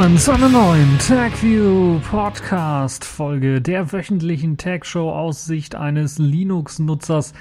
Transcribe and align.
willkommen 0.00 0.16
zu 0.16 0.32
einer 0.32 0.48
neuen 0.48 0.98
TagView 0.98 2.00
Podcast 2.10 3.04
Folge 3.04 3.60
der 3.60 3.92
wöchentlichen 3.92 4.56
Tag 4.56 4.86
Show 4.86 5.10
aus 5.10 5.44
Sicht 5.44 5.74
eines 5.74 6.16
Linux-Nutzers 6.16 7.34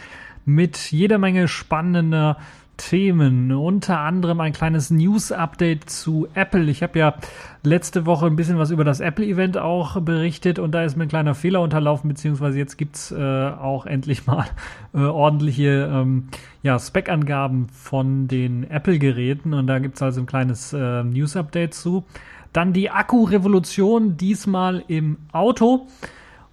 mit 0.44 0.91
jeder 0.91 1.20
Menge 1.20 1.48
spannender 1.48 2.36
Themen, 2.76 3.53
unter 3.53 4.00
anderem 4.00 4.41
ein 4.41 4.52
kleines 4.52 4.90
News-Update 4.90 5.90
zu 5.90 6.27
Apple. 6.34 6.70
Ich 6.70 6.84
habe 6.84 7.00
ja 7.00 7.16
letzte 7.64 8.05
Woche 8.05 8.26
ein 8.26 8.36
bisschen 8.36 8.58
was 8.58 8.72
über 8.72 8.84
das 8.84 9.00
Apple-Event 9.00 9.58
auch 9.58 10.02
berichtet 10.02 10.59
und 10.59 10.72
da 10.73 10.84
ist 10.84 10.98
mir 10.98 11.03
ein 11.03 11.09
kleiner 11.09 11.36
Fehler 11.36 11.62
unterlaufen, 11.62 12.09
beziehungsweise 12.09 12.58
jetzt 12.58 12.78
gibt's 12.78 13.12
äh, 13.12 13.17
auch 13.17 13.86
endlich 13.86 14.28
mal 14.28 14.45
äh, 14.94 15.00
ordentliche 15.00 15.89
ähm, 15.89 16.28
ja, 16.62 16.78
Spec-Angaben 16.78 17.67
von 17.70 18.28
den 18.28 18.70
Apple-Geräten 18.70 19.53
und 19.53 19.67
da 19.67 19.80
gibt's 19.80 20.02
also 20.02 20.20
ein 20.20 20.26
kleines 20.26 20.73
äh, 20.73 21.03
News-Update 21.05 21.73
zu. 21.73 22.03
Dann 22.53 22.73
die 22.73 22.89
Akku-Revolution, 22.89 24.17
diesmal 24.17 24.84
im 24.88 25.17
Auto 25.31 25.88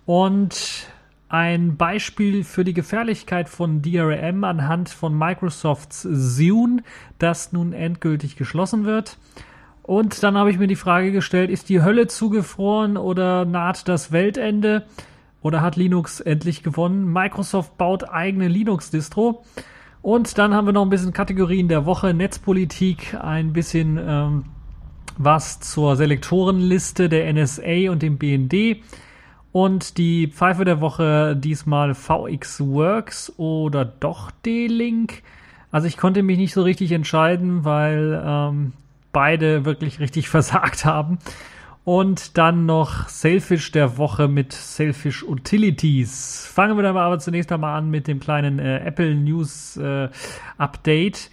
und 0.04 0.88
ein 1.28 1.76
Beispiel 1.76 2.44
für 2.44 2.64
die 2.64 2.74
Gefährlichkeit 2.74 3.48
von 3.48 3.82
DRM 3.82 4.44
anhand 4.44 4.88
von 4.88 5.16
Microsofts 5.16 6.02
Zune, 6.02 6.82
das 7.18 7.52
nun 7.52 7.72
endgültig 7.72 8.36
geschlossen 8.36 8.84
wird. 8.84 9.18
Und 9.82 10.22
dann 10.22 10.36
habe 10.36 10.50
ich 10.50 10.58
mir 10.58 10.66
die 10.66 10.76
Frage 10.76 11.12
gestellt, 11.12 11.50
ist 11.50 11.68
die 11.68 11.82
Hölle 11.82 12.06
zugefroren 12.06 12.96
oder 12.96 13.44
naht 13.44 13.88
das 13.88 14.12
Weltende? 14.12 14.86
Oder 15.42 15.60
hat 15.60 15.76
Linux 15.76 16.18
endlich 16.18 16.64
gewonnen? 16.64 17.12
Microsoft 17.12 17.78
baut 17.78 18.08
eigene 18.08 18.48
Linux-Distro. 18.48 19.44
Und 20.02 20.38
dann 20.38 20.54
haben 20.54 20.66
wir 20.66 20.72
noch 20.72 20.82
ein 20.82 20.90
bisschen 20.90 21.12
Kategorien 21.12 21.68
der 21.68 21.86
Woche, 21.86 22.14
Netzpolitik, 22.14 23.16
ein 23.20 23.52
bisschen 23.52 23.98
ähm, 24.00 24.44
was 25.18 25.60
zur 25.60 25.96
Selektorenliste 25.96 27.08
der 27.08 27.32
NSA 27.32 27.90
und 27.90 28.02
dem 28.02 28.18
BND 28.18 28.82
und 29.52 29.96
die 29.96 30.26
Pfeife 30.26 30.66
der 30.66 30.82
Woche 30.82 31.34
diesmal 31.34 31.94
VX 31.94 32.60
Works 32.60 33.32
oder 33.38 33.86
doch 33.86 34.30
D-Link. 34.30 35.22
Also 35.70 35.86
ich 35.86 35.96
konnte 35.96 36.22
mich 36.22 36.36
nicht 36.36 36.52
so 36.52 36.62
richtig 36.62 36.92
entscheiden, 36.92 37.64
weil 37.64 38.22
ähm, 38.22 38.72
beide 39.12 39.64
wirklich 39.64 39.98
richtig 39.98 40.28
versagt 40.30 40.84
haben. 40.84 41.18
Und 41.84 42.36
dann 42.36 42.66
noch 42.66 43.08
Sailfish 43.08 43.72
der 43.72 43.96
Woche 43.96 44.28
mit 44.28 44.52
Sailfish 44.52 45.22
Utilities. 45.22 46.44
Fangen 46.52 46.76
wir 46.76 46.82
dann 46.82 46.96
aber 46.96 47.18
zunächst 47.18 47.50
einmal 47.52 47.78
an 47.78 47.88
mit 47.88 48.08
dem 48.08 48.20
kleinen 48.20 48.58
äh, 48.58 48.80
Apple 48.80 49.14
News 49.14 49.76
äh, 49.76 50.10
Update 50.58 51.30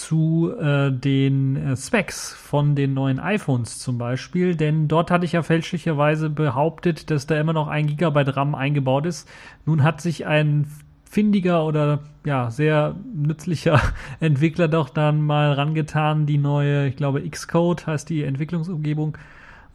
zu 0.00 0.52
äh, 0.58 0.92
den 0.92 1.56
äh, 1.56 1.76
Specs 1.76 2.32
von 2.32 2.74
den 2.74 2.94
neuen 2.94 3.18
iPhones 3.18 3.78
zum 3.78 3.98
Beispiel, 3.98 4.54
denn 4.54 4.88
dort 4.88 5.10
hatte 5.10 5.24
ich 5.24 5.32
ja 5.32 5.42
fälschlicherweise 5.42 6.30
behauptet, 6.30 7.10
dass 7.10 7.26
da 7.26 7.38
immer 7.38 7.52
noch 7.52 7.68
ein 7.68 7.86
Gigabyte 7.86 8.36
RAM 8.36 8.54
eingebaut 8.54 9.06
ist. 9.06 9.28
Nun 9.64 9.82
hat 9.82 10.00
sich 10.00 10.26
ein 10.26 10.66
findiger 11.04 11.64
oder 11.64 12.00
ja 12.24 12.50
sehr 12.50 12.94
nützlicher 13.14 13.80
Entwickler 14.20 14.68
doch 14.68 14.90
dann 14.90 15.22
mal 15.22 15.52
rangetan, 15.52 16.26
die 16.26 16.38
neue, 16.38 16.88
ich 16.88 16.96
glaube 16.96 17.28
Xcode 17.28 17.86
heißt 17.86 18.08
die 18.10 18.22
Entwicklungsumgebung 18.24 19.16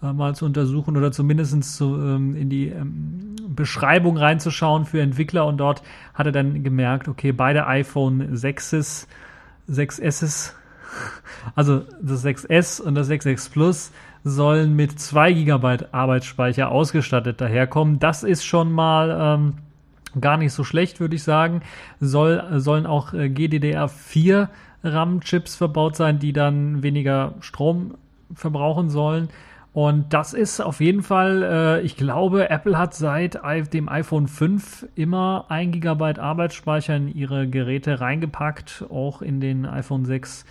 äh, 0.03 0.13
mal 0.13 0.35
zu 0.35 0.45
untersuchen 0.45 0.97
oder 0.97 1.11
zumindest 1.11 1.75
zu, 1.75 1.95
ähm, 1.95 2.35
in 2.35 2.49
die 2.49 2.67
ähm, 2.67 3.35
Beschreibung 3.47 4.17
reinzuschauen 4.17 4.85
für 4.85 5.01
Entwickler 5.01 5.45
und 5.45 5.57
dort 5.57 5.81
hat 6.13 6.25
er 6.25 6.31
dann 6.31 6.63
gemerkt, 6.63 7.07
okay, 7.07 7.31
beide 7.31 7.65
iPhone 7.67 8.35
6s 8.35 9.07
6S, 9.71 10.53
also 11.55 11.83
das 12.01 12.25
6S 12.25 12.81
und 12.81 12.95
das 12.95 13.09
6S 13.09 13.51
Plus 13.51 13.91
sollen 14.23 14.75
mit 14.75 14.99
2 14.99 15.33
GB 15.33 15.85
Arbeitsspeicher 15.91 16.69
ausgestattet 16.69 17.41
daherkommen. 17.41 17.99
Das 17.99 18.23
ist 18.23 18.43
schon 18.43 18.71
mal 18.71 19.37
ähm, 19.39 19.53
gar 20.19 20.37
nicht 20.37 20.53
so 20.53 20.63
schlecht, 20.63 20.99
würde 20.99 21.15
ich 21.15 21.23
sagen. 21.23 21.61
Soll, 21.99 22.43
sollen 22.59 22.85
auch 22.85 23.13
äh, 23.13 23.25
GDDR4 23.25 24.49
RAM-Chips 24.83 25.55
verbaut 25.55 25.95
sein, 25.95 26.19
die 26.19 26.33
dann 26.33 26.83
weniger 26.83 27.35
Strom 27.39 27.95
verbrauchen 28.33 28.89
sollen. 28.89 29.29
Und 29.73 30.13
das 30.13 30.33
ist 30.33 30.59
auf 30.59 30.81
jeden 30.81 31.01
Fall, 31.01 31.43
äh, 31.43 31.81
ich 31.81 31.95
glaube, 31.95 32.49
Apple 32.49 32.77
hat 32.77 32.93
seit 32.93 33.39
dem 33.73 33.87
iPhone 33.87 34.27
5 34.27 34.87
immer 34.95 35.45
ein 35.47 35.71
Gigabyte 35.71 36.19
Arbeitsspeicher 36.19 36.95
in 36.95 37.07
ihre 37.07 37.47
Geräte 37.47 38.01
reingepackt, 38.01 38.85
auch 38.89 39.21
in 39.21 39.39
den 39.39 39.65
iPhone 39.65 40.03
6 40.03 40.45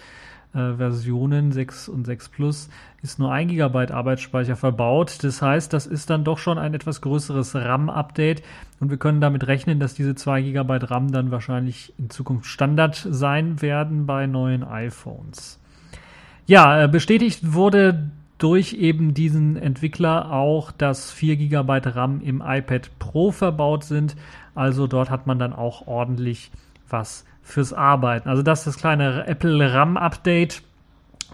äh, 0.54 0.72
Versionen 0.74 1.52
6 1.52 1.88
und 1.90 2.06
6 2.06 2.28
Plus 2.30 2.70
ist 3.02 3.18
nur 3.18 3.30
ein 3.30 3.48
Gigabyte 3.48 3.92
Arbeitsspeicher 3.92 4.56
verbaut. 4.56 5.22
Das 5.22 5.42
heißt, 5.42 5.72
das 5.72 5.86
ist 5.86 6.10
dann 6.10 6.24
doch 6.24 6.38
schon 6.38 6.58
ein 6.58 6.74
etwas 6.74 7.02
größeres 7.02 7.54
RAM-Update 7.54 8.42
und 8.80 8.90
wir 8.90 8.96
können 8.96 9.20
damit 9.20 9.46
rechnen, 9.46 9.80
dass 9.80 9.94
diese 9.94 10.14
2 10.14 10.42
Gigabyte 10.42 10.90
RAM 10.90 11.12
dann 11.12 11.30
wahrscheinlich 11.30 11.92
in 11.98 12.08
Zukunft 12.08 12.46
Standard 12.46 13.06
sein 13.08 13.60
werden 13.60 14.06
bei 14.06 14.26
neuen 14.26 14.64
iPhones. 14.64 15.60
Ja, 16.46 16.84
äh, 16.84 16.88
bestätigt 16.88 17.52
wurde 17.52 18.10
durch 18.40 18.72
eben 18.72 19.12
diesen 19.12 19.56
Entwickler 19.56 20.32
auch, 20.32 20.72
dass 20.72 21.12
4 21.12 21.36
GB 21.36 21.80
RAM 21.84 22.20
im 22.22 22.42
iPad 22.44 22.90
Pro 22.98 23.30
verbaut 23.30 23.84
sind. 23.84 24.16
Also 24.54 24.86
dort 24.86 25.10
hat 25.10 25.26
man 25.26 25.38
dann 25.38 25.52
auch 25.52 25.86
ordentlich 25.86 26.50
was 26.88 27.24
fürs 27.42 27.72
Arbeiten. 27.72 28.28
Also 28.28 28.42
das 28.42 28.60
ist 28.60 28.66
das 28.66 28.76
kleine 28.78 29.26
Apple 29.26 29.72
RAM 29.72 29.96
Update, 29.96 30.62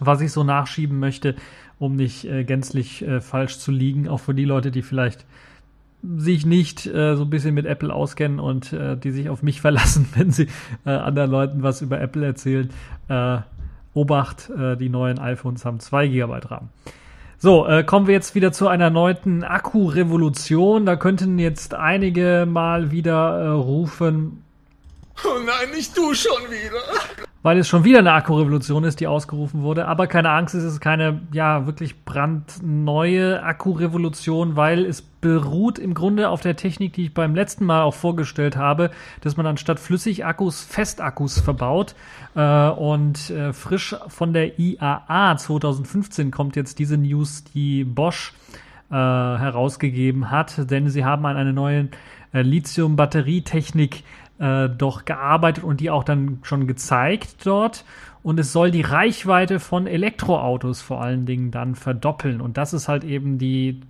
was 0.00 0.20
ich 0.20 0.32
so 0.32 0.42
nachschieben 0.42 0.98
möchte, 0.98 1.36
um 1.78 1.94
nicht 1.94 2.24
äh, 2.24 2.42
gänzlich 2.42 3.06
äh, 3.06 3.20
falsch 3.20 3.58
zu 3.58 3.70
liegen. 3.70 4.08
Auch 4.08 4.20
für 4.20 4.34
die 4.34 4.44
Leute, 4.44 4.72
die 4.72 4.82
vielleicht 4.82 5.24
sich 6.02 6.44
nicht 6.44 6.86
äh, 6.86 7.16
so 7.16 7.22
ein 7.22 7.30
bisschen 7.30 7.54
mit 7.54 7.66
Apple 7.66 7.94
auskennen 7.94 8.40
und 8.40 8.72
äh, 8.72 8.96
die 8.96 9.12
sich 9.12 9.28
auf 9.28 9.44
mich 9.44 9.60
verlassen, 9.62 10.08
wenn 10.16 10.32
sie 10.32 10.48
äh, 10.84 10.90
anderen 10.90 11.30
Leuten 11.30 11.62
was 11.62 11.82
über 11.82 12.00
Apple 12.00 12.26
erzählen. 12.26 12.70
Obacht, 13.96 14.50
äh, 14.50 14.76
die 14.76 14.88
neuen 14.88 15.18
iPhones 15.18 15.64
haben 15.64 15.80
2 15.80 16.08
GB 16.08 16.38
RAM. 16.48 16.68
So, 17.38 17.66
äh, 17.66 17.84
kommen 17.84 18.06
wir 18.06 18.14
jetzt 18.14 18.34
wieder 18.34 18.52
zu 18.52 18.68
einer 18.68 18.90
neuen 18.90 19.44
Akku-Revolution. 19.44 20.86
Da 20.86 20.96
könnten 20.96 21.38
jetzt 21.38 21.74
einige 21.74 22.46
mal 22.48 22.90
wieder 22.90 23.38
äh, 23.38 23.48
rufen. 23.48 24.42
Oh 25.24 25.38
nein, 25.44 25.70
nicht 25.74 25.96
du 25.96 26.14
schon 26.14 26.42
wieder 26.50 27.25
weil 27.46 27.58
es 27.58 27.68
schon 27.68 27.84
wieder 27.84 28.00
eine 28.00 28.12
Akkurevolution 28.12 28.82
ist, 28.82 28.98
die 28.98 29.06
ausgerufen 29.06 29.62
wurde. 29.62 29.86
Aber 29.86 30.08
keine 30.08 30.30
Angst, 30.30 30.56
es 30.56 30.64
ist 30.64 30.80
keine 30.80 31.20
ja 31.30 31.64
wirklich 31.64 32.04
brandneue 32.04 33.40
Akkurevolution, 33.40 34.56
weil 34.56 34.84
es 34.84 35.00
beruht 35.00 35.78
im 35.78 35.94
Grunde 35.94 36.28
auf 36.28 36.40
der 36.40 36.56
Technik, 36.56 36.94
die 36.94 37.04
ich 37.04 37.14
beim 37.14 37.36
letzten 37.36 37.64
Mal 37.64 37.82
auch 37.82 37.94
vorgestellt 37.94 38.56
habe, 38.56 38.90
dass 39.20 39.36
man 39.36 39.46
anstatt 39.46 39.78
Flüssigakkus 39.78 40.64
Festakkus 40.64 41.38
verbaut. 41.38 41.94
Äh, 42.34 42.68
und 42.70 43.30
äh, 43.30 43.52
frisch 43.52 43.94
von 44.08 44.32
der 44.32 44.58
IAA 44.58 45.36
2015 45.36 46.32
kommt 46.32 46.56
jetzt 46.56 46.80
diese 46.80 46.96
News, 46.96 47.44
die 47.44 47.84
Bosch 47.84 48.32
äh, 48.90 48.94
herausgegeben 48.94 50.32
hat, 50.32 50.68
denn 50.68 50.88
sie 50.88 51.04
haben 51.04 51.24
an 51.26 51.36
einer 51.36 51.52
neuen 51.52 51.90
äh, 52.32 52.42
Lithium-Batterietechnik 52.42 54.00
äh, 54.00 54.02
doch 54.38 55.04
gearbeitet 55.04 55.64
und 55.64 55.80
die 55.80 55.90
auch 55.90 56.04
dann 56.04 56.40
schon 56.42 56.66
gezeigt 56.66 57.46
dort. 57.46 57.84
Und 58.22 58.40
es 58.40 58.52
soll 58.52 58.70
die 58.70 58.82
Reichweite 58.82 59.60
von 59.60 59.86
Elektroautos 59.86 60.82
vor 60.82 61.00
allen 61.00 61.26
Dingen 61.26 61.50
dann 61.52 61.74
verdoppeln. 61.74 62.40
Und 62.40 62.56
das 62.56 62.72
ist 62.72 62.88
halt 62.88 63.04
eben 63.04 63.38
die 63.38 63.80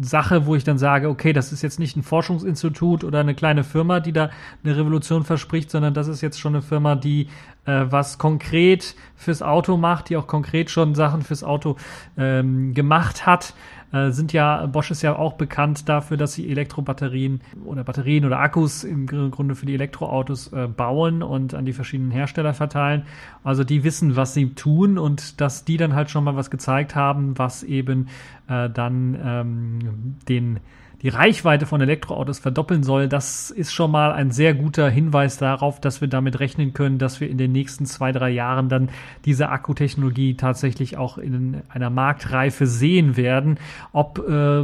Sache, 0.00 0.46
wo 0.46 0.56
ich 0.56 0.64
dann 0.64 0.78
sage, 0.78 1.08
okay, 1.08 1.32
das 1.32 1.52
ist 1.52 1.62
jetzt 1.62 1.78
nicht 1.78 1.96
ein 1.96 2.02
Forschungsinstitut 2.02 3.04
oder 3.04 3.20
eine 3.20 3.34
kleine 3.34 3.62
Firma, 3.62 4.00
die 4.00 4.12
da 4.12 4.30
eine 4.64 4.76
Revolution 4.76 5.22
verspricht, 5.22 5.70
sondern 5.70 5.94
das 5.94 6.08
ist 6.08 6.20
jetzt 6.20 6.40
schon 6.40 6.54
eine 6.54 6.62
Firma, 6.62 6.96
die 6.96 7.28
äh, 7.64 7.84
was 7.88 8.18
konkret 8.18 8.96
fürs 9.14 9.42
Auto 9.42 9.76
macht, 9.76 10.08
die 10.08 10.16
auch 10.16 10.26
konkret 10.26 10.70
schon 10.70 10.94
Sachen 10.96 11.22
fürs 11.22 11.44
Auto 11.44 11.76
ähm, 12.18 12.74
gemacht 12.74 13.26
hat 13.26 13.54
äh, 13.94 14.10
sind 14.10 14.32
ja, 14.32 14.66
Bosch 14.66 14.90
ist 14.90 15.02
ja 15.02 15.16
auch 15.16 15.34
bekannt 15.34 15.88
dafür, 15.88 16.16
dass 16.16 16.34
sie 16.34 16.50
Elektrobatterien 16.50 17.40
oder 17.64 17.84
Batterien 17.84 18.24
oder 18.24 18.40
Akkus 18.40 18.82
im 18.82 19.06
Grunde 19.06 19.54
für 19.54 19.66
die 19.66 19.74
Elektroautos 19.74 20.52
äh, 20.52 20.66
bauen 20.66 21.22
und 21.22 21.54
an 21.54 21.64
die 21.64 21.72
verschiedenen 21.72 22.10
Hersteller 22.10 22.54
verteilen. 22.54 23.04
Also 23.44 23.62
die 23.62 23.84
wissen, 23.84 24.16
was 24.16 24.34
sie 24.34 24.50
tun 24.54 24.98
und 24.98 25.40
dass 25.40 25.64
die 25.64 25.76
dann 25.76 25.94
halt 25.94 26.10
schon 26.10 26.24
mal 26.24 26.34
was 26.34 26.50
gezeigt 26.50 26.96
haben, 26.96 27.38
was 27.38 27.62
eben 27.62 28.08
äh, 28.48 28.68
dann 28.68 29.16
ähm, 29.24 30.16
den 30.28 30.58
die 31.04 31.10
Reichweite 31.10 31.66
von 31.66 31.82
Elektroautos 31.82 32.38
verdoppeln 32.38 32.82
soll, 32.82 33.08
das 33.08 33.50
ist 33.50 33.74
schon 33.74 33.90
mal 33.90 34.12
ein 34.12 34.30
sehr 34.30 34.54
guter 34.54 34.88
Hinweis 34.88 35.36
darauf, 35.36 35.78
dass 35.78 36.00
wir 36.00 36.08
damit 36.08 36.40
rechnen 36.40 36.72
können, 36.72 36.96
dass 36.96 37.20
wir 37.20 37.28
in 37.28 37.36
den 37.36 37.52
nächsten 37.52 37.84
zwei, 37.84 38.10
drei 38.10 38.30
Jahren 38.30 38.70
dann 38.70 38.88
diese 39.26 39.50
Akkutechnologie 39.50 40.34
tatsächlich 40.38 40.96
auch 40.96 41.18
in 41.18 41.60
einer 41.68 41.90
Marktreife 41.90 42.66
sehen 42.66 43.18
werden. 43.18 43.58
Ob 43.92 44.18
äh, 44.18 44.60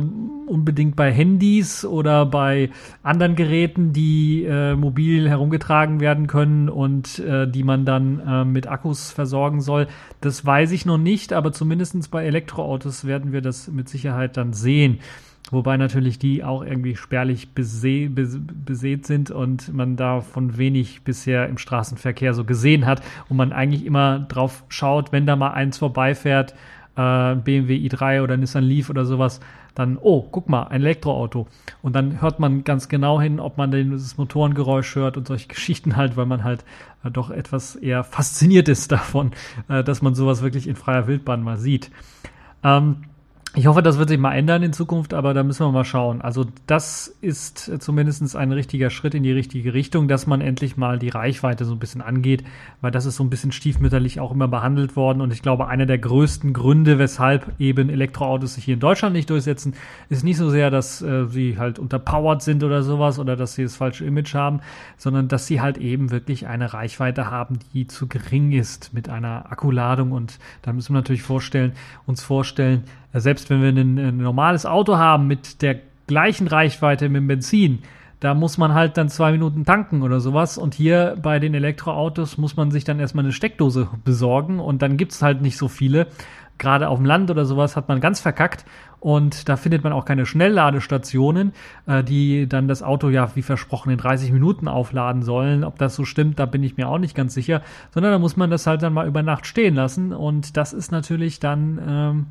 unbedingt 0.47 0.97
bei 0.97 1.13
Handys 1.13 1.85
oder 1.85 2.25
bei 2.25 2.71
anderen 3.03 3.37
Geräten, 3.37 3.93
die 3.93 4.45
äh, 4.45 4.75
mobil 4.77 5.29
herumgetragen 5.29 6.01
werden 6.01 6.27
können 6.27 6.71
und 6.71 7.19
äh, 7.19 7.47
die 7.51 7.65
man 7.65 7.85
dann 7.85 8.19
äh, 8.19 8.45
mit 8.47 8.67
Akkus 8.67 9.13
versorgen 9.13 9.61
soll, 9.61 9.89
das 10.23 10.47
weiß 10.47 10.71
ich 10.71 10.87
noch 10.87 10.97
nicht, 10.97 11.35
aber 11.35 11.53
zumindestens 11.53 12.09
bei 12.09 12.25
Elektroautos 12.25 13.05
werden 13.05 13.31
wir 13.31 13.43
das 13.43 13.69
mit 13.69 13.91
Sicherheit 13.91 14.39
dann 14.39 14.55
sehen. 14.55 15.01
Wobei 15.51 15.77
natürlich 15.77 16.19
die 16.19 16.45
auch 16.45 16.63
irgendwie 16.63 16.97
spärlich 16.97 17.55
bese 17.55 18.09
besät 18.09 19.07
sind 19.07 19.31
und 19.31 19.75
man 19.75 19.97
davon 19.97 20.57
wenig 20.57 21.03
bisher 21.03 21.49
im 21.49 21.59
Straßenverkehr 21.59 22.35
so 22.35 22.45
gesehen 22.45 22.87
hat 22.87 23.03
und 23.29 23.37
man 23.37 23.53
eigentlich 23.53 23.85
immer 23.85 24.21
drauf 24.21 24.65
schaut, 24.69 25.13
wenn 25.13 25.27
da 25.27 25.37
mal 25.37 25.53
eins 25.53 25.79
vorbeifährt, 25.79 26.55
äh, 26.97 27.35
BMW 27.35 27.77
i3 27.89 28.23
oder 28.23 28.37
Nissan 28.37 28.65
Leaf 28.65 28.91
oder 28.91 29.05
sowas, 29.05 29.41
dann, 29.75 29.99
oh, 30.01 30.23
guck 30.31 30.49
mal, 30.49 30.65
ein 30.65 30.83
Elektroauto. 30.83 31.47
Und 31.83 31.95
dann 31.95 32.21
hört 32.21 32.41
man 32.41 32.65
ganz 32.65 32.89
genau 32.89 33.21
hin, 33.21 33.41
ob 33.41 33.57
man 33.57 33.71
das 33.71 34.19
Motorengeräusch 34.19 34.95
hört 34.95 35.17
und 35.17 35.27
solche 35.27 35.49
Geschichten 35.49 35.97
halt, 35.97 36.17
weil 36.17 36.27
man 36.27 36.45
halt 36.45 36.65
äh, 37.05 37.11
doch 37.11 37.31
etwas 37.31 37.77
eher 37.77 38.05
fasziniert 38.05 38.69
ist 38.69 38.93
davon, 38.93 39.33
äh, 39.69 39.83
dass 39.83 40.03
man 40.03 40.15
sowas 40.15 40.43
wirklich 40.43 40.67
in 40.67 40.77
freier 40.77 41.07
Wildbahn 41.07 41.43
mal 41.43 41.57
sieht. 41.57 41.91
Ähm, 42.63 42.97
ich 43.57 43.67
hoffe, 43.67 43.83
das 43.83 43.99
wird 43.99 44.11
sich 44.11 44.19
mal 44.19 44.33
ändern 44.33 44.63
in 44.63 44.73
Zukunft, 44.73 45.13
aber 45.13 45.35
da 45.35 45.43
müssen 45.43 45.67
wir 45.67 45.73
mal 45.73 45.85
schauen. 45.85 46.21
Also 46.21 46.47
das 46.67 47.09
ist 47.21 47.83
zumindest 47.83 48.37
ein 48.37 48.53
richtiger 48.53 48.91
Schritt 48.91 49.13
in 49.13 49.25
die 49.25 49.33
richtige 49.33 49.75
Richtung, 49.75 50.07
dass 50.07 50.29
man 50.29 50.41
endlich 50.41 50.77
mal 50.77 51.01
die 51.01 51.09
Reichweite 51.09 51.65
so 51.65 51.73
ein 51.73 51.81
bisschen 51.81 52.01
angeht, 52.01 52.45
weil 52.81 52.93
das 52.93 53.07
ist 53.07 53.17
so 53.17 53.25
ein 53.25 53.31
bisschen 53.31 53.51
stiefmütterlich 53.51 54.21
auch 54.21 54.31
immer 54.31 54.47
behandelt 54.47 54.95
worden. 54.95 55.21
Und 55.21 55.33
ich 55.33 55.43
glaube, 55.43 55.67
einer 55.67 55.85
der 55.85 55.99
größten 55.99 56.53
Gründe, 56.53 57.01
weshalb 57.01 57.59
eben 57.59 57.91
Elektroautos 57.91 58.55
sich 58.55 58.65
hier 58.65 58.75
in 58.75 58.81
Deutschland 58.81 59.15
nicht 59.15 59.29
durchsetzen, 59.31 59.75
ist 60.09 60.23
nicht 60.23 60.37
so 60.37 60.49
sehr, 60.49 60.71
dass 60.71 61.03
äh, 61.03 61.27
sie 61.27 61.59
halt 61.59 61.81
unterpowered 61.81 62.43
sind 62.43 62.63
oder 62.63 62.85
sowas 62.85 63.19
oder 63.19 63.35
dass 63.35 63.57
sie 63.57 63.65
das 63.65 63.75
falsche 63.75 64.05
Image 64.05 64.33
haben, 64.33 64.61
sondern 64.97 65.27
dass 65.27 65.49
sie 65.49 65.61
halt 65.61 65.77
eben 65.77 66.13
wirklich 66.13 66.47
eine 66.47 66.73
Reichweite 66.73 67.33
haben, 67.33 67.59
die 67.75 67.89
zu 67.89 68.07
gering 68.07 68.53
ist 68.53 68.95
mit 68.95 69.09
einer 69.09 69.51
Akkuladung. 69.51 70.13
Und 70.13 70.39
da 70.63 70.73
müssen 70.73 70.95
wir 70.95 70.99
natürlich 70.99 71.25
vorstellen, 71.25 71.73
uns 72.07 72.23
vorstellen, 72.23 72.85
selbst 73.13 73.51
wenn 73.51 73.63
wir 73.63 73.69
ein, 73.69 73.99
ein 73.99 74.17
normales 74.19 74.67
Auto 74.67 74.97
haben 74.97 75.27
mit 75.27 75.63
der 75.63 75.77
gleichen 76.07 76.47
Reichweite 76.47 77.09
mit 77.09 77.23
dem 77.23 77.29
Benzin, 77.29 77.83
da 78.21 78.35
muss 78.35 78.59
man 78.59 78.75
halt 78.75 78.99
dann 78.99 79.09
zwei 79.09 79.33
Minuten 79.33 79.65
tanken 79.65 80.03
oder 80.03 80.21
sowas. 80.21 80.59
Und 80.59 80.75
hier 80.75 81.17
bei 81.21 81.39
den 81.39 81.55
Elektroautos 81.55 82.37
muss 82.37 82.57
man 82.57 82.71
sich 82.71 82.85
dann 82.85 83.01
erstmal 83.01 83.25
eine 83.25 83.33
Steckdose 83.33 83.89
besorgen 84.05 84.61
und 84.61 84.83
dann 84.83 84.99
gibt's 84.99 85.23
halt 85.23 85.41
nicht 85.41 85.57
so 85.57 85.69
viele. 85.69 86.07
Gerade 86.59 86.91
auf 86.91 86.99
dem 86.99 87.07
Land 87.07 87.31
oder 87.31 87.47
sowas 87.47 87.75
hat 87.75 87.89
man 87.89 88.01
ganz 88.01 88.21
verkackt 88.21 88.67
und 89.01 89.49
da 89.49 89.57
findet 89.57 89.83
man 89.83 89.95
auch 89.95 90.05
keine 90.05 90.27
Schnellladestationen, 90.27 91.55
äh, 91.87 92.05
die 92.05 92.47
dann 92.47 92.69
das 92.69 92.83
Auto 92.83 93.09
ja 93.09 93.35
wie 93.35 93.41
versprochen 93.41 93.91
in 93.91 93.97
30 93.97 94.31
Minuten 94.31 94.69
aufladen 94.69 95.23
sollen. 95.23 95.65
Ob 95.65 95.79
das 95.79 95.97
so 95.97 96.05
stimmt, 96.05 96.39
da 96.39 96.45
bin 96.45 96.63
ich 96.63 96.77
mir 96.77 96.87
auch 96.87 96.99
nicht 96.99 97.17
ganz 97.17 97.33
sicher, 97.33 97.63
sondern 97.93 98.13
da 98.13 98.19
muss 98.19 98.37
man 98.37 98.51
das 98.51 98.67
halt 98.67 98.83
dann 98.83 98.93
mal 98.93 99.09
über 99.09 99.23
Nacht 99.23 99.47
stehen 99.47 99.75
lassen 99.75 100.13
und 100.13 100.59
das 100.59 100.75
ist 100.75 100.93
natürlich 100.93 101.41
dann 101.41 101.81
ähm, 101.89 102.27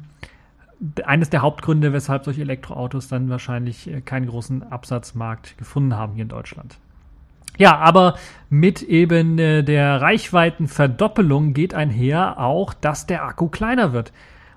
eines 1.04 1.30
der 1.30 1.42
Hauptgründe, 1.42 1.92
weshalb 1.94 2.24
solche 2.24 2.42
Elektroautos 2.42 3.08
dann 3.08 3.30
wahrscheinlich 3.30 3.90
äh, 3.90 4.02
keinen 4.02 4.28
großen 4.28 4.64
Absatzmarkt 4.64 5.58
gefunden 5.58 5.96
haben 5.96 6.14
hier 6.14 6.24
in 6.24 6.30
Deutschland. 6.30 6.78
Ja, 7.58 7.78
aber 7.78 8.16
mit 8.50 8.81
eben 8.81 9.38
äh, 9.38 9.64
der 9.64 10.02
Reichweitenverdoppelung 10.02 11.54
geht 11.54 11.74
einher 11.74 12.40
auch, 12.40 12.74
dass 12.74 13.06
der 13.06 13.26
Akku 13.26 13.50
kleiner 13.50 13.92
wird. 13.92 14.14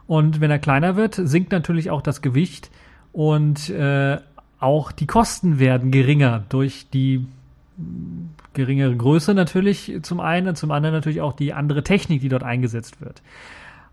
Und 0.07 0.41
wenn 0.41 0.51
er 0.51 0.61
kleiner 0.61 0.95
wird, 0.95 1.15
sinkt 1.15 1.51
natürlich 1.53 1.91
auch 1.91 2.03
das 2.03 2.23
Gewicht 2.23 2.71
und 3.13 3.69
äh, 3.71 4.19
auch 4.61 4.93
die 4.93 5.07
Kosten 5.07 5.59
werden 5.59 5.91
geringer 5.91 6.45
durch 6.49 6.87
die 6.91 7.27
geringere 8.53 8.95
Größe 8.95 9.35
natürlich 9.35 9.93
zum 10.03 10.21
einen 10.21 10.49
und 10.49 10.57
zum 10.57 10.71
anderen 10.71 10.95
natürlich 10.95 11.21
auch 11.21 11.33
die 11.33 11.53
andere 11.53 11.83
Technik, 11.83 12.21
die 12.21 12.29
dort 12.29 12.45
eingesetzt 12.45 13.01
wird 13.01 13.23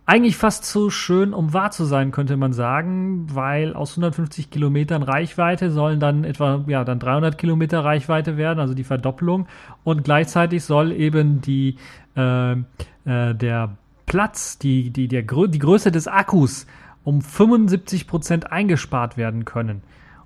eigentlich 0.09 0.38
fast 0.38 0.65
zu 0.65 0.89
schön, 0.89 1.35
um 1.35 1.53
wahr 1.53 1.69
zu 1.69 1.85
sein, 1.85 2.09
könnte 2.09 2.35
man 2.35 2.51
sagen, 2.51 3.27
weil 3.31 3.75
aus 3.75 3.91
150 3.91 4.50
Kilometern 4.50 5.03
Reichweite 5.03 5.69
sollen 5.69 6.00
dann 6.00 6.23
etwa, 6.23 6.63
ja, 6.65 6.83
dann 6.83 6.97
300 6.97 7.38
Kilometer 7.38 7.85
Reichweite 7.85 8.35
werden, 8.35 8.59
also 8.59 8.73
die 8.73 8.83
Verdoppelung. 8.83 9.47
Und 9.83 10.03
gleichzeitig 10.03 10.63
soll 10.63 10.91
eben 10.94 11.41
die, 11.41 11.75
äh, 12.17 12.53
äh, 12.53 13.35
der 13.35 13.77
Platz, 14.07 14.57
die, 14.57 14.89
die, 14.89 15.07
der, 15.07 15.21
die 15.21 15.59
Größe 15.59 15.91
des 15.91 16.07
Akkus 16.07 16.65
um 17.03 17.21
75 17.21 18.07
Prozent 18.07 18.51
eingespart 18.51 19.15
werden 19.15 19.45
können. 19.45 19.83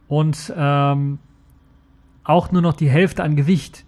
Und 0.08 0.54
ähm, 0.56 1.20
auch 2.24 2.54
nur 2.54 2.62
noch 2.62 2.74
die 2.74 2.90
Hälfte 2.90 3.22
an 3.22 3.36
Gewicht 3.36 3.84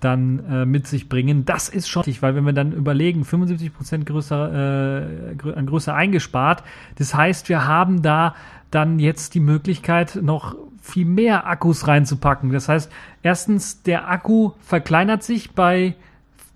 dann 0.00 0.44
äh, 0.50 0.66
mit 0.66 0.86
sich 0.86 1.08
bringen. 1.08 1.44
Das 1.44 1.68
ist 1.68 1.88
schon 1.88 2.00
wichtig, 2.00 2.22
weil 2.22 2.34
wenn 2.34 2.44
wir 2.44 2.52
dann 2.52 2.72
überlegen, 2.72 3.24
75 3.24 3.74
Prozent 3.74 4.06
größer, 4.06 5.32
äh, 5.42 5.52
an 5.52 5.66
Größe 5.66 5.92
eingespart, 5.92 6.62
das 6.96 7.14
heißt, 7.14 7.48
wir 7.48 7.66
haben 7.66 8.02
da 8.02 8.34
dann 8.70 8.98
jetzt 8.98 9.34
die 9.34 9.40
Möglichkeit, 9.40 10.18
noch 10.22 10.56
viel 10.82 11.06
mehr 11.06 11.46
Akkus 11.46 11.88
reinzupacken. 11.88 12.52
Das 12.52 12.68
heißt, 12.68 12.92
erstens, 13.22 13.82
der 13.82 14.08
Akku 14.08 14.52
verkleinert 14.60 15.22
sich 15.22 15.52
bei 15.52 15.94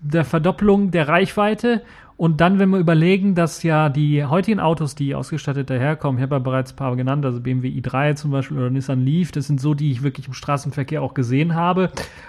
der 0.01 0.25
Verdoppelung 0.25 0.91
der 0.91 1.07
Reichweite 1.07 1.81
und 2.21 2.39
dann, 2.39 2.59
wenn 2.59 2.69
wir 2.69 2.77
überlegen, 2.77 3.33
dass 3.33 3.63
ja 3.63 3.89
die 3.89 4.23
heutigen 4.23 4.59
Autos, 4.59 4.93
die 4.93 5.15
ausgestattet 5.15 5.71
daherkommen, 5.71 6.19
ich 6.19 6.21
habe 6.21 6.35
ja 6.35 6.39
bereits 6.39 6.71
ein 6.71 6.75
paar 6.75 6.95
genannt, 6.95 7.25
also 7.25 7.39
BMW 7.39 7.69
i3 7.69 8.13
zum 8.13 8.29
Beispiel 8.29 8.59
oder 8.59 8.69
Nissan 8.69 9.03
Leaf, 9.03 9.31
das 9.31 9.47
sind 9.47 9.59
so, 9.59 9.73
die 9.73 9.91
ich 9.91 10.03
wirklich 10.03 10.27
im 10.27 10.35
Straßenverkehr 10.35 11.01
auch 11.01 11.15
gesehen 11.15 11.55
habe. 11.55 11.85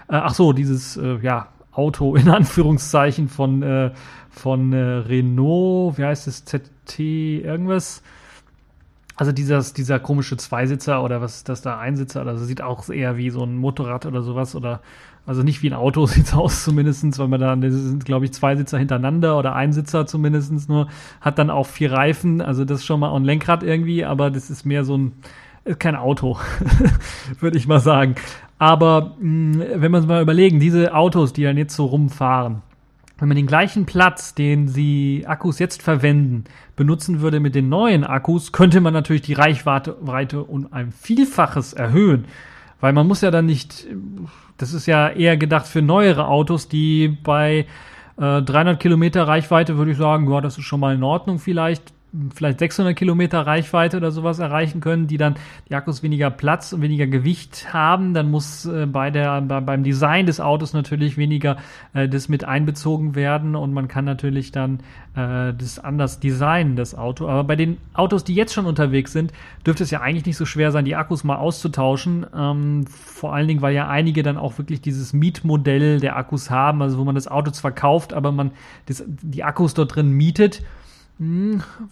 Äh, 0.09 0.15
ach 0.17 0.33
so, 0.33 0.55
dieses, 0.55 0.97
äh, 0.97 1.19
ja, 1.21 1.49
Auto 1.73 2.17
in 2.17 2.27
Anführungszeichen 2.31 3.29
von, 3.29 3.63
äh, 3.63 3.91
von 4.31 4.73
äh, 4.73 4.79
Renault, 4.79 5.99
wie 5.99 6.05
heißt 6.05 6.27
es, 6.27 6.47
ZT 6.47 6.99
irgendwas. 6.99 8.03
Also 9.23 9.31
dieses, 9.31 9.73
dieser 9.73 10.01
komische 10.01 10.37
Zweisitzer 10.37 11.05
oder 11.05 11.21
was 11.21 11.37
ist 11.37 11.49
das 11.49 11.63
da, 11.63 11.79
Einsitzer, 11.79 12.27
also 12.27 12.45
sieht 12.45 12.61
auch 12.61 12.89
eher 12.89 13.17
wie 13.17 13.31
so 13.31 13.45
ein 13.45 13.55
Motorrad 13.55 14.05
oder 14.05 14.21
sowas 14.21 14.57
oder 14.57 14.81
also 15.27 15.45
nicht 15.45 15.63
wie 15.63 15.71
ein 15.71 15.75
Auto 15.75 16.07
sieht 16.09 16.25
es 16.25 16.35
aus 16.35 16.65
zumindestens, 16.65 17.21
weil 17.21 17.29
man 17.29 17.39
da, 17.39 17.55
das 17.55 17.73
sind 17.73 18.05
glaube 18.05 18.25
ich 18.25 18.33
zwei 18.33 18.57
Sitzer 18.57 18.79
hintereinander 18.79 19.39
oder 19.39 19.55
ein 19.55 19.73
Sitzer 19.73 20.07
zumindestens 20.07 20.67
nur, 20.67 20.89
hat 21.21 21.39
dann 21.39 21.51
auch 21.51 21.69
vier 21.69 21.93
Reifen, 21.93 22.41
also 22.41 22.65
das 22.65 22.81
ist 22.81 22.85
schon 22.85 22.99
mal 22.99 23.15
ein 23.15 23.23
Lenkrad 23.23 23.63
irgendwie, 23.63 24.05
aber 24.05 24.29
das 24.29 24.51
ist 24.51 24.67
mehr 24.67 24.85
so 24.85 24.99
ein, 24.99 25.13
ist 25.65 25.79
kein 25.79 25.95
Auto, 25.95 26.41
würde 27.39 27.59
ich 27.59 27.69
mal 27.69 27.79
sagen. 27.79 28.17
Aber 28.59 29.15
mh, 29.21 29.55
hm, 29.55 29.83
wenn 29.83 29.93
man 29.93 30.01
es 30.01 30.09
mal 30.09 30.21
überlegen, 30.21 30.59
diese 30.59 30.97
Autos, 30.97 31.33
die 31.33 31.45
dann 31.45 31.57
jetzt 31.57 31.77
so 31.77 31.87
rumfahren, 31.87 32.63
wenn 33.23 33.29
man 33.29 33.37
den 33.37 33.47
gleichen 33.47 33.87
Platz, 33.87 34.35
den 34.35 34.67
sie 34.67 35.23
Akkus 35.29 35.61
jetzt 35.61 35.81
verwenden, 35.81 36.43
benutzen 36.75 37.21
würde 37.21 37.39
mit 37.39 37.55
den 37.55 37.69
neuen 37.69 38.03
Akkus, 38.03 38.51
könnte 38.51 38.81
man 38.81 38.93
natürlich 38.93 39.23
die 39.23 39.35
Reichweite 39.35 39.95
um 40.43 40.73
ein 40.73 40.91
Vielfaches 40.91 41.73
erhöhen. 41.73 42.25
Weil 42.81 42.93
man 42.93 43.07
muss 43.07 43.21
ja 43.21 43.31
dann 43.31 43.47
nicht, 43.47 43.87
das 44.57 44.75
ist 44.75 44.87
ja 44.87 45.09
eher 45.09 45.37
gedacht 45.37 45.69
für 45.69 45.83
neuere 45.83 46.27
Autos, 46.27 46.67
die 46.67 47.17
bei 47.23 47.67
äh, 48.17 48.43
300 48.43 48.81
Kilometer 48.81 49.29
Reichweite 49.29 49.79
würde 49.79 49.93
ich 49.93 49.99
sagen, 49.99 50.29
ja, 50.29 50.41
das 50.41 50.59
ist 50.59 50.65
schon 50.65 50.81
mal 50.81 50.97
in 50.97 51.05
Ordnung 51.05 51.39
vielleicht 51.39 51.93
vielleicht 52.35 52.59
600 52.59 52.95
Kilometer 52.97 53.47
Reichweite 53.47 53.97
oder 53.97 54.11
sowas 54.11 54.39
erreichen 54.39 54.81
können, 54.81 55.07
die 55.07 55.17
dann 55.17 55.37
die 55.69 55.75
Akkus 55.75 56.03
weniger 56.03 56.31
Platz 56.31 56.73
und 56.73 56.83
weniger 56.83 57.07
Gewicht 57.07 57.73
haben, 57.73 58.13
dann 58.13 58.31
muss 58.31 58.67
äh, 58.67 58.87
bei 58.87 59.11
der 59.11 59.41
bei, 59.41 59.61
beim 59.61 59.83
Design 59.83 60.27
des 60.27 60.41
Autos 60.41 60.75
natürlich 60.75 61.17
weniger 61.17 61.57
äh, 61.95 62.09
das 62.09 62.29
mit 62.29 62.45
einbezogen 62.45 63.15
werden 63.15 63.57
und 63.57 63.73
man 63.73 63.89
kann 63.89 64.05
natürlich 64.05 64.53
dann 64.53 64.81
äh, 65.15 65.55
das 65.55 65.79
anders 65.79 66.21
designen 66.21 66.77
das 66.77 66.95
Auto. 66.95 67.29
Aber 67.29 67.45
bei 67.45 67.57
den 67.57 67.79
Autos, 67.95 68.25
die 68.25 68.35
jetzt 68.35 68.53
schon 68.53 68.67
unterwegs 68.67 69.13
sind, 69.13 69.33
dürfte 69.67 69.85
es 69.85 69.91
ja 69.91 70.01
eigentlich 70.01 70.27
nicht 70.27 70.37
so 70.37 70.45
schwer 70.45 70.71
sein, 70.71 70.85
die 70.85 70.97
Akkus 70.97 71.25
mal 71.25 71.37
auszutauschen. 71.37 72.27
Ähm, 72.37 72.87
vor 72.87 73.35
allen 73.35 73.49
Dingen, 73.49 73.63
weil 73.63 73.75
ja 73.75 73.89
einige 73.89 74.23
dann 74.23 74.37
auch 74.37 74.59
wirklich 74.59 74.83
dieses 74.83 75.13
Mietmodell 75.15 76.01
der 76.01 76.17
Akkus 76.17 76.51
haben, 76.51 76.83
also 76.83 76.99
wo 76.99 77.05
man 77.05 77.15
das 77.15 77.29
Auto 77.29 77.51
zwar 77.51 77.73
kauft, 77.73 78.13
aber 78.13 78.33
man 78.33 78.51
das, 78.87 79.03
die 79.07 79.45
Akkus 79.45 79.73
dort 79.73 79.97
drin 79.97 80.11
mietet 80.11 80.63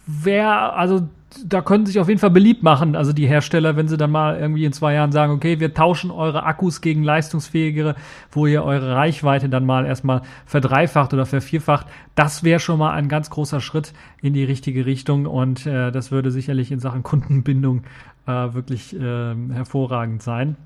wer, 0.07 0.77
also 0.77 1.09
da 1.45 1.61
können 1.63 1.87
sich 1.87 2.01
auf 2.01 2.09
jeden 2.09 2.21
Fall 2.21 2.31
beliebt 2.31 2.63
machen, 2.63 2.97
also 2.97 3.13
die 3.13 3.27
Hersteller, 3.27 3.77
wenn 3.77 3.89
sie 3.89 3.97
dann 3.97 4.11
mal 4.11 4.37
irgendwie 4.39 4.65
in 4.65 4.73
zwei 4.73 4.95
Jahren 4.95 5.13
sagen, 5.13 5.33
okay, 5.33 5.61
wir 5.61 5.75
tauschen 5.75 6.11
eure 6.11 6.45
Akkus 6.45 6.81
gegen 6.81 7.03
leistungsfähigere, 7.03 7.95
wo 8.33 8.47
ihr 8.47 8.65
eure 8.65 8.95
Reichweite 8.95 9.49
dann 9.49 9.65
mal 9.65 9.87
erstmal 9.87 10.23
verdreifacht 10.47 11.13
oder 11.15 11.27
vervierfacht. 11.27 11.87
Das 12.15 12.43
wäre 12.43 12.59
schon 12.59 12.79
mal 12.79 12.93
ein 12.93 13.09
ganz 13.09 13.31
großer 13.31 13.61
Schritt 13.61 13.93
in 14.21 14.33
die 14.33 14.45
richtige 14.45 14.87
Richtung 14.87 15.27
und 15.27 15.67
äh, 15.67 15.93
das 15.93 16.11
würde 16.11 16.31
sicherlich 16.31 16.73
in 16.73 16.81
Sachen 16.81 17.03
Kundenbindung 17.03 17.83
äh, 18.27 18.31
wirklich 18.31 18.99
äh, 18.99 19.35
hervorragend 19.53 20.23
sein. 20.23 20.57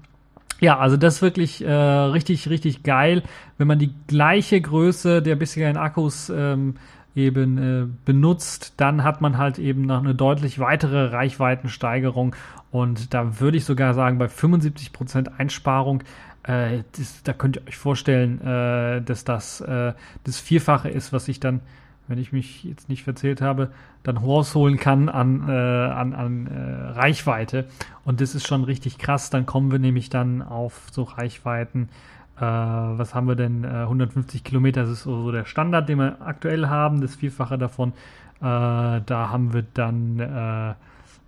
Ja, 0.61 0.79
also 0.79 0.97
das 0.97 1.17
ist 1.17 1.23
wirklich 1.23 1.65
äh, 1.65 1.71
richtig, 1.71 2.49
richtig 2.49 2.85
geil, 2.85 3.23
wenn 3.59 3.67
man 3.67 3.79
die 3.79 3.93
gleiche 4.07 4.61
Größe 4.61 5.21
der 5.21 5.37
bisherigen 5.37 5.77
Akkus 5.77 6.33
ähm, 6.35 6.77
eben 7.15 7.59
äh, 7.59 7.87
benutzt, 8.05 8.75
dann 8.77 9.05
hat 9.05 9.21
man 9.21 9.39
halt 9.39 9.59
eben 9.59 9.83
noch 9.83 9.99
eine 9.99 10.15
deutlich 10.15 10.59
weitere 10.59 11.07
Reichweitensteigerung. 11.07 12.35
Und 12.71 13.15
da 13.15 13.41
würde 13.41 13.57
ich 13.57 13.65
sogar 13.65 13.95
sagen, 13.95 14.19
bei 14.19 14.27
75% 14.27 15.39
Einsparung, 15.39 16.03
äh, 16.43 16.83
das, 16.97 17.23
da 17.23 17.33
könnt 17.33 17.57
ihr 17.57 17.69
euch 17.69 17.77
vorstellen, 17.77 18.41
äh, 18.41 19.03
dass 19.03 19.25
das 19.25 19.61
äh, 19.61 19.93
das 20.25 20.41
Vierfache 20.41 20.89
ist, 20.89 21.13
was 21.13 21.29
ich 21.29 21.39
dann, 21.39 21.61
wenn 22.09 22.19
ich 22.19 22.33
mich 22.33 22.65
jetzt 22.65 22.89
nicht 22.89 23.05
verzählt 23.05 23.41
habe, 23.41 23.71
dann 24.03 24.17
rausholen 24.17 24.77
kann 24.77 25.09
an, 25.09 25.49
äh, 25.49 25.53
an, 25.53 26.13
an 26.13 26.47
äh, 26.49 26.91
Reichweite. 26.99 27.67
Und 28.05 28.21
das 28.21 28.35
ist 28.35 28.47
schon 28.47 28.65
richtig 28.65 28.99
krass. 28.99 29.31
Dann 29.31 29.47
kommen 29.47 29.71
wir 29.71 29.79
nämlich 29.79 30.11
dann 30.11 30.43
auf 30.43 30.89
so 30.91 31.05
Reichweiten 31.05 31.89
äh, 32.37 32.41
was 32.41 33.15
haben 33.15 33.29
wir 33.29 33.37
denn? 33.37 33.65
Äh, 33.65 33.69
150 33.69 34.45
Kilometer, 34.45 34.83
das 34.83 34.91
ist 34.91 35.03
so 35.05 35.31
der 35.31 35.45
Standard, 35.45 35.89
den 35.89 35.99
wir 35.99 36.21
aktuell 36.21 36.69
haben, 36.69 37.01
das 37.01 37.15
Vierfache 37.17 37.59
davon. 37.59 37.93
Äh, 38.41 38.43
da 38.43 39.29
haben 39.31 39.53
wir 39.53 39.65
dann 39.75 40.77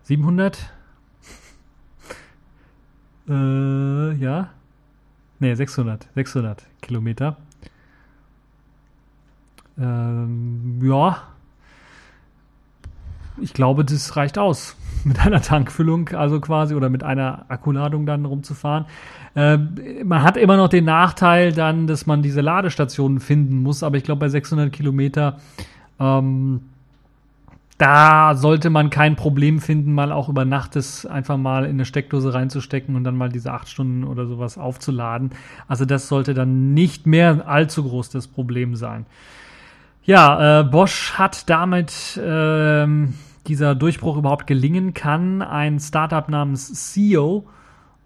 700. 0.02 0.72
Äh, 3.28 4.12
ja. 4.12 4.50
Ne, 5.38 5.56
600. 5.56 6.08
600 6.14 6.64
Kilometer. 6.80 7.36
Ähm, 9.78 10.80
ja. 10.82 11.22
Ich 13.40 13.52
glaube, 13.52 13.84
das 13.84 14.16
reicht 14.16 14.38
aus 14.38 14.76
mit 15.04 15.24
einer 15.24 15.40
Tankfüllung, 15.40 16.10
also 16.10 16.40
quasi, 16.40 16.74
oder 16.74 16.88
mit 16.88 17.02
einer 17.02 17.44
Akkuladung 17.48 18.06
dann 18.06 18.24
rumzufahren. 18.24 18.86
Äh, 19.34 19.58
man 20.04 20.22
hat 20.22 20.36
immer 20.36 20.56
noch 20.56 20.68
den 20.68 20.84
Nachteil 20.84 21.52
dann, 21.52 21.86
dass 21.86 22.06
man 22.06 22.22
diese 22.22 22.40
Ladestationen 22.40 23.20
finden 23.20 23.62
muss, 23.62 23.82
aber 23.82 23.96
ich 23.96 24.04
glaube, 24.04 24.20
bei 24.20 24.28
600 24.28 24.72
Kilometer, 24.72 25.38
ähm, 26.00 26.62
da 27.78 28.34
sollte 28.34 28.70
man 28.70 28.88
kein 28.88 29.16
Problem 29.16 29.60
finden, 29.60 29.92
mal 29.92 30.10
auch 30.10 30.30
über 30.30 30.46
Nacht 30.46 30.76
das 30.76 31.04
einfach 31.04 31.36
mal 31.36 31.64
in 31.64 31.72
eine 31.72 31.84
Steckdose 31.84 32.32
reinzustecken 32.32 32.96
und 32.96 33.04
dann 33.04 33.16
mal 33.16 33.28
diese 33.28 33.52
acht 33.52 33.68
Stunden 33.68 34.04
oder 34.04 34.26
sowas 34.26 34.56
aufzuladen. 34.56 35.30
Also 35.68 35.84
das 35.84 36.08
sollte 36.08 36.32
dann 36.32 36.72
nicht 36.72 37.06
mehr 37.06 37.46
allzu 37.46 37.84
groß 37.84 38.08
das 38.08 38.28
Problem 38.28 38.76
sein. 38.76 39.04
Ja, 40.04 40.60
äh, 40.60 40.64
Bosch 40.64 41.14
hat 41.14 41.50
damit 41.50 42.18
ähm, 42.22 43.14
dieser 43.46 43.74
Durchbruch 43.74 44.16
überhaupt 44.16 44.46
gelingen 44.46 44.94
kann, 44.94 45.42
ein 45.42 45.78
Startup 45.80 46.28
namens 46.28 46.92
CEO, 46.92 47.46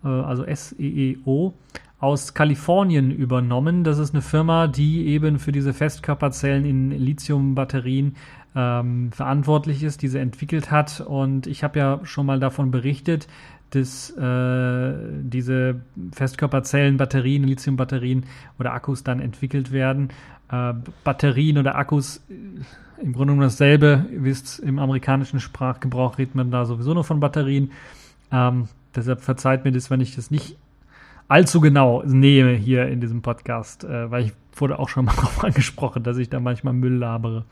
äh, 0.04 0.08
also 0.08 0.44
S-E-E-O, 0.44 1.54
aus 1.98 2.32
Kalifornien 2.32 3.10
übernommen. 3.10 3.84
Das 3.84 3.98
ist 3.98 4.14
eine 4.14 4.22
Firma, 4.22 4.66
die 4.66 5.06
eben 5.06 5.38
für 5.38 5.52
diese 5.52 5.74
Festkörperzellen 5.74 6.64
in 6.64 6.90
Lithium-Batterien 6.90 8.16
ähm, 8.56 9.12
verantwortlich 9.12 9.82
ist, 9.82 10.02
diese 10.02 10.18
entwickelt 10.18 10.70
hat. 10.70 11.00
Und 11.00 11.46
ich 11.46 11.62
habe 11.62 11.78
ja 11.78 12.00
schon 12.04 12.26
mal 12.26 12.40
davon 12.40 12.70
berichtet, 12.70 13.28
dass 13.70 14.10
äh, 14.16 14.92
diese 15.22 15.80
Festkörperzellen, 16.12 16.96
Batterien, 16.96 17.44
Lithium-Batterien 17.44 18.24
oder 18.58 18.72
Akkus 18.72 19.04
dann 19.04 19.20
entwickelt 19.20 19.70
werden. 19.70 20.08
Äh, 20.50 20.74
Batterien 21.04 21.58
oder 21.58 21.76
Akkus 21.76 22.24
im 23.02 23.12
Grunde 23.12 23.32
genommen 23.32 23.42
dasselbe. 23.42 24.06
Ihr 24.12 24.24
wisst, 24.24 24.58
im 24.58 24.78
amerikanischen 24.78 25.40
Sprachgebrauch 25.40 26.18
redet 26.18 26.34
man 26.34 26.50
da 26.50 26.64
sowieso 26.64 26.94
nur 26.94 27.04
von 27.04 27.20
Batterien. 27.20 27.72
Ähm, 28.30 28.68
deshalb 28.94 29.20
verzeiht 29.20 29.64
mir 29.64 29.72
das, 29.72 29.90
wenn 29.90 30.00
ich 30.00 30.14
das 30.14 30.30
nicht 30.30 30.56
allzu 31.28 31.60
genau 31.60 32.02
nehme 32.04 32.52
hier 32.52 32.88
in 32.88 33.00
diesem 33.00 33.22
Podcast, 33.22 33.84
äh, 33.84 34.10
weil 34.10 34.24
ich 34.24 34.32
wurde 34.54 34.78
auch 34.78 34.88
schon 34.88 35.04
mal 35.04 35.14
darauf 35.16 35.42
angesprochen, 35.44 36.02
dass 36.02 36.18
ich 36.18 36.28
da 36.28 36.40
manchmal 36.40 36.74
Müll 36.74 36.94
labere. 36.94 37.44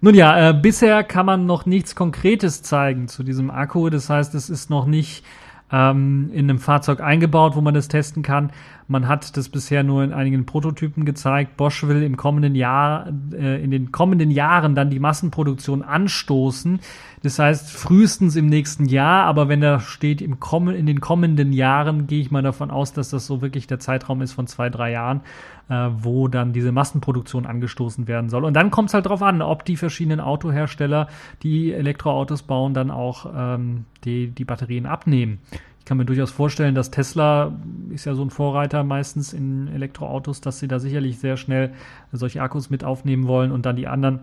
Nun 0.00 0.14
ja, 0.14 0.50
äh, 0.50 0.54
bisher 0.54 1.04
kann 1.04 1.26
man 1.26 1.44
noch 1.44 1.66
nichts 1.66 1.94
Konkretes 1.94 2.62
zeigen 2.62 3.06
zu 3.08 3.22
diesem 3.22 3.50
Akku. 3.50 3.90
Das 3.90 4.08
heißt, 4.08 4.34
es 4.34 4.48
ist 4.48 4.70
noch 4.70 4.86
nicht 4.86 5.24
ähm, 5.70 6.30
in 6.32 6.48
einem 6.48 6.58
Fahrzeug 6.58 7.00
eingebaut, 7.00 7.54
wo 7.54 7.60
man 7.60 7.74
das 7.74 7.88
testen 7.88 8.22
kann. 8.22 8.50
Man 8.90 9.06
hat 9.06 9.36
das 9.36 9.48
bisher 9.48 9.84
nur 9.84 10.02
in 10.02 10.12
einigen 10.12 10.46
Prototypen 10.46 11.04
gezeigt. 11.04 11.56
Bosch 11.56 11.84
will 11.84 12.02
im 12.02 12.16
kommenden 12.16 12.56
Jahr, 12.56 13.06
äh, 13.32 13.62
in 13.62 13.70
den 13.70 13.92
kommenden 13.92 14.32
Jahren 14.32 14.74
dann 14.74 14.90
die 14.90 14.98
Massenproduktion 14.98 15.82
anstoßen. 15.82 16.80
Das 17.22 17.38
heißt 17.38 17.70
frühestens 17.70 18.34
im 18.34 18.46
nächsten 18.46 18.86
Jahr, 18.86 19.26
aber 19.26 19.48
wenn 19.48 19.60
da 19.60 19.78
steht 19.78 20.20
im 20.20 20.40
kommen, 20.40 20.74
in 20.74 20.86
den 20.86 21.00
kommenden 21.00 21.52
Jahren, 21.52 22.08
gehe 22.08 22.20
ich 22.20 22.32
mal 22.32 22.42
davon 22.42 22.72
aus, 22.72 22.92
dass 22.92 23.10
das 23.10 23.28
so 23.28 23.40
wirklich 23.40 23.68
der 23.68 23.78
Zeitraum 23.78 24.22
ist 24.22 24.32
von 24.32 24.48
zwei, 24.48 24.70
drei 24.70 24.90
Jahren, 24.90 25.20
äh, 25.68 25.90
wo 25.92 26.26
dann 26.26 26.52
diese 26.52 26.72
Massenproduktion 26.72 27.46
angestoßen 27.46 28.08
werden 28.08 28.28
soll. 28.28 28.44
Und 28.44 28.54
dann 28.54 28.72
kommt 28.72 28.88
es 28.88 28.94
halt 28.94 29.06
darauf 29.06 29.22
an, 29.22 29.40
ob 29.40 29.64
die 29.64 29.76
verschiedenen 29.76 30.18
Autohersteller, 30.18 31.06
die 31.44 31.72
Elektroautos 31.72 32.42
bauen, 32.42 32.74
dann 32.74 32.90
auch 32.90 33.30
ähm, 33.32 33.84
die, 34.04 34.32
die 34.32 34.44
Batterien 34.44 34.86
abnehmen. 34.86 35.38
Ich 35.80 35.86
kann 35.86 35.96
mir 35.96 36.04
durchaus 36.04 36.30
vorstellen, 36.30 36.74
dass 36.74 36.90
Tesla 36.90 37.52
ist 37.90 38.04
ja 38.04 38.14
so 38.14 38.22
ein 38.22 38.30
Vorreiter 38.30 38.84
meistens 38.84 39.32
in 39.32 39.66
Elektroautos, 39.68 40.40
dass 40.40 40.60
sie 40.60 40.68
da 40.68 40.78
sicherlich 40.78 41.18
sehr 41.18 41.36
schnell 41.36 41.72
solche 42.12 42.42
Akkus 42.42 42.70
mit 42.70 42.84
aufnehmen 42.84 43.26
wollen 43.26 43.50
und 43.50 43.66
dann 43.66 43.76
die 43.76 43.88
anderen 43.88 44.20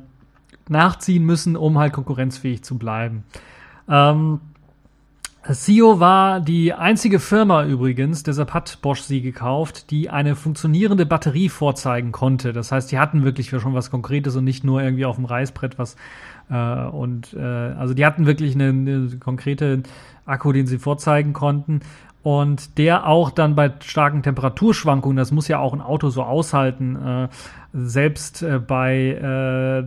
nachziehen 0.70 1.26
müssen, 1.26 1.58
um 1.58 1.78
halt 1.78 1.94
konkurrenzfähig 1.94 2.64
zu 2.64 2.78
bleiben. 2.78 3.24
Ähm, 3.90 4.40
SIO 5.50 6.02
war 6.02 6.42
die 6.42 6.74
einzige 6.74 7.20
Firma 7.20 7.64
übrigens, 7.64 8.24
deshalb 8.24 8.54
hat 8.54 8.82
Bosch 8.82 9.02
sie 9.02 9.22
gekauft, 9.22 9.92
die 9.92 10.10
eine 10.10 10.36
funktionierende 10.36 11.06
Batterie 11.06 11.48
vorzeigen 11.48 12.12
konnte. 12.12 12.52
Das 12.52 12.74
heißt, 12.74 12.92
die 12.92 13.00
hatten 13.00 13.24
wirklich 13.24 13.50
schon 13.50 13.74
was 13.74 13.90
Konkretes 13.90 14.36
und 14.36 14.44
nicht 14.44 14.66
nur 14.66 14.82
irgendwie 14.82 15.06
auf 15.06 15.16
dem 15.16 15.24
Reißbrett 15.24 15.80
was. 15.80 15.96
Äh, 16.50 16.86
und 16.86 17.34
äh, 17.34 17.42
also 17.42 17.94
die 17.94 18.06
hatten 18.06 18.26
wirklich 18.26 18.56
eine, 18.56 18.70
eine 18.70 19.10
konkrete 19.20 19.84
Akku, 20.26 20.52
den 20.52 20.68
sie 20.68 20.78
vorzeigen 20.78 21.34
konnten. 21.34 21.82
Und 22.24 22.78
der 22.78 23.08
auch 23.08 23.32
dann 23.32 23.56
bei 23.56 23.72
starken 23.82 24.22
Temperaturschwankungen, 24.22 25.16
das 25.16 25.32
muss 25.32 25.48
ja 25.48 25.60
auch 25.60 25.74
ein 25.74 25.82
Auto 25.82 26.10
so 26.10 26.24
aushalten, 26.24 26.96
äh, 26.96 27.28
selbst 27.74 28.44
äh, 28.44 28.60
bei 28.60 29.12
äh, 29.12 29.84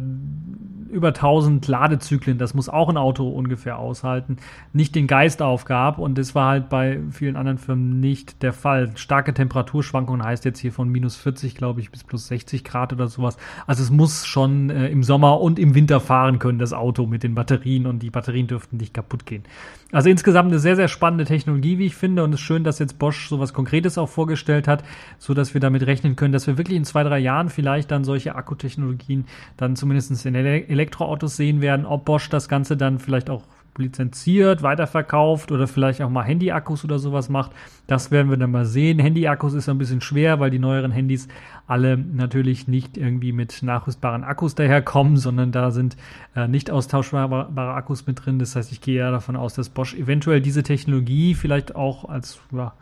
über 0.90 1.08
1000 1.08 1.66
Ladezyklen, 1.66 2.38
das 2.38 2.54
muss 2.54 2.68
auch 2.68 2.88
ein 2.88 2.96
Auto 2.96 3.28
ungefähr 3.28 3.78
aushalten, 3.78 4.36
nicht 4.72 4.94
den 4.94 5.06
Geist 5.06 5.42
aufgab. 5.42 5.98
Und 5.98 6.18
das 6.18 6.34
war 6.34 6.50
halt 6.50 6.68
bei 6.68 7.00
vielen 7.10 7.36
anderen 7.36 7.58
Firmen 7.58 8.00
nicht 8.00 8.42
der 8.42 8.52
Fall. 8.52 8.90
Starke 8.96 9.32
Temperaturschwankungen 9.32 10.24
heißt 10.24 10.44
jetzt 10.44 10.58
hier 10.58 10.72
von 10.72 10.88
minus 10.88 11.16
40, 11.16 11.54
glaube 11.54 11.80
ich, 11.80 11.90
bis 11.90 12.04
plus 12.04 12.28
60 12.28 12.64
Grad 12.64 12.92
oder 12.92 13.08
sowas. 13.08 13.36
Also 13.66 13.82
es 13.82 13.90
muss 13.90 14.26
schon 14.26 14.70
äh, 14.70 14.88
im 14.88 15.02
Sommer 15.02 15.40
und 15.40 15.58
im 15.58 15.74
Winter 15.74 16.00
fahren 16.00 16.38
können, 16.38 16.58
das 16.58 16.72
Auto 16.72 17.06
mit 17.06 17.22
den 17.22 17.34
Batterien 17.34 17.86
und 17.86 18.02
die 18.02 18.10
Batterien 18.10 18.46
dürften 18.46 18.76
nicht 18.76 18.94
kaputt 18.94 19.26
gehen. 19.26 19.44
Also 19.92 20.08
insgesamt 20.08 20.48
eine 20.48 20.60
sehr, 20.60 20.76
sehr 20.76 20.88
spannende 20.88 21.24
Technologie, 21.24 21.78
wie 21.78 21.86
ich 21.86 21.96
finde. 21.96 22.22
Und 22.22 22.32
es 22.32 22.40
ist 22.40 22.46
schön, 22.46 22.62
dass 22.62 22.78
jetzt 22.78 22.98
Bosch 22.98 23.28
sowas 23.28 23.52
Konkretes 23.52 23.98
auch 23.98 24.08
vorgestellt 24.08 24.68
hat, 24.68 24.84
so 25.18 25.34
dass 25.34 25.54
wir 25.54 25.60
damit 25.60 25.86
rechnen 25.86 26.16
können, 26.16 26.32
dass 26.32 26.46
wir 26.46 26.58
wirklich 26.58 26.76
in 26.76 26.84
zwei, 26.84 27.02
drei 27.02 27.18
Jahren 27.18 27.48
vielleicht 27.48 27.90
dann 27.90 28.04
solche 28.04 28.34
Akkutechnologien 28.34 29.24
dann 29.56 29.76
zumindest 29.76 30.24
in 30.24 30.34
der 30.34 30.70
Elektroautos 30.80 31.36
sehen 31.36 31.60
werden, 31.60 31.84
ob 31.84 32.06
Bosch 32.06 32.30
das 32.30 32.48
Ganze 32.48 32.76
dann 32.76 32.98
vielleicht 32.98 33.28
auch 33.28 33.42
lizenziert, 33.76 34.62
weiterverkauft 34.62 35.52
oder 35.52 35.66
vielleicht 35.66 36.02
auch 36.02 36.10
mal 36.10 36.22
Handy-Akkus 36.22 36.84
oder 36.84 36.98
sowas 36.98 37.28
macht. 37.28 37.52
Das 37.86 38.10
werden 38.10 38.30
wir 38.30 38.36
dann 38.36 38.50
mal 38.50 38.64
sehen. 38.64 38.98
Handy-Akkus 38.98 39.54
ist 39.54 39.68
ein 39.68 39.78
bisschen 39.78 40.00
schwer, 40.00 40.40
weil 40.40 40.50
die 40.50 40.58
neueren 40.58 40.90
Handys 40.90 41.28
alle 41.66 41.96
natürlich 41.96 42.68
nicht 42.68 42.96
irgendwie 42.96 43.32
mit 43.32 43.62
nachrüstbaren 43.62 44.24
Akkus 44.24 44.54
daherkommen, 44.54 45.16
sondern 45.16 45.52
da 45.52 45.70
sind 45.70 45.96
äh, 46.34 46.48
nicht 46.48 46.70
austauschbare 46.70 47.74
Akkus 47.74 48.06
mit 48.06 48.24
drin. 48.24 48.38
Das 48.38 48.56
heißt, 48.56 48.72
ich 48.72 48.80
gehe 48.80 48.98
ja 48.98 49.10
davon 49.10 49.36
aus, 49.36 49.54
dass 49.54 49.68
Bosch 49.68 49.94
eventuell 49.94 50.40
diese 50.40 50.62
Technologie 50.62 51.34
vielleicht 51.34 51.74
auch 51.74 52.08
als 52.08 52.40
ja, 52.52 52.72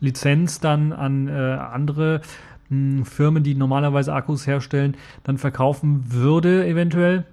Lizenz 0.00 0.60
dann 0.60 0.92
an 0.92 1.28
äh, 1.28 1.32
andere 1.32 2.20
hm, 2.68 3.04
Firmen, 3.04 3.42
die 3.42 3.54
normalerweise 3.54 4.12
Akkus 4.12 4.46
herstellen, 4.46 4.96
dann 5.24 5.38
verkaufen 5.38 6.12
würde, 6.12 6.66
eventuell. 6.66 7.24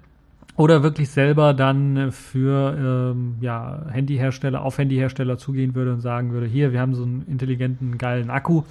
Oder 0.61 0.83
wirklich 0.83 1.09
selber 1.09 1.55
dann 1.55 2.11
für 2.11 3.13
ähm, 3.15 3.37
ja, 3.41 3.83
Handyhersteller, 3.89 4.61
auf 4.61 4.77
Handyhersteller 4.77 5.39
zugehen 5.39 5.73
würde 5.73 5.91
und 5.91 6.01
sagen 6.01 6.33
würde, 6.33 6.45
hier, 6.45 6.71
wir 6.71 6.79
haben 6.79 6.93
so 6.93 7.01
einen 7.01 7.25
intelligenten, 7.27 7.97
geilen 7.97 8.29
Akku. 8.29 8.61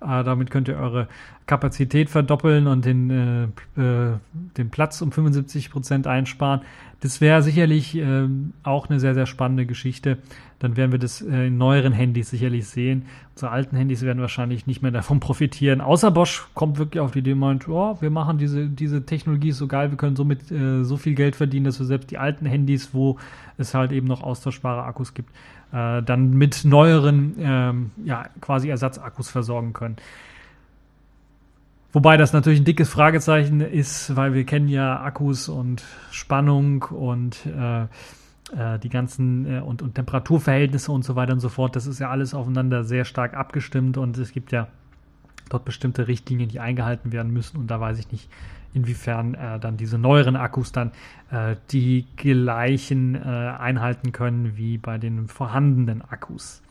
Äh, 0.00 0.24
damit 0.24 0.50
könnt 0.50 0.66
ihr 0.66 0.76
eure 0.78 1.06
Kapazität 1.46 2.10
verdoppeln 2.10 2.66
und 2.66 2.84
den, 2.84 3.52
äh, 3.76 3.80
äh, 3.80 4.16
den 4.56 4.70
Platz 4.70 5.00
um 5.00 5.12
75 5.12 5.70
Prozent 5.70 6.08
einsparen. 6.08 6.62
Das 7.02 7.20
wäre 7.20 7.40
sicherlich 7.40 7.96
äh, 7.96 8.26
auch 8.64 8.88
eine 8.88 8.98
sehr, 8.98 9.14
sehr 9.14 9.26
spannende 9.26 9.64
Geschichte. 9.64 10.18
Dann 10.58 10.76
werden 10.76 10.90
wir 10.90 10.98
das 10.98 11.20
äh, 11.20 11.46
in 11.46 11.58
neueren 11.58 11.92
Handys 11.92 12.30
sicherlich 12.30 12.66
sehen. 12.66 13.06
Unsere 13.34 13.52
alten 13.52 13.76
Handys 13.76 14.02
werden 14.02 14.20
wahrscheinlich 14.20 14.66
nicht 14.66 14.82
mehr 14.82 14.90
davon 14.90 15.20
profitieren. 15.20 15.80
Außer 15.80 16.10
Bosch 16.10 16.46
kommt 16.54 16.78
wirklich 16.78 17.00
auf 17.00 17.12
die 17.12 17.20
Idee 17.20 17.32
und 17.32 17.38
meint, 17.38 17.68
oh, 17.68 17.96
wir 18.00 18.10
machen 18.10 18.38
diese, 18.38 18.66
diese 18.66 19.06
Technologie 19.06 19.52
so 19.52 19.68
geil, 19.68 19.90
wir 19.90 19.96
können 19.96 20.16
somit 20.16 20.50
äh, 20.50 20.82
so 20.84 20.96
viel 20.96 21.14
Geld 21.14 21.36
verdienen, 21.36 21.64
dass 21.64 21.78
wir 21.78 21.86
selbst 21.86 22.10
die 22.10 22.18
alten 22.18 22.46
Handys, 22.46 22.92
wo 22.92 23.18
es 23.56 23.74
halt 23.74 23.92
eben 23.92 24.06
noch 24.06 24.22
austauschbare 24.22 24.82
Akkus 24.82 25.14
gibt, 25.14 25.30
äh, 25.72 26.02
dann 26.02 26.30
mit 26.30 26.64
neueren, 26.64 27.36
ähm, 27.38 27.90
ja, 28.04 28.26
quasi 28.40 28.68
Ersatzakkus 28.68 29.30
versorgen 29.30 29.72
können. 29.72 29.96
Wobei 31.92 32.16
das 32.16 32.32
natürlich 32.32 32.60
ein 32.60 32.64
dickes 32.64 32.90
Fragezeichen 32.90 33.60
ist, 33.60 34.14
weil 34.14 34.34
wir 34.34 34.44
kennen 34.44 34.68
ja 34.68 35.00
Akkus 35.00 35.48
und 35.48 35.82
Spannung 36.10 36.82
und 36.82 37.46
äh, 37.46 37.86
die 38.50 38.88
ganzen 38.88 39.46
äh, 39.46 39.60
und, 39.60 39.82
und 39.82 39.94
Temperaturverhältnisse 39.94 40.90
und 40.90 41.04
so 41.04 41.16
weiter 41.16 41.32
und 41.32 41.40
so 41.40 41.48
fort. 41.48 41.76
Das 41.76 41.86
ist 41.86 41.98
ja 41.98 42.10
alles 42.10 42.34
aufeinander 42.34 42.84
sehr 42.84 43.04
stark 43.04 43.34
abgestimmt 43.34 43.98
und 43.98 44.16
es 44.18 44.32
gibt 44.32 44.52
ja 44.52 44.68
dort 45.48 45.64
bestimmte 45.64 46.08
Richtlinien, 46.08 46.48
die 46.48 46.60
eingehalten 46.60 47.12
werden 47.12 47.32
müssen 47.32 47.58
und 47.58 47.70
da 47.70 47.80
weiß 47.80 47.98
ich 47.98 48.12
nicht, 48.12 48.30
inwiefern 48.74 49.34
äh, 49.34 49.58
dann 49.58 49.76
diese 49.76 49.98
neueren 49.98 50.36
Akkus 50.36 50.72
dann 50.72 50.92
äh, 51.30 51.56
die 51.70 52.06
gleichen 52.16 53.14
äh, 53.14 53.18
einhalten 53.18 54.12
können 54.12 54.56
wie 54.56 54.78
bei 54.78 54.98
den 54.98 55.28
vorhandenen 55.28 56.02
Akkus. 56.02 56.62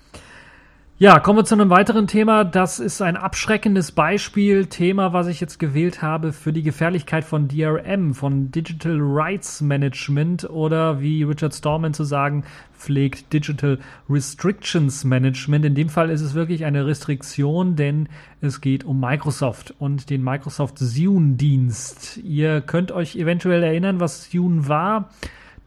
Ja, 1.00 1.20
kommen 1.20 1.38
wir 1.38 1.46
zu 1.46 1.54
einem 1.54 1.70
weiteren 1.70 2.08
Thema. 2.08 2.44
Das 2.44 2.80
ist 2.80 3.04
ein 3.04 3.18
abschreckendes 3.18 3.92
Beispiel, 3.92 4.66
Thema, 4.66 5.14
was 5.14 5.28
ich 5.28 5.40
jetzt 5.40 5.60
gewählt 5.60 6.02
habe 6.02 6.34
für 6.34 6.52
die 6.52 6.64
Gefährlichkeit 6.64 7.24
von 7.24 7.48
DRM, 7.48 8.16
von 8.16 8.50
Digital 8.50 8.98
Rights 9.00 9.62
Management 9.62 10.50
oder 10.50 11.00
wie 11.00 11.22
Richard 11.22 11.54
Stallman 11.54 11.94
zu 11.94 12.04
sagen 12.04 12.46
pflegt, 12.76 13.32
Digital 13.32 13.78
Restrictions 14.10 15.04
Management. 15.04 15.66
In 15.66 15.76
dem 15.76 15.90
Fall 15.90 16.10
ist 16.10 16.22
es 16.22 16.34
wirklich 16.34 16.66
eine 16.66 16.88
Restriktion, 16.88 17.76
denn 17.76 18.10
es 18.42 18.60
geht 18.60 18.84
um 18.84 19.00
Microsoft 19.00 19.76
und 19.78 20.10
den 20.10 20.24
Microsoft 20.24 20.80
Zune-Dienst. 20.80 22.18
Ihr 22.24 22.62
könnt 22.62 22.92
euch 22.92 23.18
eventuell 23.18 23.62
erinnern, 23.62 24.00
was 24.00 24.32
Zune 24.32 24.68
war 24.68 25.12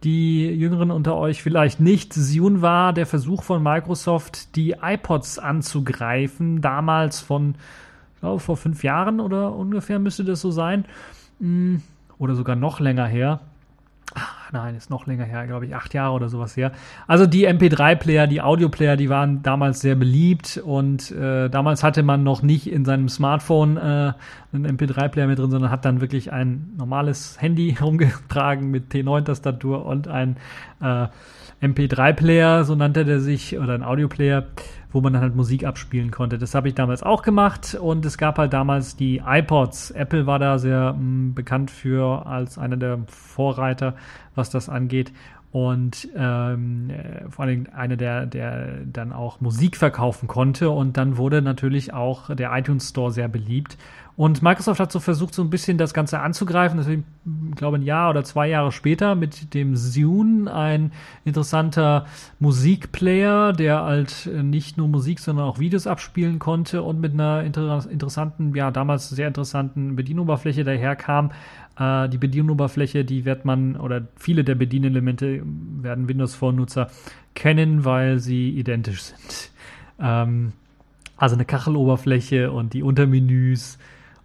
die 0.04 0.46
Jüngeren 0.46 0.90
unter 0.90 1.16
euch 1.16 1.42
vielleicht 1.42 1.80
nicht. 1.80 2.14
Zune 2.14 2.62
war 2.62 2.92
der 2.92 3.06
Versuch 3.06 3.42
von 3.42 3.62
Microsoft, 3.62 4.56
die 4.56 4.76
iPods 4.80 5.38
anzugreifen, 5.38 6.60
damals 6.60 7.20
von, 7.20 7.54
ich 8.14 8.20
glaube, 8.20 8.40
vor 8.40 8.56
fünf 8.56 8.82
Jahren 8.82 9.20
oder 9.20 9.54
ungefähr 9.54 9.98
müsste 9.98 10.24
das 10.24 10.40
so 10.40 10.50
sein. 10.50 10.84
Hm, 11.38 11.82
oder 12.18 12.34
sogar 12.34 12.56
noch 12.56 12.80
länger 12.80 13.06
her 13.06 13.40
nein, 14.52 14.74
ist 14.74 14.90
noch 14.90 15.06
länger 15.06 15.24
her, 15.24 15.46
glaube 15.46 15.66
ich, 15.66 15.74
acht 15.74 15.94
Jahre 15.94 16.14
oder 16.14 16.28
sowas 16.28 16.56
her. 16.56 16.72
Also 17.06 17.26
die 17.26 17.48
MP3-Player, 17.48 18.26
die 18.26 18.40
Audio-Player, 18.40 18.96
die 18.96 19.08
waren 19.08 19.42
damals 19.42 19.80
sehr 19.80 19.94
beliebt 19.94 20.60
und 20.64 21.10
äh, 21.12 21.48
damals 21.48 21.82
hatte 21.82 22.02
man 22.02 22.22
noch 22.22 22.42
nicht 22.42 22.70
in 22.70 22.84
seinem 22.84 23.08
Smartphone 23.08 23.76
äh, 23.76 24.12
einen 24.52 24.76
MP3-Player 24.76 25.26
mit 25.26 25.38
drin, 25.38 25.50
sondern 25.50 25.70
hat 25.70 25.84
dann 25.84 26.00
wirklich 26.00 26.32
ein 26.32 26.72
normales 26.76 27.40
Handy 27.40 27.76
rumgetragen 27.80 28.70
mit 28.70 28.92
T9-Tastatur 28.92 29.84
und 29.84 30.08
ein 30.08 30.36
äh, 30.80 31.06
MP3-Player, 31.62 32.64
so 32.64 32.74
nannte 32.74 33.04
der 33.04 33.20
sich, 33.20 33.58
oder 33.58 33.74
ein 33.74 33.82
Audio-Player 33.82 34.46
wo 34.92 35.00
man 35.00 35.12
dann 35.12 35.22
halt 35.22 35.36
Musik 35.36 35.64
abspielen 35.64 36.10
konnte. 36.10 36.38
Das 36.38 36.54
habe 36.54 36.68
ich 36.68 36.74
damals 36.74 37.02
auch 37.02 37.22
gemacht 37.22 37.74
und 37.74 38.04
es 38.04 38.18
gab 38.18 38.38
halt 38.38 38.52
damals 38.52 38.96
die 38.96 39.22
iPods. 39.24 39.92
Apple 39.92 40.26
war 40.26 40.38
da 40.38 40.58
sehr 40.58 40.94
mh, 40.94 41.00
mm, 41.00 41.34
bekannt 41.34 41.70
für 41.70 42.26
als 42.26 42.58
einer 42.58 42.76
der 42.76 42.98
Vorreiter, 43.06 43.94
was 44.34 44.50
das 44.50 44.68
angeht 44.68 45.12
und 45.52 46.08
ähm, 46.14 46.90
äh, 46.90 47.28
vor 47.28 47.44
allem 47.44 47.66
einer, 47.74 47.96
der, 47.96 48.26
der 48.26 48.84
dann 48.84 49.12
auch 49.12 49.40
Musik 49.40 49.76
verkaufen 49.76 50.28
konnte. 50.28 50.70
Und 50.70 50.96
dann 50.96 51.16
wurde 51.16 51.42
natürlich 51.42 51.92
auch 51.92 52.34
der 52.34 52.56
iTunes 52.56 52.90
Store 52.90 53.10
sehr 53.10 53.26
beliebt. 53.26 53.76
Und 54.20 54.42
Microsoft 54.42 54.78
hat 54.80 54.92
so 54.92 55.00
versucht, 55.00 55.32
so 55.32 55.40
ein 55.40 55.48
bisschen 55.48 55.78
das 55.78 55.94
Ganze 55.94 56.20
anzugreifen. 56.20 56.76
Deswegen, 56.76 57.04
ich 57.48 57.56
glaube, 57.56 57.78
ein 57.78 57.82
Jahr 57.82 58.10
oder 58.10 58.22
zwei 58.22 58.50
Jahre 58.50 58.70
später 58.70 59.14
mit 59.14 59.54
dem 59.54 59.74
Zune, 59.76 60.52
ein 60.52 60.92
interessanter 61.24 62.04
Musikplayer, 62.38 63.54
der 63.54 63.82
halt 63.82 64.28
nicht 64.30 64.76
nur 64.76 64.88
Musik, 64.88 65.20
sondern 65.20 65.46
auch 65.46 65.58
Videos 65.58 65.86
abspielen 65.86 66.38
konnte 66.38 66.82
und 66.82 67.00
mit 67.00 67.14
einer 67.14 67.44
inter 67.44 67.86
interessanten, 67.90 68.54
ja, 68.54 68.70
damals 68.70 69.08
sehr 69.08 69.26
interessanten 69.26 69.96
Bedienoberfläche 69.96 70.64
daherkam. 70.64 71.30
Äh, 71.78 72.10
die 72.10 72.18
Bedienoberfläche, 72.18 73.06
die 73.06 73.24
wird 73.24 73.46
man, 73.46 73.74
oder 73.76 74.02
viele 74.16 74.44
der 74.44 74.54
Bedienelemente 74.54 75.40
werden 75.80 76.08
Windows 76.08 76.34
Phone-Nutzer 76.34 76.90
kennen, 77.34 77.86
weil 77.86 78.18
sie 78.18 78.50
identisch 78.50 79.00
sind. 79.00 79.50
Ähm, 79.98 80.52
also 81.16 81.36
eine 81.36 81.46
Kacheloberfläche 81.46 82.52
und 82.52 82.74
die 82.74 82.82
Untermenüs 82.82 83.78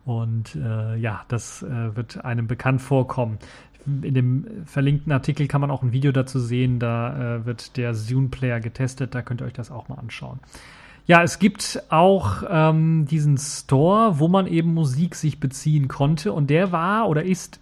und 0.05 0.55
äh, 0.55 0.95
ja, 0.97 1.25
das 1.27 1.63
äh, 1.63 1.95
wird 1.95 2.23
einem 2.23 2.47
bekannt 2.47 2.81
vorkommen. 2.81 3.39
In 3.85 4.13
dem 4.13 4.45
verlinkten 4.65 5.11
Artikel 5.11 5.47
kann 5.47 5.61
man 5.61 5.71
auch 5.71 5.83
ein 5.83 5.91
Video 5.91 6.11
dazu 6.11 6.39
sehen. 6.39 6.79
Da 6.79 7.37
äh, 7.37 7.45
wird 7.45 7.75
der 7.77 7.93
Zune 7.93 8.29
Player 8.29 8.59
getestet. 8.59 9.15
Da 9.15 9.21
könnt 9.21 9.41
ihr 9.41 9.45
euch 9.45 9.53
das 9.53 9.71
auch 9.71 9.89
mal 9.89 9.95
anschauen. 9.95 10.39
Ja, 11.07 11.21
es 11.21 11.37
gibt 11.37 11.83
auch 11.89 12.43
ähm, 12.49 13.05
diesen 13.05 13.37
Store, 13.37 14.19
wo 14.19 14.27
man 14.27 14.47
eben 14.47 14.73
Musik 14.73 15.15
sich 15.15 15.39
beziehen 15.39 15.87
konnte. 15.87 16.33
Und 16.33 16.49
der 16.49 16.71
war 16.71 17.09
oder 17.09 17.23
ist 17.23 17.59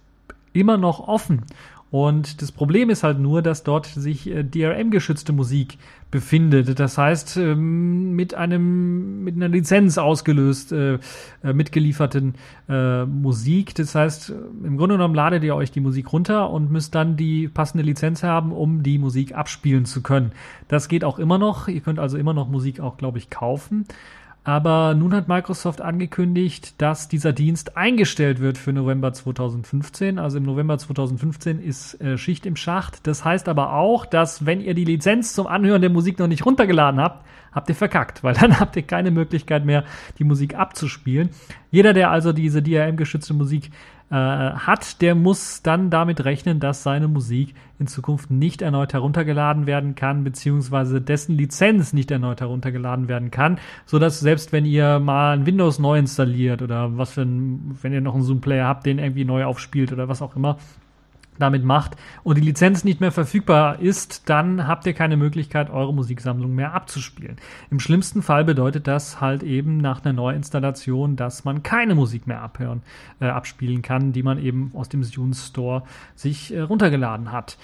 immer 0.52 0.76
noch 0.76 1.08
offen. 1.08 1.42
Und 1.90 2.42
das 2.42 2.52
Problem 2.52 2.90
ist 2.90 3.04
halt 3.04 3.18
nur, 3.20 3.40
dass 3.40 3.62
dort 3.62 3.86
sich 3.86 4.28
äh, 4.28 4.42
DRM-geschützte 4.42 5.32
Musik 5.32 5.78
befindet. 6.14 6.78
Das 6.78 6.96
heißt, 6.96 7.38
ähm, 7.38 8.12
mit 8.12 8.34
einem, 8.34 9.24
mit 9.24 9.34
einer 9.34 9.48
Lizenz 9.48 9.98
ausgelöst, 9.98 10.70
äh, 10.70 11.00
äh, 11.42 11.52
mitgelieferten 11.52 12.36
äh, 12.68 13.04
Musik. 13.04 13.74
Das 13.74 13.96
heißt, 13.96 14.32
im 14.62 14.76
Grunde 14.76 14.94
genommen 14.94 15.16
ladet 15.16 15.42
ihr 15.42 15.56
euch 15.56 15.72
die 15.72 15.80
Musik 15.80 16.12
runter 16.12 16.50
und 16.50 16.70
müsst 16.70 16.94
dann 16.94 17.16
die 17.16 17.48
passende 17.48 17.82
Lizenz 17.82 18.22
haben, 18.22 18.52
um 18.52 18.84
die 18.84 18.98
Musik 18.98 19.34
abspielen 19.34 19.86
zu 19.86 20.04
können. 20.04 20.30
Das 20.68 20.86
geht 20.86 21.02
auch 21.02 21.18
immer 21.18 21.38
noch. 21.38 21.66
Ihr 21.66 21.80
könnt 21.80 21.98
also 21.98 22.16
immer 22.16 22.32
noch 22.32 22.48
Musik 22.48 22.78
auch, 22.78 22.96
glaube 22.96 23.18
ich, 23.18 23.28
kaufen. 23.28 23.84
Aber 24.44 24.94
nun 24.94 25.14
hat 25.14 25.26
Microsoft 25.26 25.80
angekündigt, 25.80 26.80
dass 26.80 27.08
dieser 27.08 27.32
Dienst 27.32 27.78
eingestellt 27.78 28.40
wird 28.40 28.58
für 28.58 28.74
November 28.74 29.10
2015. 29.14 30.18
Also 30.18 30.36
im 30.36 30.44
November 30.44 30.76
2015 30.76 31.60
ist 31.60 31.98
äh, 32.02 32.18
Schicht 32.18 32.44
im 32.44 32.54
Schacht. 32.54 33.06
Das 33.06 33.24
heißt 33.24 33.48
aber 33.48 33.72
auch, 33.72 34.04
dass 34.04 34.44
wenn 34.44 34.60
ihr 34.60 34.74
die 34.74 34.84
Lizenz 34.84 35.32
zum 35.32 35.46
Anhören 35.46 35.80
der 35.80 35.90
Musik 35.90 36.18
noch 36.18 36.26
nicht 36.26 36.44
runtergeladen 36.44 37.00
habt, 37.00 37.24
habt 37.52 37.70
ihr 37.70 37.74
verkackt, 37.74 38.22
weil 38.22 38.34
dann 38.40 38.60
habt 38.60 38.76
ihr 38.76 38.82
keine 38.82 39.10
Möglichkeit 39.10 39.64
mehr, 39.64 39.84
die 40.18 40.24
Musik 40.24 40.54
abzuspielen. 40.54 41.30
Jeder, 41.70 41.94
der 41.94 42.10
also 42.10 42.34
diese 42.34 42.62
DRM-geschützte 42.62 43.32
Musik 43.32 43.70
äh, 44.10 44.14
hat, 44.14 45.00
der 45.00 45.14
muss 45.14 45.62
dann 45.62 45.90
damit 45.90 46.24
rechnen, 46.24 46.60
dass 46.60 46.82
seine 46.82 47.08
Musik 47.08 47.54
in 47.78 47.86
Zukunft 47.86 48.30
nicht 48.30 48.62
erneut 48.62 48.92
heruntergeladen 48.92 49.66
werden 49.66 49.94
kann, 49.94 50.24
beziehungsweise 50.24 51.00
dessen 51.00 51.36
Lizenz 51.36 51.92
nicht 51.92 52.10
erneut 52.10 52.40
heruntergeladen 52.40 53.08
werden 53.08 53.30
kann, 53.30 53.58
so 53.86 53.98
dass 53.98 54.20
selbst 54.20 54.52
wenn 54.52 54.66
ihr 54.66 54.98
mal 55.00 55.36
ein 55.36 55.46
Windows 55.46 55.78
neu 55.78 55.98
installiert 55.98 56.62
oder 56.62 56.96
was 56.96 57.12
für 57.12 57.22
ein, 57.22 57.78
wenn 57.82 57.92
ihr 57.92 58.00
noch 58.00 58.14
einen 58.14 58.22
Zoom-Player 58.22 58.66
habt, 58.66 58.86
den 58.86 58.98
irgendwie 58.98 59.24
neu 59.24 59.44
aufspielt 59.44 59.92
oder 59.92 60.08
was 60.08 60.22
auch 60.22 60.36
immer, 60.36 60.58
damit 61.38 61.64
macht 61.64 61.96
und 62.22 62.38
die 62.38 62.42
Lizenz 62.42 62.84
nicht 62.84 63.00
mehr 63.00 63.12
verfügbar 63.12 63.80
ist, 63.80 64.28
dann 64.28 64.66
habt 64.66 64.86
ihr 64.86 64.94
keine 64.94 65.16
Möglichkeit, 65.16 65.70
eure 65.70 65.92
Musiksammlung 65.92 66.54
mehr 66.54 66.74
abzuspielen. 66.74 67.36
Im 67.70 67.80
schlimmsten 67.80 68.22
Fall 68.22 68.44
bedeutet 68.44 68.86
das 68.86 69.20
halt 69.20 69.42
eben 69.42 69.78
nach 69.78 70.04
einer 70.04 70.12
Neuinstallation, 70.12 71.16
dass 71.16 71.44
man 71.44 71.62
keine 71.62 71.94
Musik 71.94 72.26
mehr 72.26 72.42
abhören, 72.42 72.82
äh, 73.20 73.26
abspielen 73.26 73.82
kann, 73.82 74.12
die 74.12 74.22
man 74.22 74.38
eben 74.38 74.70
aus 74.74 74.88
dem 74.88 75.02
Zune 75.02 75.34
Store 75.34 75.82
sich 76.14 76.54
äh, 76.54 76.60
runtergeladen 76.60 77.32
hat. 77.32 77.58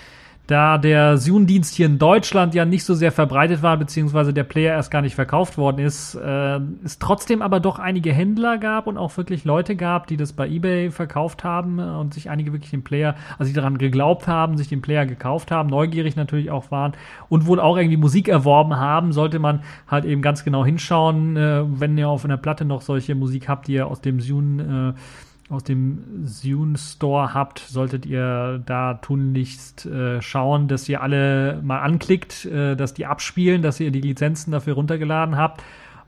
Da 0.50 0.78
der 0.78 1.16
Zune-Dienst 1.16 1.76
hier 1.76 1.86
in 1.86 1.98
Deutschland 1.98 2.56
ja 2.56 2.64
nicht 2.64 2.82
so 2.82 2.94
sehr 2.94 3.12
verbreitet 3.12 3.62
war, 3.62 3.76
beziehungsweise 3.76 4.34
der 4.34 4.42
Player 4.42 4.74
erst 4.74 4.90
gar 4.90 5.00
nicht 5.00 5.14
verkauft 5.14 5.56
worden 5.58 5.78
ist, 5.78 6.16
äh, 6.16 6.58
es 6.82 6.98
trotzdem 6.98 7.40
aber 7.40 7.60
doch 7.60 7.78
einige 7.78 8.12
Händler 8.12 8.58
gab 8.58 8.88
und 8.88 8.98
auch 8.98 9.16
wirklich 9.16 9.44
Leute 9.44 9.76
gab, 9.76 10.08
die 10.08 10.16
das 10.16 10.32
bei 10.32 10.48
eBay 10.48 10.90
verkauft 10.90 11.44
haben 11.44 11.78
und 11.78 12.14
sich 12.14 12.30
einige 12.30 12.52
wirklich 12.52 12.72
den 12.72 12.82
Player, 12.82 13.14
also 13.38 13.48
die 13.48 13.54
daran 13.54 13.78
geglaubt 13.78 14.26
haben, 14.26 14.56
sich 14.56 14.66
den 14.66 14.82
Player 14.82 15.06
gekauft 15.06 15.52
haben, 15.52 15.68
neugierig 15.68 16.16
natürlich 16.16 16.50
auch 16.50 16.72
waren 16.72 16.94
und 17.28 17.46
wohl 17.46 17.60
auch 17.60 17.76
irgendwie 17.76 17.96
Musik 17.96 18.26
erworben 18.26 18.74
haben, 18.76 19.12
sollte 19.12 19.38
man 19.38 19.60
halt 19.86 20.04
eben 20.04 20.20
ganz 20.20 20.42
genau 20.42 20.64
hinschauen, 20.64 21.36
äh, 21.36 21.62
wenn 21.64 21.96
ihr 21.96 22.08
auf 22.08 22.24
einer 22.24 22.38
Platte 22.38 22.64
noch 22.64 22.80
solche 22.80 23.14
Musik 23.14 23.48
habt, 23.48 23.68
die 23.68 23.74
ihr 23.74 23.86
aus 23.86 24.00
dem 24.00 24.18
Zune 24.18 24.96
äh, 24.96 25.29
aus 25.50 25.64
dem 25.64 26.26
Zune 26.26 26.78
Store 26.78 27.34
habt, 27.34 27.58
solltet 27.58 28.06
ihr 28.06 28.62
da 28.64 28.94
tunlichst 28.94 29.84
äh, 29.84 30.22
schauen, 30.22 30.68
dass 30.68 30.88
ihr 30.88 31.02
alle 31.02 31.60
mal 31.62 31.80
anklickt, 31.80 32.44
äh, 32.46 32.76
dass 32.76 32.94
die 32.94 33.06
abspielen, 33.06 33.60
dass 33.60 33.80
ihr 33.80 33.90
die 33.90 34.00
Lizenzen 34.00 34.52
dafür 34.52 34.74
runtergeladen 34.74 35.36
habt 35.36 35.62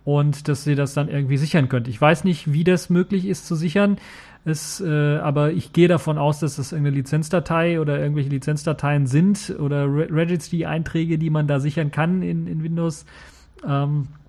und 0.05 0.48
dass 0.48 0.66
ihr 0.66 0.76
das 0.76 0.94
dann 0.94 1.09
irgendwie 1.09 1.37
sichern 1.37 1.68
könnt. 1.68 1.88
Ich 1.88 2.00
weiß 2.00 2.24
nicht, 2.24 2.52
wie 2.52 2.64
das 2.64 2.88
möglich 2.88 3.26
ist 3.26 3.46
zu 3.46 3.57
sichern. 3.57 3.96
Es, 4.44 4.81
äh, 4.81 5.18
aber 5.18 5.52
ich 5.52 5.72
gehe 5.72 5.88
davon 5.88 6.18
aus, 6.18 6.40
dass 6.40 6.57
das 6.57 6.72
irgendeine 6.72 6.96
Lizenzdatei 6.96 7.81
oder 7.81 7.98
irgendwelche 7.98 8.31
Lizenzdateien 8.31 9.07
sind 9.07 9.55
oder 9.59 9.85
Re 9.87 10.09
Registry-Einträge, 10.11 11.18
die 11.18 11.31
man 11.31 11.46
da 11.46 11.61
sichern 11.61 11.90
kann 11.90 12.22
in, 12.22 12.46
in 12.46 12.62
Windows. 12.62 13.07
Ähm, 13.66 14.09
äh, 14.09 14.21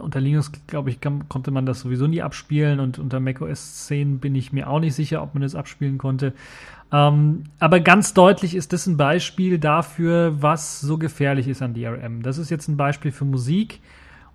unter 0.00 0.20
Linux, 0.20 0.52
glaube 0.66 0.90
ich, 0.90 1.00
kann, 1.00 1.28
konnte 1.28 1.50
man 1.50 1.66
das 1.66 1.80
sowieso 1.80 2.06
nie 2.06 2.22
abspielen 2.22 2.80
und 2.80 2.98
unter 2.98 3.20
macOS 3.20 3.86
10 3.86 4.18
bin 4.18 4.34
ich 4.34 4.52
mir 4.52 4.68
auch 4.68 4.80
nicht 4.80 4.94
sicher, 4.94 5.22
ob 5.22 5.34
man 5.34 5.42
das 5.42 5.54
abspielen 5.54 5.98
konnte. 5.98 6.32
Ähm, 6.92 7.44
aber 7.58 7.80
ganz 7.80 8.14
deutlich 8.14 8.54
ist 8.54 8.72
das 8.72 8.86
ein 8.86 8.96
Beispiel 8.96 9.58
dafür, 9.58 10.42
was 10.42 10.80
so 10.80 10.98
gefährlich 10.98 11.48
ist 11.48 11.62
an 11.62 11.74
DRM. 11.74 12.22
Das 12.22 12.38
ist 12.38 12.50
jetzt 12.50 12.68
ein 12.68 12.76
Beispiel 12.76 13.12
für 13.12 13.24
Musik 13.24 13.80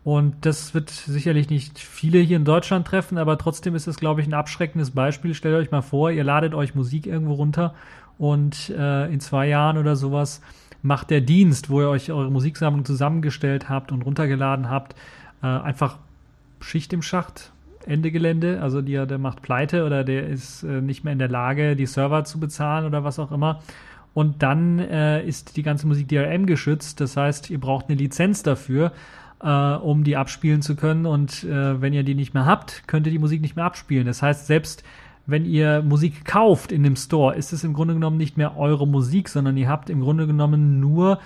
und 0.04 0.46
das 0.46 0.74
wird 0.74 0.90
sicherlich 0.90 1.50
nicht 1.50 1.80
viele 1.80 2.20
hier 2.20 2.38
in 2.38 2.46
Deutschland 2.46 2.88
treffen, 2.88 3.18
aber 3.18 3.38
trotzdem 3.38 3.76
ist 3.76 3.88
es, 3.88 3.98
glaube 3.98 4.22
ich, 4.22 4.28
ein 4.28 4.34
abschreckendes 4.34 4.92
Beispiel. 4.92 5.34
Stellt 5.34 5.56
euch 5.56 5.72
mal 5.72 5.82
vor, 5.82 6.12
ihr 6.12 6.24
ladet 6.24 6.54
euch 6.54 6.76
Musik 6.76 7.06
irgendwo 7.06 7.34
runter 7.34 7.74
und 8.18 8.70
äh, 8.70 9.12
in 9.12 9.20
zwei 9.20 9.48
Jahren 9.48 9.78
oder 9.78 9.96
sowas 9.96 10.42
macht 10.82 11.10
der 11.10 11.22
Dienst, 11.22 11.70
wo 11.70 11.82
ihr 11.82 11.90
euch 11.90 12.12
eure 12.12 12.32
Musiksammlung 12.32 12.86
zusammengestellt 12.86 13.70
habt 13.70 13.92
und 13.92 14.02
runtergeladen 14.02 14.70
habt, 14.70 14.96
äh, 15.42 15.48
einfach 15.48 15.98
Schicht 16.62 16.94
im 16.94 17.02
Schacht, 17.02 17.52
Ende 17.86 18.12
Gelände. 18.12 18.62
Also 18.62 18.82
der, 18.82 19.06
der 19.06 19.18
macht 19.18 19.42
Pleite 19.42 19.86
oder 19.86 20.04
der 20.04 20.28
ist 20.28 20.64
äh, 20.64 20.82
nicht 20.82 21.04
mehr 21.04 21.14
in 21.14 21.20
der 21.20 21.30
Lage, 21.30 21.76
die 21.76 21.86
Server 21.86 22.24
zu 22.24 22.40
bezahlen 22.40 22.86
oder 22.86 23.04
was 23.04 23.20
auch 23.20 23.32
immer. 23.32 23.62
Und 24.14 24.42
dann 24.44 24.80
äh, 24.80 25.24
ist 25.26 25.56
die 25.56 25.64
ganze 25.64 25.88
Musik 25.88 26.08
DRM 26.08 26.46
geschützt. 26.46 27.00
Das 27.00 27.16
heißt, 27.16 27.50
ihr 27.50 27.60
braucht 27.60 27.88
eine 27.88 27.98
Lizenz 27.98 28.44
dafür, 28.44 28.92
äh, 29.42 29.48
um 29.48 30.04
die 30.04 30.18
abspielen 30.18 30.62
zu 30.62 30.76
können. 30.76 31.06
Und 31.06 31.44
äh, 31.44 31.82
wenn 31.82 31.94
ihr 31.94 32.04
die 32.04 32.16
nicht 32.16 32.34
mehr 32.34 32.46
habt, 32.46 32.84
könnt 32.88 33.06
ihr 33.06 33.12
die 33.12 33.20
Musik 33.20 33.42
nicht 33.42 33.56
mehr 33.56 33.66
abspielen. 33.66 34.08
Das 34.08 34.22
heißt, 34.22 34.48
selbst 34.48 34.84
wenn 35.26 35.46
ihr 35.46 35.84
Musik 35.84 36.26
kauft 36.26 36.72
in 36.72 36.84
dem 36.84 36.96
Store, 36.96 37.36
ist 37.36 37.54
es 37.54 37.64
im 37.64 37.74
Grunde 37.74 37.94
genommen 37.94 38.18
nicht 38.18 38.36
mehr 38.36 38.58
eure 38.58 38.88
Musik, 38.88 39.30
sondern 39.30 39.58
ihr 39.58 39.70
habt 39.70 39.90
im 39.90 40.02
Grunde 40.02 40.26
genommen 40.26 40.80
nur 40.80 41.20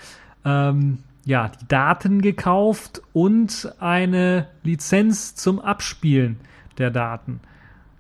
ähm, 0.44 1.00
ja, 1.26 1.50
die 1.50 1.68
Daten 1.68 2.22
gekauft 2.22 3.02
und 3.14 3.74
eine 3.80 4.48
Lizenz 4.64 5.36
zum 5.36 5.60
Abspielen 5.60 6.38
der 6.78 6.92
Daten 6.92 7.40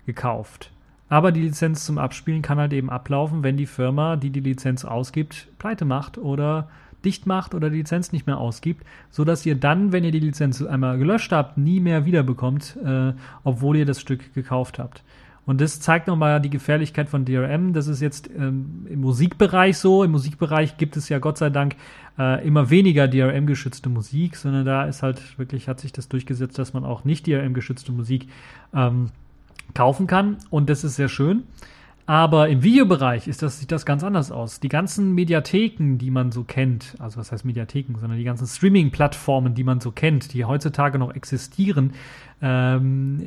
gekauft. 0.06 0.72
Aber 1.10 1.32
die 1.32 1.42
Lizenz 1.42 1.86
zum 1.86 1.98
Abspielen 1.98 2.42
kann 2.42 2.58
halt 2.58 2.74
eben 2.74 2.90
ablaufen, 2.90 3.44
wenn 3.44 3.56
die 3.56 3.66
Firma, 3.66 4.16
die 4.16 4.32
die 4.32 4.40
Lizenz 4.40 4.84
ausgibt, 4.84 5.48
pleite 5.60 5.86
macht 5.86 6.18
oder 6.18 6.70
dicht 7.06 7.28
macht 7.28 7.54
oder 7.54 7.70
die 7.70 7.78
Lizenz 7.78 8.12
nicht 8.12 8.28
mehr 8.28 8.38
ausgibt, 8.38 8.86
so 9.12 9.24
dass 9.24 9.46
ihr 9.46 9.56
dann, 9.56 9.92
wenn 9.92 10.04
ihr 10.04 10.12
die 10.12 10.20
Lizenz 10.20 10.62
einmal 10.62 10.98
gelöscht 10.98 11.32
habt, 11.32 11.58
nie 11.58 11.80
mehr 11.80 12.06
wiederbekommt, 12.06 12.78
äh, 12.84 13.14
obwohl 13.44 13.78
ihr 13.78 13.86
das 13.86 14.00
Stück 14.02 14.34
gekauft 14.34 14.80
habt. 14.80 15.04
Und 15.46 15.60
das 15.60 15.80
zeigt 15.80 16.08
nochmal 16.08 16.40
die 16.40 16.50
Gefährlichkeit 16.50 17.10
von 17.10 17.26
DRM. 17.26 17.74
Das 17.74 17.88
ist 17.88 18.02
jetzt 18.02 18.30
ähm, 18.30 18.88
im 18.90 19.02
Musikbereich 19.02 19.78
so. 19.78 20.04
Im 20.04 20.12
Musikbereich 20.12 20.78
gibt 20.78 20.96
es 20.96 21.10
ja 21.10 21.20
Gott 21.20 21.38
sei 21.38 21.50
Dank 21.50 21.76
äh, 22.18 22.46
immer 22.48 22.70
weniger 22.70 23.08
DRM-geschützte 23.08 23.90
Musik, 23.90 24.38
sondern 24.38 24.66
da 24.66 24.86
ist 24.86 25.04
halt 25.04 25.38
wirklich, 25.38 25.68
hat 25.68 25.82
sich 25.82 25.92
das 25.92 26.08
durchgesetzt, 26.08 26.58
dass 26.58 26.74
man 26.74 26.86
auch 26.86 27.04
nicht 27.04 27.28
DRM-geschützte 27.28 27.92
Musik 27.92 28.28
ähm, 28.74 29.10
kaufen 29.74 30.08
kann. 30.08 30.38
Und 30.50 30.70
das 30.70 30.84
ist 30.84 30.96
sehr 30.96 31.10
schön. 31.10 31.44
Aber 32.06 32.50
im 32.50 32.64
Videobereich 32.64 33.30
ist 33.30 33.42
das, 33.44 33.60
sieht 33.60 33.72
das 33.72 33.86
ganz 33.86 34.04
anders 34.04 34.30
aus. 34.30 34.60
Die 34.60 34.68
ganzen 34.68 35.14
Mediatheken, 35.14 35.98
die 35.98 36.12
man 36.12 36.34
so 36.34 36.44
kennt, 36.44 36.96
also 37.00 37.18
was 37.18 37.32
heißt 37.32 37.46
Mediatheken, 37.46 37.98
sondern 37.98 38.18
die 38.18 38.26
ganzen 38.26 38.46
Streaming-Plattformen, 38.46 39.56
die 39.56 39.64
man 39.64 39.80
so 39.80 39.92
kennt, 39.92 40.34
die 40.34 40.44
heutzutage 40.44 41.00
noch 41.00 41.16
existieren, 41.16 41.94
ähm, 42.42 43.26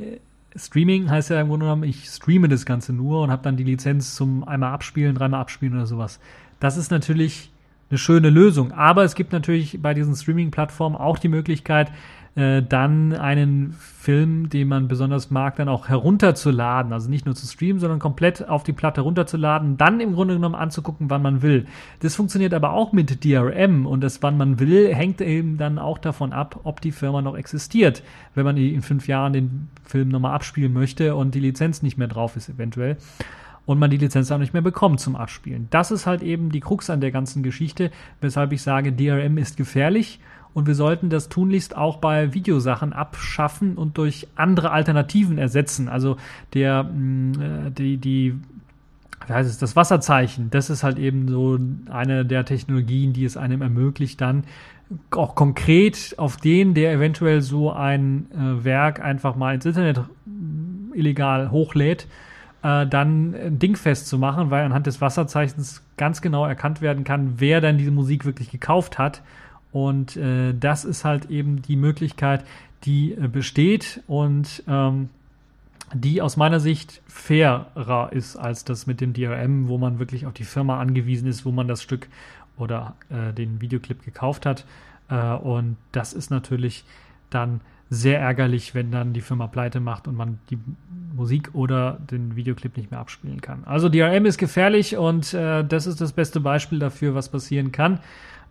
Streaming 0.57 1.09
heißt 1.09 1.29
ja 1.29 1.39
im 1.39 1.47
Grunde 1.49 1.65
genommen, 1.65 1.83
ich 1.83 2.05
streame 2.05 2.47
das 2.47 2.65
Ganze 2.65 2.93
nur 2.93 3.21
und 3.21 3.31
habe 3.31 3.43
dann 3.43 3.57
die 3.57 3.63
Lizenz 3.63 4.15
zum 4.15 4.43
einmal 4.43 4.73
abspielen, 4.73 5.15
dreimal 5.15 5.41
abspielen 5.41 5.75
oder 5.75 5.85
sowas. 5.85 6.19
Das 6.59 6.77
ist 6.77 6.91
natürlich 6.91 7.51
eine 7.89 7.97
schöne 7.97 8.29
Lösung. 8.29 8.71
Aber 8.71 9.03
es 9.03 9.15
gibt 9.15 9.31
natürlich 9.31 9.81
bei 9.81 9.93
diesen 9.93 10.15
Streaming-Plattformen 10.15 10.95
auch 10.95 11.19
die 11.19 11.29
Möglichkeit, 11.29 11.91
äh, 12.37 12.61
dann 12.61 13.13
einen 13.13 13.73
Film, 13.73 14.47
den 14.49 14.67
man 14.67 14.87
besonders 14.87 15.31
mag, 15.31 15.55
dann 15.55 15.67
auch 15.67 15.89
herunterzuladen. 15.89 16.93
Also 16.93 17.09
nicht 17.09 17.25
nur 17.25 17.33
zu 17.33 17.47
streamen, 17.47 17.79
sondern 17.79 17.97
komplett 17.97 18.47
auf 18.47 18.63
die 18.63 18.73
Platte 18.73 19.01
runterzuladen, 19.01 19.77
dann 19.77 19.99
im 19.99 20.13
Grunde 20.13 20.35
genommen 20.35 20.53
anzugucken, 20.53 21.09
wann 21.09 21.23
man 21.23 21.41
will. 21.41 21.65
Das 22.01 22.15
funktioniert 22.15 22.53
aber 22.53 22.73
auch 22.73 22.93
mit 22.93 23.25
DRM 23.25 23.87
und 23.87 24.01
das 24.01 24.21
wann 24.21 24.37
man 24.37 24.59
will, 24.59 24.93
hängt 24.93 25.19
eben 25.19 25.57
dann 25.57 25.79
auch 25.79 25.97
davon 25.97 26.31
ab, 26.31 26.59
ob 26.63 26.79
die 26.79 26.91
Firma 26.91 27.23
noch 27.23 27.35
existiert. 27.35 28.03
Wenn 28.35 28.45
man 28.45 28.55
in 28.55 28.83
fünf 28.83 29.07
Jahren 29.07 29.33
den 29.33 29.69
Film 29.83 30.09
nochmal 30.09 30.35
abspielen 30.35 30.73
möchte 30.73 31.15
und 31.15 31.33
die 31.33 31.39
Lizenz 31.39 31.81
nicht 31.81 31.97
mehr 31.97 32.07
drauf 32.07 32.35
ist, 32.35 32.49
eventuell 32.49 32.97
und 33.65 33.79
man 33.79 33.89
die 33.89 33.97
Lizenz 33.97 34.31
auch 34.31 34.37
nicht 34.37 34.53
mehr 34.53 34.61
bekommt 34.61 34.99
zum 34.99 35.15
Abspielen. 35.15 35.67
Das 35.71 35.89
ist 35.91 36.05
halt 36.05 36.21
eben 36.21 36.51
die 36.51 36.61
Krux 36.61 36.89
an 36.89 37.01
der 37.01 37.11
ganzen 37.11 37.41
Geschichte, 37.43 37.91
weshalb 38.21 38.53
ich 38.53 38.61
sage, 38.61 38.93
DRM 38.93 39.37
ist 39.39 39.57
gefährlich 39.57 40.19
und 40.57 40.65
wir 40.65 40.73
sollten 40.73 41.11
das 41.11 41.29
tunlichst 41.29 41.77
auch 41.77 41.97
bei 41.97 42.33
Videosachen 42.33 42.91
abschaffen 42.91 43.77
und 43.77 43.99
durch 43.99 44.27
andere 44.35 44.71
Alternativen 44.71 45.37
ersetzen. 45.37 45.87
Also 45.87 46.17
der, 46.55 46.81
mm, 46.81 47.31
äh, 47.39 47.69
die, 47.69 47.97
die, 47.97 48.33
wie 49.27 49.33
heißt 49.33 49.47
es, 49.47 49.59
das 49.59 49.75
Wasserzeichen, 49.75 50.49
das 50.49 50.71
ist 50.71 50.81
halt 50.81 50.97
eben 50.97 51.27
so 51.27 51.59
eine 51.91 52.25
der 52.25 52.43
Technologien, 52.43 53.13
die 53.13 53.23
es 53.23 53.37
einem 53.37 53.61
ermöglicht, 53.61 54.19
dann 54.19 54.45
auch 55.11 55.35
konkret 55.35 56.15
auf 56.17 56.37
den, 56.37 56.73
der 56.73 56.91
eventuell 56.91 57.43
so 57.43 57.71
ein 57.71 58.25
äh, 58.31 58.65
Werk 58.65 58.99
einfach 58.99 59.35
mal 59.35 59.53
ins 59.53 59.65
Internet 59.67 60.01
illegal 60.95 61.51
hochlädt, 61.51 62.07
äh, 62.63 62.87
dann 62.87 63.35
ein 63.35 63.59
Ding 63.59 63.75
festzumachen, 63.75 64.49
weil 64.49 64.65
anhand 64.65 64.87
des 64.87 65.01
Wasserzeichens 65.01 65.83
ganz 65.97 66.23
genau 66.23 66.47
erkannt 66.47 66.81
werden 66.81 67.03
kann, 67.03 67.33
wer 67.37 67.61
dann 67.61 67.77
diese 67.77 67.91
Musik 67.91 68.25
wirklich 68.25 68.49
gekauft 68.49 68.97
hat 68.97 69.21
und 69.71 70.15
äh, 70.17 70.53
das 70.53 70.85
ist 70.85 71.05
halt 71.05 71.29
eben 71.29 71.61
die 71.61 71.75
Möglichkeit, 71.75 72.45
die 72.83 73.13
äh, 73.13 73.27
besteht 73.27 74.01
und 74.07 74.63
ähm, 74.67 75.09
die 75.93 76.21
aus 76.21 76.35
meiner 76.37 76.59
Sicht 76.59 77.01
fairer 77.07 78.11
ist 78.11 78.35
als 78.35 78.65
das 78.65 78.87
mit 78.87 78.99
dem 78.99 79.13
DRM, 79.13 79.67
wo 79.67 79.77
man 79.77 79.99
wirklich 79.99 80.25
auf 80.25 80.33
die 80.33 80.43
Firma 80.43 80.79
angewiesen 80.79 81.27
ist, 81.27 81.45
wo 81.45 81.51
man 81.51 81.67
das 81.67 81.81
Stück 81.81 82.07
oder 82.57 82.95
äh, 83.09 83.33
den 83.33 83.61
Videoclip 83.61 84.03
gekauft 84.03 84.45
hat. 84.45 84.65
Äh, 85.09 85.33
und 85.33 85.77
das 85.91 86.13
ist 86.13 86.29
natürlich 86.29 86.83
dann 87.29 87.61
sehr 87.89 88.19
ärgerlich, 88.19 88.75
wenn 88.75 88.91
dann 88.91 89.13
die 89.13 89.21
Firma 89.21 89.47
pleite 89.47 89.79
macht 89.79 90.09
und 90.09 90.15
man 90.15 90.39
die 90.49 90.59
Musik 91.15 91.51
oder 91.53 91.97
den 92.11 92.35
Videoclip 92.35 92.75
nicht 92.75 92.91
mehr 92.91 92.99
abspielen 92.99 93.39
kann. 93.39 93.63
Also 93.65 93.87
DRM 93.87 94.25
ist 94.25 94.37
gefährlich 94.37 94.97
und 94.97 95.33
äh, 95.33 95.63
das 95.63 95.87
ist 95.87 96.01
das 96.01 96.11
beste 96.11 96.41
Beispiel 96.41 96.79
dafür, 96.79 97.15
was 97.15 97.29
passieren 97.29 97.71
kann, 97.71 97.99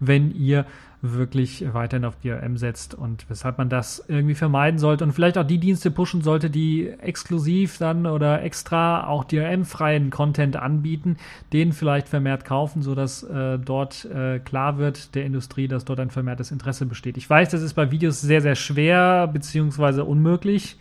wenn 0.01 0.35
ihr 0.35 0.67
wirklich 1.03 1.65
weiterhin 1.73 2.05
auf 2.05 2.17
DRM 2.17 2.57
setzt 2.57 2.95
und 2.95 3.29
weshalb 3.29 3.59
man 3.59 3.69
das 3.69 4.05
irgendwie 4.09 4.35
vermeiden 4.35 4.79
sollte 4.79 5.05
und 5.05 5.13
vielleicht 5.13 5.39
auch 5.39 5.47
die 5.47 5.59
Dienste 5.59 5.91
pushen 5.91 6.23
sollte, 6.23 6.51
die 6.51 6.89
exklusiv 6.89 7.79
dann 7.79 8.07
oder 8.07 8.43
extra 8.43 9.07
auch 9.07 9.25
DRM-freien 9.25 10.11
Content 10.11 10.57
anbieten, 10.57 11.17
den 11.53 11.73
vielleicht 11.73 12.09
vermehrt 12.09 12.45
kaufen, 12.45 12.83
sodass 12.83 13.23
äh, 13.23 13.59
dort 13.59 14.05
äh, 14.07 14.39
klar 14.41 14.79
wird 14.79 15.15
der 15.15 15.25
Industrie, 15.25 15.69
dass 15.69 15.85
dort 15.85 16.01
ein 16.01 16.11
vermehrtes 16.11 16.51
Interesse 16.51 16.87
besteht. 16.87 17.17
Ich 17.17 17.29
weiß, 17.29 17.51
das 17.51 17.63
ist 17.63 17.75
bei 17.75 17.91
Videos 17.91 18.21
sehr, 18.21 18.41
sehr 18.41 18.57
schwer 18.57 19.29
beziehungsweise 19.29 20.05
unmöglich, 20.05 20.79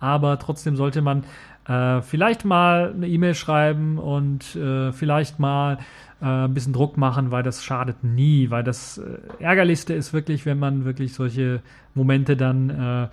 aber 0.00 0.38
trotzdem 0.38 0.76
sollte 0.76 1.02
man 1.02 1.24
äh, 1.66 2.00
vielleicht 2.02 2.44
mal 2.44 2.92
eine 2.94 3.08
E-Mail 3.08 3.34
schreiben 3.34 3.98
und 3.98 4.56
äh, 4.56 4.92
vielleicht 4.92 5.38
mal 5.38 5.78
äh, 6.20 6.24
ein 6.24 6.54
bisschen 6.54 6.72
Druck 6.72 6.96
machen, 6.96 7.30
weil 7.30 7.42
das 7.42 7.64
schadet 7.64 8.02
nie, 8.02 8.50
weil 8.50 8.64
das 8.64 8.98
äh, 8.98 9.42
Ärgerlichste 9.42 9.94
ist 9.94 10.12
wirklich, 10.12 10.46
wenn 10.46 10.58
man 10.58 10.84
wirklich 10.84 11.12
solche 11.14 11.60
Momente 11.94 12.36
dann 12.36 12.70
äh, 12.70 13.08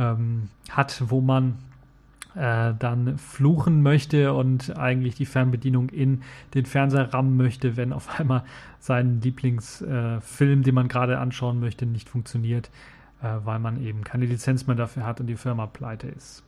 ähm, 0.00 0.48
hat, 0.70 1.02
wo 1.06 1.20
man 1.20 1.56
äh, 2.36 2.74
dann 2.78 3.18
fluchen 3.18 3.82
möchte 3.82 4.32
und 4.32 4.76
eigentlich 4.76 5.16
die 5.16 5.26
Fernbedienung 5.26 5.88
in 5.88 6.22
den 6.54 6.66
Fernseher 6.66 7.12
rammen 7.12 7.36
möchte, 7.36 7.76
wenn 7.76 7.92
auf 7.92 8.20
einmal 8.20 8.44
sein 8.78 9.20
Lieblingsfilm, 9.20 10.62
den 10.62 10.74
man 10.74 10.88
gerade 10.88 11.18
anschauen 11.18 11.58
möchte, 11.58 11.86
nicht 11.86 12.08
funktioniert, 12.08 12.70
weil 13.20 13.58
man 13.58 13.82
eben 13.82 14.04
keine 14.04 14.26
Lizenz 14.26 14.66
mehr 14.66 14.76
dafür 14.76 15.06
hat 15.06 15.20
und 15.20 15.26
die 15.26 15.36
Firma 15.36 15.66
pleite 15.66 16.08
ist. 16.08 16.42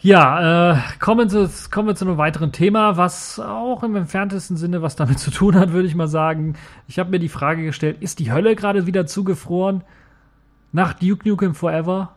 Ja, 0.00 0.72
äh, 0.72 0.78
kommen, 1.00 1.28
zu, 1.30 1.50
kommen 1.70 1.88
wir 1.88 1.94
zu 1.94 2.04
einem 2.04 2.18
weiteren 2.18 2.52
Thema, 2.52 2.96
was 2.96 3.40
auch 3.40 3.82
im 3.82 3.96
entferntesten 3.96 4.56
Sinne 4.56 4.82
was 4.82 4.94
damit 4.94 5.18
zu 5.18 5.30
tun 5.30 5.56
hat, 5.56 5.72
würde 5.72 5.88
ich 5.88 5.94
mal 5.94 6.08
sagen. 6.08 6.54
Ich 6.86 6.98
habe 6.98 7.10
mir 7.10 7.18
die 7.18 7.28
Frage 7.28 7.64
gestellt, 7.64 7.96
ist 8.00 8.18
die 8.18 8.30
Hölle 8.30 8.54
gerade 8.56 8.86
wieder 8.86 9.06
zugefroren? 9.06 9.82
Nach 10.72 10.92
Duke 10.92 11.26
Nukem 11.28 11.54
Forever? 11.54 12.12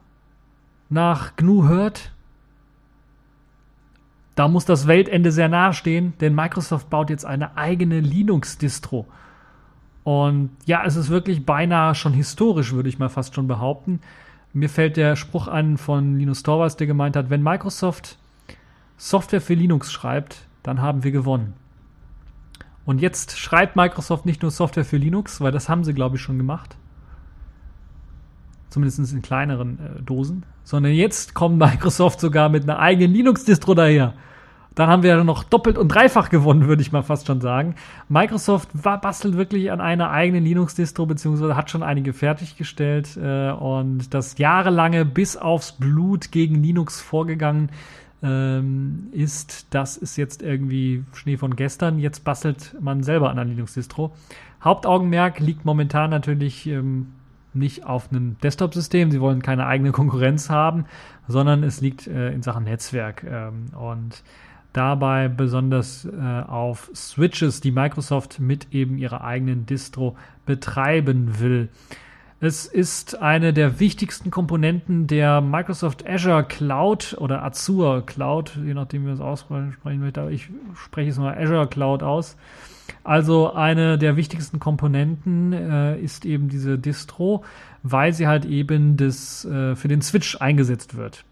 Nach 0.89 1.36
GNU 1.36 1.69
Hurt? 1.69 2.12
Da 4.36 4.48
muss 4.48 4.65
das 4.65 4.88
Weltende 4.88 5.32
sehr 5.32 5.50
nahe 5.50 5.74
stehen, 5.74 6.13
denn 6.22 6.36
Microsoft 6.36 6.89
baut 6.89 7.10
jetzt 7.10 7.26
eine 7.26 7.58
eigene 7.58 8.00
Linux-Distro. 8.00 9.06
Und 10.10 10.50
ja, 10.65 10.84
es 10.86 10.95
ist 10.95 11.10
wirklich 11.10 11.45
beinahe 11.45 11.93
schon 11.93 12.13
historisch, 12.13 12.74
würde 12.74 12.89
ich 12.89 12.98
mal 12.98 13.10
fast 13.10 13.36
schon 13.36 13.48
behaupten. 13.48 14.00
Mir 14.54 14.67
fällt 14.67 14.98
der 14.98 15.15
Spruch 15.15 15.48
an 15.48 15.78
von 15.78 16.17
Linus 16.17 16.41
Torvalds, 16.41 16.78
der 16.78 16.88
gemeint 16.88 17.15
hat, 17.15 17.30
wenn 17.30 17.43
Microsoft 17.43 18.17
Software 18.98 19.39
für 19.39 19.54
Linux 19.54 19.91
schreibt, 19.91 20.48
dann 20.63 20.82
haben 20.82 21.04
wir 21.04 21.12
gewonnen. 21.12 21.54
Und 22.86 23.02
jetzt 23.02 23.38
schreibt 23.38 23.76
Microsoft 23.76 24.26
nicht 24.26 24.41
nur 24.41 24.50
Software 24.50 24.84
für 24.84 24.98
Linux, 24.98 25.41
weil 25.41 25.52
das 25.52 25.69
haben 25.69 25.84
sie, 25.84 25.93
glaube 25.93 26.15
ich, 26.15 26.24
schon 26.24 26.39
gemacht. 26.39 26.76
Zumindest 28.72 29.13
in 29.13 29.22
kleineren 29.22 29.78
äh, 29.78 30.02
Dosen. 30.02 30.43
Sondern 30.63 30.93
jetzt 30.93 31.36
kommt 31.36 31.60
Microsoft 31.60 32.19
sogar 32.19 32.50
mit 32.50 32.63
einer 32.63 32.80
eigenen 32.80 33.13
Linux-Distro 33.13 33.76
daher. 33.76 34.15
Dann 34.80 34.88
haben 34.88 35.04
wir 35.04 35.26
noch 35.26 35.44
doppelt 35.44 35.78
und 35.78 35.89
dreifach 35.89 36.30
gewonnen, 36.30 36.68
würde 36.68 36.82
ich 36.82 36.94
mal 36.94 37.04
fast 37.04 37.28
schon 37.28 37.42
sagen. 37.42 37.76
Microsoft 38.08 38.70
war, 38.72 39.02
bastelt 39.02 39.36
wirklich 39.36 39.74
an 39.74 39.82
einer 39.82 40.10
eigenen 40.10 40.46
Linux-Distro, 40.46 41.06
beziehungsweise 41.06 41.58
hat 41.58 41.70
schon 41.70 41.84
einige 41.84 42.13
fertiggestellt 42.13 43.18
äh, 43.22 43.52
und 43.52 44.13
das 44.13 44.38
jahrelange 44.38 45.04
bis 45.04 45.36
aufs 45.36 45.74
Blut 45.74 46.32
gegen 46.32 46.63
Linux 46.63 47.02
vorgegangen 47.02 47.72
ähm, 48.24 49.10
ist, 49.12 49.68
das 49.72 49.98
ist 49.98 50.15
jetzt 50.15 50.42
irgendwie 50.42 51.04
Schnee 51.12 51.36
von 51.36 51.58
gestern. 51.58 52.00
Jetzt 52.00 52.24
bastelt 52.24 52.78
man 52.80 53.04
selber 53.04 53.32
an 53.32 53.38
einer 53.38 53.50
Linux-Distro. 53.50 54.13
Hauptaugenmerk 54.63 55.42
liegt 55.42 55.65
momentan 55.65 56.10
natürlich 56.10 56.68
ähm, 56.68 57.08
nicht 57.54 57.86
auf 57.86 58.12
einem 58.12 58.38
Desktop-System. 58.39 59.12
Sie 59.12 59.20
wollen 59.20 59.42
keine 59.42 59.65
eigene 59.65 59.92
Konkurrenz 59.92 60.50
haben, 60.50 60.86
sondern 61.28 61.63
es 61.63 61.82
liegt 61.82 62.08
äh, 62.08 62.32
in 62.32 62.44
Sachen 62.44 62.63
Netzwerk. 62.63 63.26
Ähm, 63.30 63.65
und 63.78 64.24
dabei 64.73 65.27
besonders 65.27 66.05
äh, 66.05 66.41
auf 66.47 66.91
Switches, 66.93 67.62
die 67.62 67.71
Microsoft 67.71 68.39
mit 68.39 68.67
eben 68.71 68.97
ihrer 68.97 69.23
eigenen 69.23 69.65
Distro 69.65 70.15
betreiben 70.45 71.39
will. 71.39 71.69
Es 72.41 72.65
ist 72.65 73.21
eine 73.21 73.51
der 73.51 73.82
wichtigsten 73.82 74.32
Komponenten 74.32 75.08
der 75.08 75.41
Microsoft 75.41 76.08
Azure 76.08 76.45
Cloud 76.45 77.17
oder 77.19 77.43
Azure 77.43 78.01
Cloud, 78.05 78.58
je 78.63 78.73
nachdem, 78.73 79.01
wie 79.01 79.08
man 79.08 79.15
es 79.15 79.21
aussprechen 79.21 79.99
möchte, 79.99 80.21
aber 80.21 80.32
ich 80.32 80.49
spreche 80.75 81.10
es 81.10 81.17
mal 81.17 81.38
Azure 81.38 81.67
Cloud 81.67 82.01
aus. 82.01 82.38
Also 83.03 83.53
eine 83.53 83.97
der 83.97 84.15
wichtigsten 84.15 84.60
Komponenten 84.60 85.51
äh, 85.51 85.99
ist 85.99 86.25
eben 86.25 86.47
diese 86.47 86.77
Distro, 86.77 87.43
weil 87.84 88.13
sie 88.13 88.27
halt 88.27 88.45
eben 88.45 88.95
das, 88.95 89.43
äh, 89.43 89.75
für 89.75 89.89
den 89.89 90.01
Switch 90.01 90.38
eingesetzt 90.39 90.95
wird. 90.95 91.25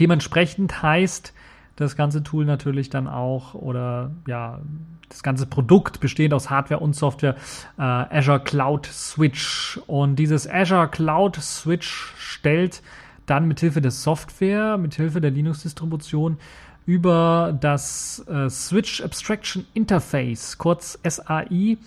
Dementsprechend 0.00 0.82
heißt 0.82 1.32
das 1.76 1.94
ganze 1.94 2.22
Tool 2.22 2.44
natürlich 2.44 2.90
dann 2.90 3.06
auch 3.06 3.54
oder 3.54 4.10
ja, 4.26 4.60
das 5.08 5.22
ganze 5.22 5.46
Produkt 5.46 6.00
bestehend 6.00 6.34
aus 6.34 6.50
Hardware 6.50 6.80
und 6.80 6.96
Software 6.96 7.36
äh, 7.78 7.82
Azure 7.82 8.40
Cloud 8.40 8.86
Switch. 8.86 9.78
Und 9.86 10.16
dieses 10.16 10.48
Azure 10.50 10.88
Cloud 10.88 11.36
Switch 11.36 12.12
stellt 12.18 12.82
dann 13.26 13.46
mithilfe 13.48 13.80
der 13.80 13.90
Software, 13.90 14.78
mithilfe 14.78 15.20
der 15.20 15.30
Linux-Distribution 15.30 16.38
über 16.86 17.56
das 17.60 18.24
äh, 18.28 18.48
Switch 18.48 19.02
Abstraction 19.02 19.66
Interface, 19.74 20.56
kurz 20.56 20.98
SAI, 21.06 21.78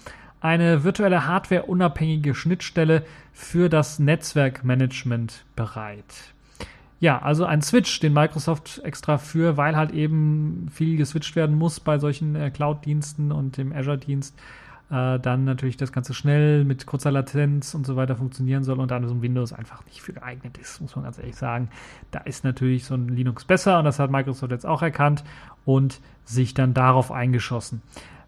eine 0.41 0.84
virtuelle 0.84 1.25
Hardware-unabhängige 1.25 2.36
Schnittstelle 2.36 3.04
für 3.34 3.69
das 3.69 3.99
Netzwerkmanagement 3.99 5.45
bereit. 5.56 6.34
Ja, 6.99 7.21
also 7.21 7.45
ein 7.45 7.62
Switch, 7.62 7.99
den 8.01 8.13
Microsoft 8.13 8.81
extra 8.83 9.17
für, 9.17 9.55
weil 9.55 9.77
halt 9.77 9.91
eben 9.91 10.67
viel 10.69 10.97
geswitcht 10.97 11.35
werden 11.35 11.57
muss 11.57 11.79
bei 11.79 11.97
solchen 11.97 12.35
äh, 12.35 12.51
Cloud-Diensten 12.51 13.31
und 13.31 13.55
dem 13.55 13.71
Azure-Dienst, 13.71 14.38
äh, 14.91 15.19
dann 15.19 15.45
natürlich 15.45 15.77
das 15.77 15.93
Ganze 15.93 16.13
schnell 16.13 16.65
mit 16.65 16.85
kurzer 16.85 17.12
Latenz 17.12 17.73
und 17.73 17.85
so 17.85 17.95
weiter 17.95 18.17
funktionieren 18.17 18.63
soll 18.65 18.79
und 18.79 18.91
dann 18.91 19.07
so 19.07 19.13
ein 19.13 19.21
Windows 19.21 19.53
einfach 19.53 19.85
nicht 19.85 20.01
für 20.01 20.12
geeignet 20.12 20.57
ist, 20.57 20.81
muss 20.81 20.95
man 20.95 21.05
ganz 21.05 21.17
ehrlich 21.17 21.38
sagen. 21.38 21.69
Da 22.12 22.19
ist 22.19 22.43
natürlich 22.43 22.83
so 22.83 22.95
ein 22.95 23.07
Linux 23.07 23.45
besser 23.45 23.79
und 23.79 23.85
das 23.85 23.99
hat 23.99 24.12
Microsoft 24.12 24.51
jetzt 24.51 24.65
auch 24.65 24.81
erkannt 24.81 25.23
und 25.63 26.01
sich 26.25 26.53
dann 26.53 26.73
darauf 26.73 27.12
eingeschossen. 27.12 27.81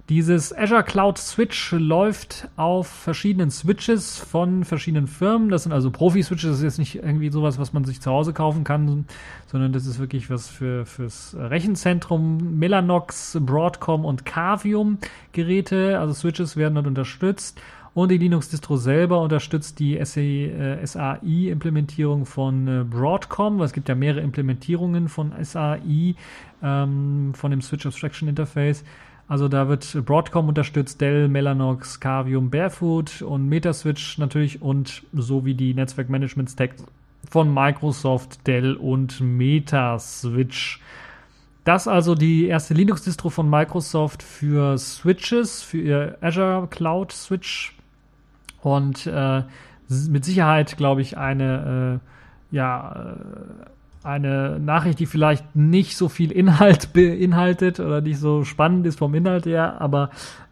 Dieses 0.09 0.57
Azure 0.57 0.83
Cloud 0.83 1.17
Switch 1.17 1.71
läuft 1.71 2.49
auf 2.57 2.87
verschiedenen 2.87 3.51
Switches 3.51 4.17
von 4.17 4.65
verschiedenen 4.65 5.07
Firmen. 5.07 5.49
Das 5.49 5.63
sind 5.63 5.71
also 5.71 5.89
Profi-Switches. 5.89 6.49
Das 6.49 6.57
ist 6.57 6.63
jetzt 6.63 6.79
nicht 6.79 6.95
irgendwie 6.95 7.29
sowas, 7.29 7.59
was 7.59 7.71
man 7.71 7.85
sich 7.85 8.01
zu 8.01 8.11
Hause 8.11 8.33
kaufen 8.33 8.63
kann, 8.63 9.05
sondern 9.47 9.73
das 9.73 9.85
ist 9.85 9.99
wirklich 9.99 10.29
was 10.29 10.49
für 10.49 10.85
fürs 10.85 11.35
Rechenzentrum. 11.37 12.59
Mellanox, 12.59 13.37
Broadcom 13.41 14.03
und 14.03 14.25
Cavium 14.25 14.97
Geräte, 15.31 15.99
also 15.99 16.13
Switches 16.13 16.57
werden 16.57 16.75
dort 16.75 16.87
unterstützt. 16.87 17.61
Und 17.93 18.09
die 18.09 18.17
Linux-Distro 18.17 18.77
selber 18.77 19.21
unterstützt 19.21 19.77
die 19.79 19.99
SAI-Implementierung 20.01 22.25
von 22.25 22.67
äh, 22.67 22.85
Broadcom. 22.85 23.61
Es 23.61 23.73
gibt 23.73 23.89
ja 23.89 23.95
mehrere 23.95 24.21
Implementierungen 24.21 25.09
von 25.09 25.33
SAI, 25.43 26.15
ähm, 26.63 27.33
von 27.33 27.51
dem 27.51 27.61
Switch 27.61 27.85
Abstraction 27.85 28.29
Interface. 28.29 28.85
Also 29.31 29.47
da 29.47 29.69
wird 29.69 30.05
Broadcom 30.05 30.49
unterstützt, 30.49 30.99
Dell, 30.99 31.29
Mellanox, 31.29 32.01
Cavium, 32.01 32.49
Barefoot 32.49 33.21
und 33.21 33.47
Metaswitch 33.47 34.17
natürlich 34.17 34.61
und 34.61 35.03
sowie 35.13 35.53
die 35.53 35.73
Netzwerkmanagement-Stack 35.73 36.71
von 37.29 37.53
Microsoft, 37.53 38.45
Dell 38.45 38.73
und 38.73 39.21
Metaswitch. 39.21 40.81
Das 41.63 41.87
also 41.87 42.13
die 42.13 42.47
erste 42.47 42.73
Linux-Distro 42.73 43.29
von 43.29 43.49
Microsoft 43.49 44.21
für 44.21 44.77
Switches, 44.77 45.61
für 45.61 45.77
ihr 45.77 46.17
Azure 46.19 46.67
Cloud 46.69 47.13
Switch. 47.13 47.73
Und 48.61 49.07
äh, 49.07 49.43
mit 50.09 50.25
Sicherheit, 50.25 50.75
glaube 50.75 50.99
ich, 50.99 51.17
eine 51.17 52.01
äh, 52.51 52.55
ja, 52.57 53.15
äh, 53.15 53.65
eine 54.03 54.59
Nachricht, 54.59 54.99
die 54.99 55.05
vielleicht 55.05 55.55
nicht 55.55 55.95
so 55.95 56.09
viel 56.09 56.31
Inhalt 56.31 56.93
beinhaltet 56.93 57.79
oder 57.79 58.01
nicht 58.01 58.19
so 58.19 58.43
spannend 58.43 58.85
ist 58.85 58.99
vom 58.99 59.13
Inhalt 59.13 59.45
her, 59.45 59.79
aber 59.79 60.09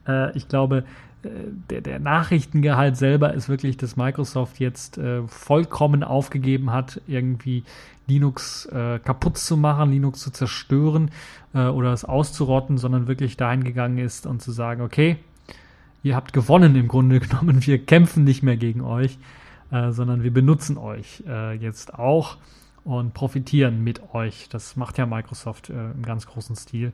äh, 0.08 0.36
ich 0.38 0.48
glaube, 0.48 0.84
äh, 1.24 1.30
der, 1.70 1.82
der 1.82 2.00
Nachrichtengehalt 2.00 2.96
selber 2.96 3.34
ist 3.34 3.50
wirklich, 3.50 3.78
dass 3.78 3.98
Microsoft 3.98 4.60
jetzt 4.60 4.98
äh, 4.98 5.24
vollkommen 5.28 6.04
aufgegeben 6.04 6.72
hat, 6.72 7.02
irgendwie 7.08 7.64
Linux 8.08 8.66
äh, 8.68 9.00
kaputt 9.00 9.38
zu 9.38 9.58
machen, 9.58 9.92
Linux 9.92 10.20
zu 10.20 10.32
zerstören 10.32 11.12
äh, 11.54 11.66
oder 11.68 11.94
es 11.94 12.06
auszurotten, 12.06 12.78
sondern 12.78 13.08
wirklich 13.08 13.38
dahin 13.38 13.64
gegangen 13.64 13.98
ist 13.98 14.26
und 14.26 14.42
zu 14.42 14.52
sagen, 14.52 14.82
okay, 14.82 15.18
ihr 16.04 16.16
habt 16.16 16.34
gewonnen 16.34 16.76
im 16.76 16.88
Grunde 16.88 17.20
genommen, 17.20 17.66
wir 17.66 17.84
kämpfen 17.84 18.24
nicht 18.24 18.44
mehr 18.44 18.58
gegen 18.58 18.82
euch, 18.82 19.18
äh, 19.72 19.92
sondern 19.92 20.24
wir 20.24 20.34
benutzen 20.34 20.78
euch 20.78 21.24
äh, 21.28 21.54
jetzt 21.56 21.94
auch 21.94 22.38
und 22.84 23.14
profitieren 23.14 23.84
mit 23.84 24.14
euch. 24.14 24.50
Das 24.50 24.76
macht 24.76 24.98
ja 24.98 25.06
Microsoft 25.06 25.70
äh, 25.70 25.92
im 25.92 26.04
ganz 26.04 26.26
großen 26.28 26.56
Stil. 26.56 26.94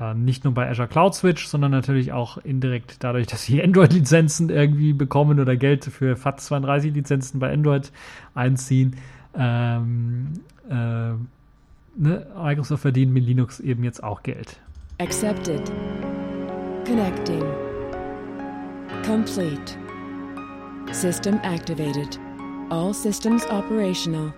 Äh, 0.00 0.14
nicht 0.14 0.44
nur 0.44 0.54
bei 0.54 0.68
Azure 0.68 0.88
Cloud 0.88 1.14
Switch, 1.14 1.46
sondern 1.46 1.70
natürlich 1.70 2.12
auch 2.12 2.38
indirekt 2.38 3.02
dadurch, 3.02 3.26
dass 3.28 3.44
sie 3.44 3.62
Android-Lizenzen 3.62 4.50
irgendwie 4.50 4.92
bekommen 4.92 5.40
oder 5.40 5.56
Geld 5.56 5.84
für 5.84 6.14
FAT32-Lizenzen 6.14 7.38
bei 7.38 7.52
Android 7.52 7.92
einziehen. 8.34 8.96
Ähm, 9.36 10.32
äh, 10.68 10.74
ne? 10.74 12.26
Microsoft 12.36 12.82
verdient 12.82 13.12
mit 13.12 13.24
Linux 13.24 13.60
eben 13.60 13.84
jetzt 13.84 14.02
auch 14.02 14.22
Geld. 14.22 14.60
Accepted. 14.98 15.72
Connecting. 16.86 17.42
Complete. 19.04 19.76
System 20.92 21.40
activated. 21.42 22.20
All 22.70 22.94
systems 22.94 23.44
operational. 23.50 24.32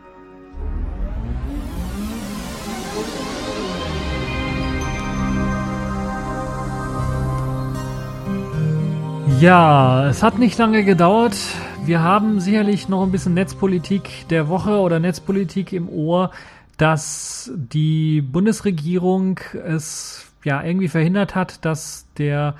Ja, 9.40 10.08
es 10.08 10.22
hat 10.22 10.38
nicht 10.38 10.56
lange 10.56 10.82
gedauert. 10.82 11.36
Wir 11.84 12.00
haben 12.00 12.40
sicherlich 12.40 12.88
noch 12.88 13.02
ein 13.02 13.12
bisschen 13.12 13.34
Netzpolitik 13.34 14.26
der 14.30 14.48
Woche 14.48 14.78
oder 14.78 14.98
Netzpolitik 14.98 15.74
im 15.74 15.90
Ohr, 15.90 16.30
dass 16.78 17.52
die 17.54 18.22
Bundesregierung 18.22 19.38
es 19.52 20.32
ja 20.42 20.62
irgendwie 20.62 20.88
verhindert 20.88 21.34
hat, 21.34 21.66
dass 21.66 22.06
der 22.16 22.54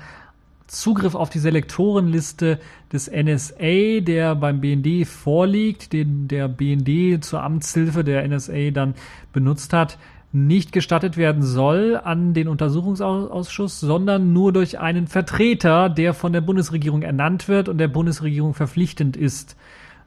Zugriff 0.67 1.15
auf 1.15 1.31
die 1.31 1.39
Selektorenliste 1.39 2.59
des 2.93 3.09
NSA, 3.09 4.01
der 4.01 4.35
beim 4.35 4.61
BND 4.61 5.07
vorliegt, 5.07 5.93
den 5.93 6.27
der 6.27 6.47
BND 6.47 7.23
zur 7.23 7.41
Amtshilfe 7.41 8.03
der 8.03 8.27
NSA 8.27 8.69
dann 8.71 8.93
benutzt 9.33 9.73
hat, 9.73 9.97
nicht 10.31 10.71
gestattet 10.71 11.17
werden 11.17 11.41
soll 11.41 11.99
an 12.03 12.33
den 12.33 12.47
Untersuchungsausschuss, 12.47 13.79
sondern 13.79 14.33
nur 14.33 14.51
durch 14.51 14.79
einen 14.79 15.07
Vertreter, 15.07 15.89
der 15.89 16.13
von 16.13 16.33
der 16.33 16.41
Bundesregierung 16.41 17.01
ernannt 17.01 17.47
wird 17.47 17.69
und 17.69 17.77
der 17.77 17.87
Bundesregierung 17.87 18.53
verpflichtend 18.53 19.15
ist. 19.15 19.55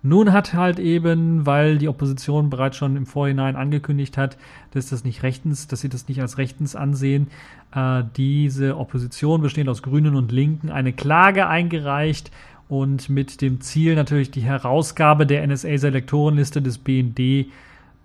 Nun 0.02 0.32
hat 0.32 0.54
halt 0.54 0.78
eben, 0.78 1.44
weil 1.44 1.76
die 1.76 1.88
Opposition 1.88 2.48
bereits 2.48 2.76
schon 2.76 2.96
im 2.96 3.04
Vorhinein 3.04 3.54
angekündigt 3.54 4.16
hat, 4.16 4.38
dass 4.70 4.88
das 4.88 5.04
nicht 5.04 5.22
rechtens, 5.22 5.68
dass 5.68 5.80
sie 5.80 5.90
das 5.90 6.08
nicht 6.08 6.22
als 6.22 6.38
rechtens 6.38 6.74
ansehen, 6.74 7.28
äh, 7.74 8.02
diese 8.16 8.78
Opposition 8.78 9.42
bestehend 9.42 9.68
aus 9.68 9.82
Grünen 9.82 10.16
und 10.16 10.32
Linken 10.32 10.70
eine 10.70 10.94
Klage 10.94 11.48
eingereicht 11.48 12.30
und 12.68 13.10
mit 13.10 13.42
dem 13.42 13.60
Ziel 13.60 13.94
natürlich 13.94 14.30
die 14.30 14.42
Herausgabe 14.42 15.26
der 15.26 15.46
NSA-Selektorenliste 15.46 16.62
des 16.62 16.78
BND 16.78 17.50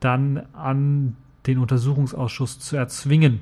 dann 0.02 0.44
an 0.52 1.16
den 1.48 1.60
Untersuchungsausschuss 1.60 2.60
zu 2.60 2.76
erzwingen. 2.76 3.42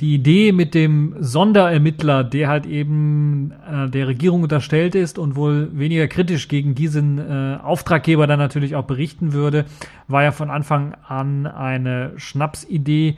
Die 0.00 0.14
Idee 0.14 0.52
mit 0.52 0.74
dem 0.74 1.14
Sonderermittler, 1.20 2.22
der 2.22 2.48
halt 2.48 2.66
eben 2.66 3.52
äh, 3.66 3.88
der 3.88 4.08
Regierung 4.08 4.42
unterstellt 4.42 4.94
ist 4.94 5.18
und 5.18 5.36
wohl 5.36 5.70
weniger 5.72 6.06
kritisch 6.06 6.48
gegen 6.48 6.74
diesen 6.74 7.18
äh, 7.18 7.58
Auftraggeber 7.62 8.26
dann 8.26 8.38
natürlich 8.38 8.76
auch 8.76 8.84
berichten 8.84 9.32
würde, 9.32 9.64
war 10.06 10.22
ja 10.22 10.32
von 10.32 10.50
Anfang 10.50 10.94
an 11.08 11.46
eine 11.46 12.12
Schnapsidee 12.16 13.16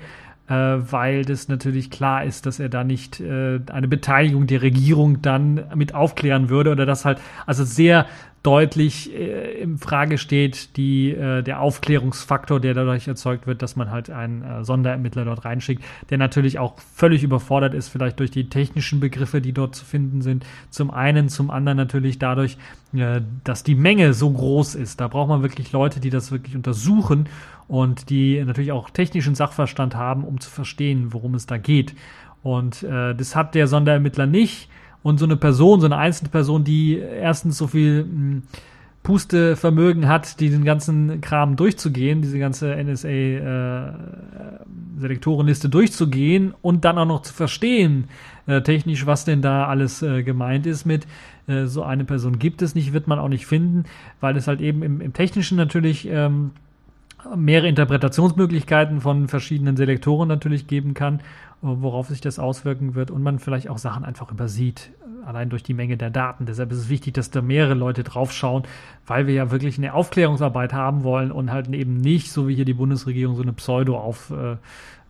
äh, 0.48 0.54
weil 0.54 1.26
das 1.26 1.48
natürlich 1.48 1.90
klar 1.90 2.24
ist, 2.24 2.46
dass 2.46 2.58
er 2.58 2.70
da 2.70 2.82
nicht 2.82 3.20
äh, 3.20 3.60
eine 3.70 3.88
Beteiligung 3.88 4.46
der 4.46 4.62
Regierung 4.62 5.20
dann 5.20 5.64
mit 5.74 5.94
aufklären 5.94 6.48
würde 6.48 6.70
oder 6.70 6.86
das 6.86 7.04
halt 7.04 7.20
also 7.44 7.64
sehr 7.64 8.06
deutlich 8.42 9.12
äh, 9.14 9.60
in 9.60 9.78
Frage 9.78 10.18
steht, 10.18 10.76
die, 10.76 11.10
äh, 11.10 11.42
der 11.42 11.60
Aufklärungsfaktor, 11.60 12.60
der 12.60 12.74
dadurch 12.74 13.08
erzeugt 13.08 13.46
wird, 13.46 13.62
dass 13.62 13.76
man 13.76 13.90
halt 13.90 14.10
einen 14.10 14.42
äh, 14.42 14.64
Sonderermittler 14.64 15.24
dort 15.24 15.44
reinschickt, 15.44 15.82
der 16.10 16.18
natürlich 16.18 16.58
auch 16.58 16.78
völlig 16.94 17.22
überfordert 17.22 17.74
ist, 17.74 17.88
vielleicht 17.88 18.20
durch 18.20 18.30
die 18.30 18.48
technischen 18.48 19.00
Begriffe, 19.00 19.40
die 19.40 19.52
dort 19.52 19.74
zu 19.74 19.84
finden 19.84 20.22
sind. 20.22 20.46
Zum 20.70 20.90
einen, 20.90 21.28
zum 21.28 21.50
anderen 21.50 21.76
natürlich 21.76 22.18
dadurch, 22.18 22.56
äh, 22.94 23.20
dass 23.44 23.64
die 23.64 23.74
Menge 23.74 24.14
so 24.14 24.30
groß 24.30 24.76
ist. 24.76 25.00
Da 25.00 25.08
braucht 25.08 25.28
man 25.28 25.42
wirklich 25.42 25.72
Leute, 25.72 26.00
die 26.00 26.10
das 26.10 26.30
wirklich 26.30 26.54
untersuchen 26.54 27.28
und 27.66 28.08
die 28.08 28.42
natürlich 28.44 28.72
auch 28.72 28.90
technischen 28.90 29.34
Sachverstand 29.34 29.94
haben, 29.94 30.24
um 30.24 30.40
zu 30.40 30.50
verstehen, 30.50 31.12
worum 31.12 31.34
es 31.34 31.46
da 31.46 31.58
geht. 31.58 31.94
Und 32.42 32.82
äh, 32.84 33.14
das 33.14 33.34
hat 33.34 33.54
der 33.54 33.66
Sonderermittler 33.66 34.26
nicht. 34.26 34.70
Und 35.02 35.18
so 35.18 35.24
eine 35.24 35.36
Person, 35.36 35.80
so 35.80 35.86
eine 35.86 35.96
einzelne 35.96 36.28
Person, 36.30 36.64
die 36.64 36.98
erstens 36.98 37.56
so 37.56 37.66
viel 37.66 38.02
hm, 38.02 38.42
Pustevermögen 39.02 40.06
hat, 40.06 40.38
diesen 40.40 40.64
ganzen 40.64 41.22
Kram 41.22 41.56
durchzugehen, 41.56 42.20
diese 42.20 42.38
ganze 42.38 42.76
NSA-Selektorenliste 42.76 45.68
äh, 45.68 45.70
durchzugehen 45.70 46.52
und 46.60 46.84
dann 46.84 46.98
auch 46.98 47.06
noch 47.06 47.22
zu 47.22 47.32
verstehen, 47.32 48.08
äh, 48.46 48.60
technisch, 48.60 49.06
was 49.06 49.24
denn 49.24 49.40
da 49.40 49.66
alles 49.66 50.02
äh, 50.02 50.22
gemeint 50.22 50.66
ist 50.66 50.84
mit 50.84 51.06
äh, 51.46 51.64
so 51.66 51.82
eine 51.82 52.04
Person 52.04 52.38
gibt 52.38 52.60
es 52.60 52.74
nicht, 52.74 52.92
wird 52.92 53.08
man 53.08 53.18
auch 53.18 53.28
nicht 53.28 53.46
finden, 53.46 53.84
weil 54.20 54.36
es 54.36 54.46
halt 54.46 54.60
eben 54.60 54.82
im, 54.82 55.00
im 55.00 55.14
Technischen 55.14 55.56
natürlich 55.56 56.06
ähm, 56.06 56.50
mehrere 57.34 57.68
Interpretationsmöglichkeiten 57.68 59.00
von 59.00 59.28
verschiedenen 59.28 59.76
Selektoren 59.76 60.28
natürlich 60.28 60.66
geben 60.66 60.94
kann, 60.94 61.20
worauf 61.60 62.08
sich 62.08 62.20
das 62.20 62.38
auswirken 62.38 62.94
wird 62.94 63.10
und 63.10 63.22
man 63.22 63.38
vielleicht 63.38 63.68
auch 63.68 63.78
Sachen 63.78 64.04
einfach 64.04 64.30
übersieht, 64.30 64.92
allein 65.24 65.50
durch 65.50 65.62
die 65.62 65.74
Menge 65.74 65.96
der 65.96 66.10
Daten. 66.10 66.46
Deshalb 66.46 66.72
ist 66.72 66.78
es 66.78 66.88
wichtig, 66.88 67.14
dass 67.14 67.30
da 67.30 67.42
mehrere 67.42 67.74
Leute 67.74 68.04
draufschauen, 68.04 68.62
weil 69.06 69.26
wir 69.26 69.34
ja 69.34 69.50
wirklich 69.50 69.76
eine 69.78 69.94
Aufklärungsarbeit 69.94 70.72
haben 70.72 71.02
wollen 71.02 71.32
und 71.32 71.50
halt 71.50 71.68
eben 71.68 71.96
nicht, 71.96 72.30
so 72.30 72.48
wie 72.48 72.54
hier 72.54 72.64
die 72.64 72.74
Bundesregierung, 72.74 73.34
so 73.34 73.42
eine 73.42 73.52
Pseudo-Auf, 73.52 74.30
äh, 74.30 74.56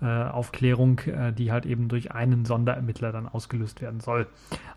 Aufklärung, 0.06 1.00
äh, 1.00 1.32
die 1.32 1.50
halt 1.50 1.66
eben 1.66 1.88
durch 1.88 2.12
einen 2.12 2.44
Sonderermittler 2.44 3.10
dann 3.10 3.26
ausgelöst 3.26 3.80
werden 3.80 3.98
soll. 3.98 4.28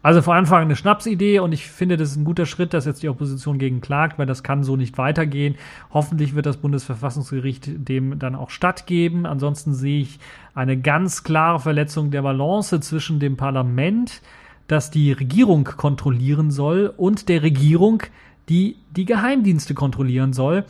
Also 0.02 0.24
vor 0.24 0.34
Anfang 0.34 0.64
eine 0.64 0.76
Schnapsidee 0.76 1.40
und 1.40 1.52
ich 1.52 1.70
finde, 1.70 1.96
das 1.96 2.10
ist 2.10 2.18
ein 2.18 2.26
guter 2.26 2.48
Schritt, 2.48 2.74
dass 2.74 2.86
jetzt 2.86 3.04
die 3.04 3.10
Opposition 3.10 3.60
gegen 3.60 3.82
klagt, 3.82 4.18
weil 4.18 4.26
das 4.26 4.42
kann 4.42 4.64
so 4.64 4.76
nicht 4.76 4.98
weitergehen. 4.98 5.56
Hoffentlich 5.94 6.34
wird 6.34 6.48
das 6.48 6.58
Bundesverfassungsgericht 6.58 7.88
dem 7.88 8.18
dann 8.18 8.36
auch 8.36 8.50
stattgeben. 8.50 9.28
Ansonsten 9.28 9.74
sehe 9.74 10.02
ich 10.02 10.20
eine 10.56 10.78
ganz 10.80 11.24
klare 11.24 11.60
Verletzung 11.60 12.10
der 12.10 12.24
Balance 12.24 12.80
zwischen 12.80 13.20
dem 13.20 13.38
Parlament, 13.38 14.22
das 14.68 14.90
die 14.90 15.12
Regierung 15.12 15.66
kontrollieren 15.66 16.50
soll, 16.50 16.92
und 16.98 17.30
der 17.30 17.44
Regierung, 17.44 18.02
die 18.50 18.78
die 18.96 19.06
Geheimdienste 19.06 19.76
kontrollieren 19.76 20.34
soll. 20.34 20.66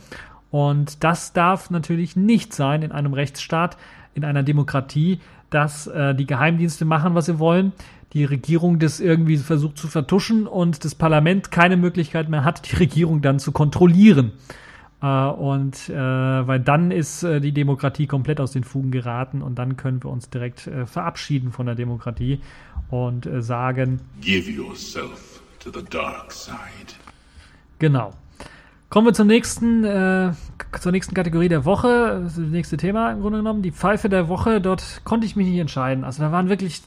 Und 0.52 1.02
das 1.02 1.32
darf 1.32 1.70
natürlich 1.70 2.14
nicht 2.14 2.52
sein 2.52 2.82
in 2.82 2.92
einem 2.92 3.14
Rechtsstaat, 3.14 3.78
in 4.14 4.24
einer 4.24 4.42
Demokratie, 4.42 5.18
dass 5.48 5.86
äh, 5.86 6.14
die 6.14 6.26
Geheimdienste 6.26 6.84
machen, 6.84 7.14
was 7.14 7.26
sie 7.26 7.38
wollen, 7.38 7.72
die 8.12 8.24
Regierung 8.26 8.78
das 8.78 9.00
irgendwie 9.00 9.38
versucht 9.38 9.78
zu 9.78 9.88
vertuschen 9.88 10.46
und 10.46 10.84
das 10.84 10.94
Parlament 10.94 11.50
keine 11.50 11.78
Möglichkeit 11.78 12.28
mehr 12.28 12.44
hat, 12.44 12.70
die 12.70 12.76
Regierung 12.76 13.22
dann 13.22 13.38
zu 13.38 13.50
kontrollieren. 13.50 14.32
Äh, 15.00 15.06
und 15.06 15.88
äh, 15.88 15.94
weil 15.94 16.60
dann 16.60 16.90
ist 16.90 17.22
äh, 17.22 17.40
die 17.40 17.52
Demokratie 17.52 18.06
komplett 18.06 18.38
aus 18.38 18.52
den 18.52 18.62
Fugen 18.62 18.90
geraten 18.90 19.40
und 19.40 19.54
dann 19.54 19.78
können 19.78 20.02
wir 20.02 20.10
uns 20.10 20.28
direkt 20.28 20.66
äh, 20.66 20.84
verabschieden 20.84 21.50
von 21.50 21.64
der 21.64 21.76
Demokratie 21.76 22.40
und 22.90 23.24
äh, 23.24 23.40
sagen: 23.40 24.00
Give 24.20 24.50
yourself 24.50 25.40
to 25.60 25.70
the 25.72 25.84
dark 25.88 26.30
side. 26.30 26.92
Genau. 27.78 28.12
Kommen 28.92 29.06
wir 29.06 29.14
zum 29.14 29.26
nächsten, 29.26 29.84
äh, 29.84 30.32
zur 30.78 30.92
nächsten 30.92 31.14
Kategorie 31.14 31.48
der 31.48 31.64
Woche. 31.64 32.20
Das 32.24 32.36
nächste 32.36 32.76
Thema 32.76 33.10
im 33.10 33.22
Grunde 33.22 33.38
genommen. 33.38 33.62
Die 33.62 33.72
Pfeife 33.72 34.10
der 34.10 34.28
Woche. 34.28 34.60
Dort 34.60 35.00
konnte 35.02 35.24
ich 35.24 35.34
mich 35.34 35.46
nicht 35.46 35.60
entscheiden. 35.60 36.04
Also 36.04 36.22
da 36.22 36.30
waren 36.30 36.50
wirklich 36.50 36.82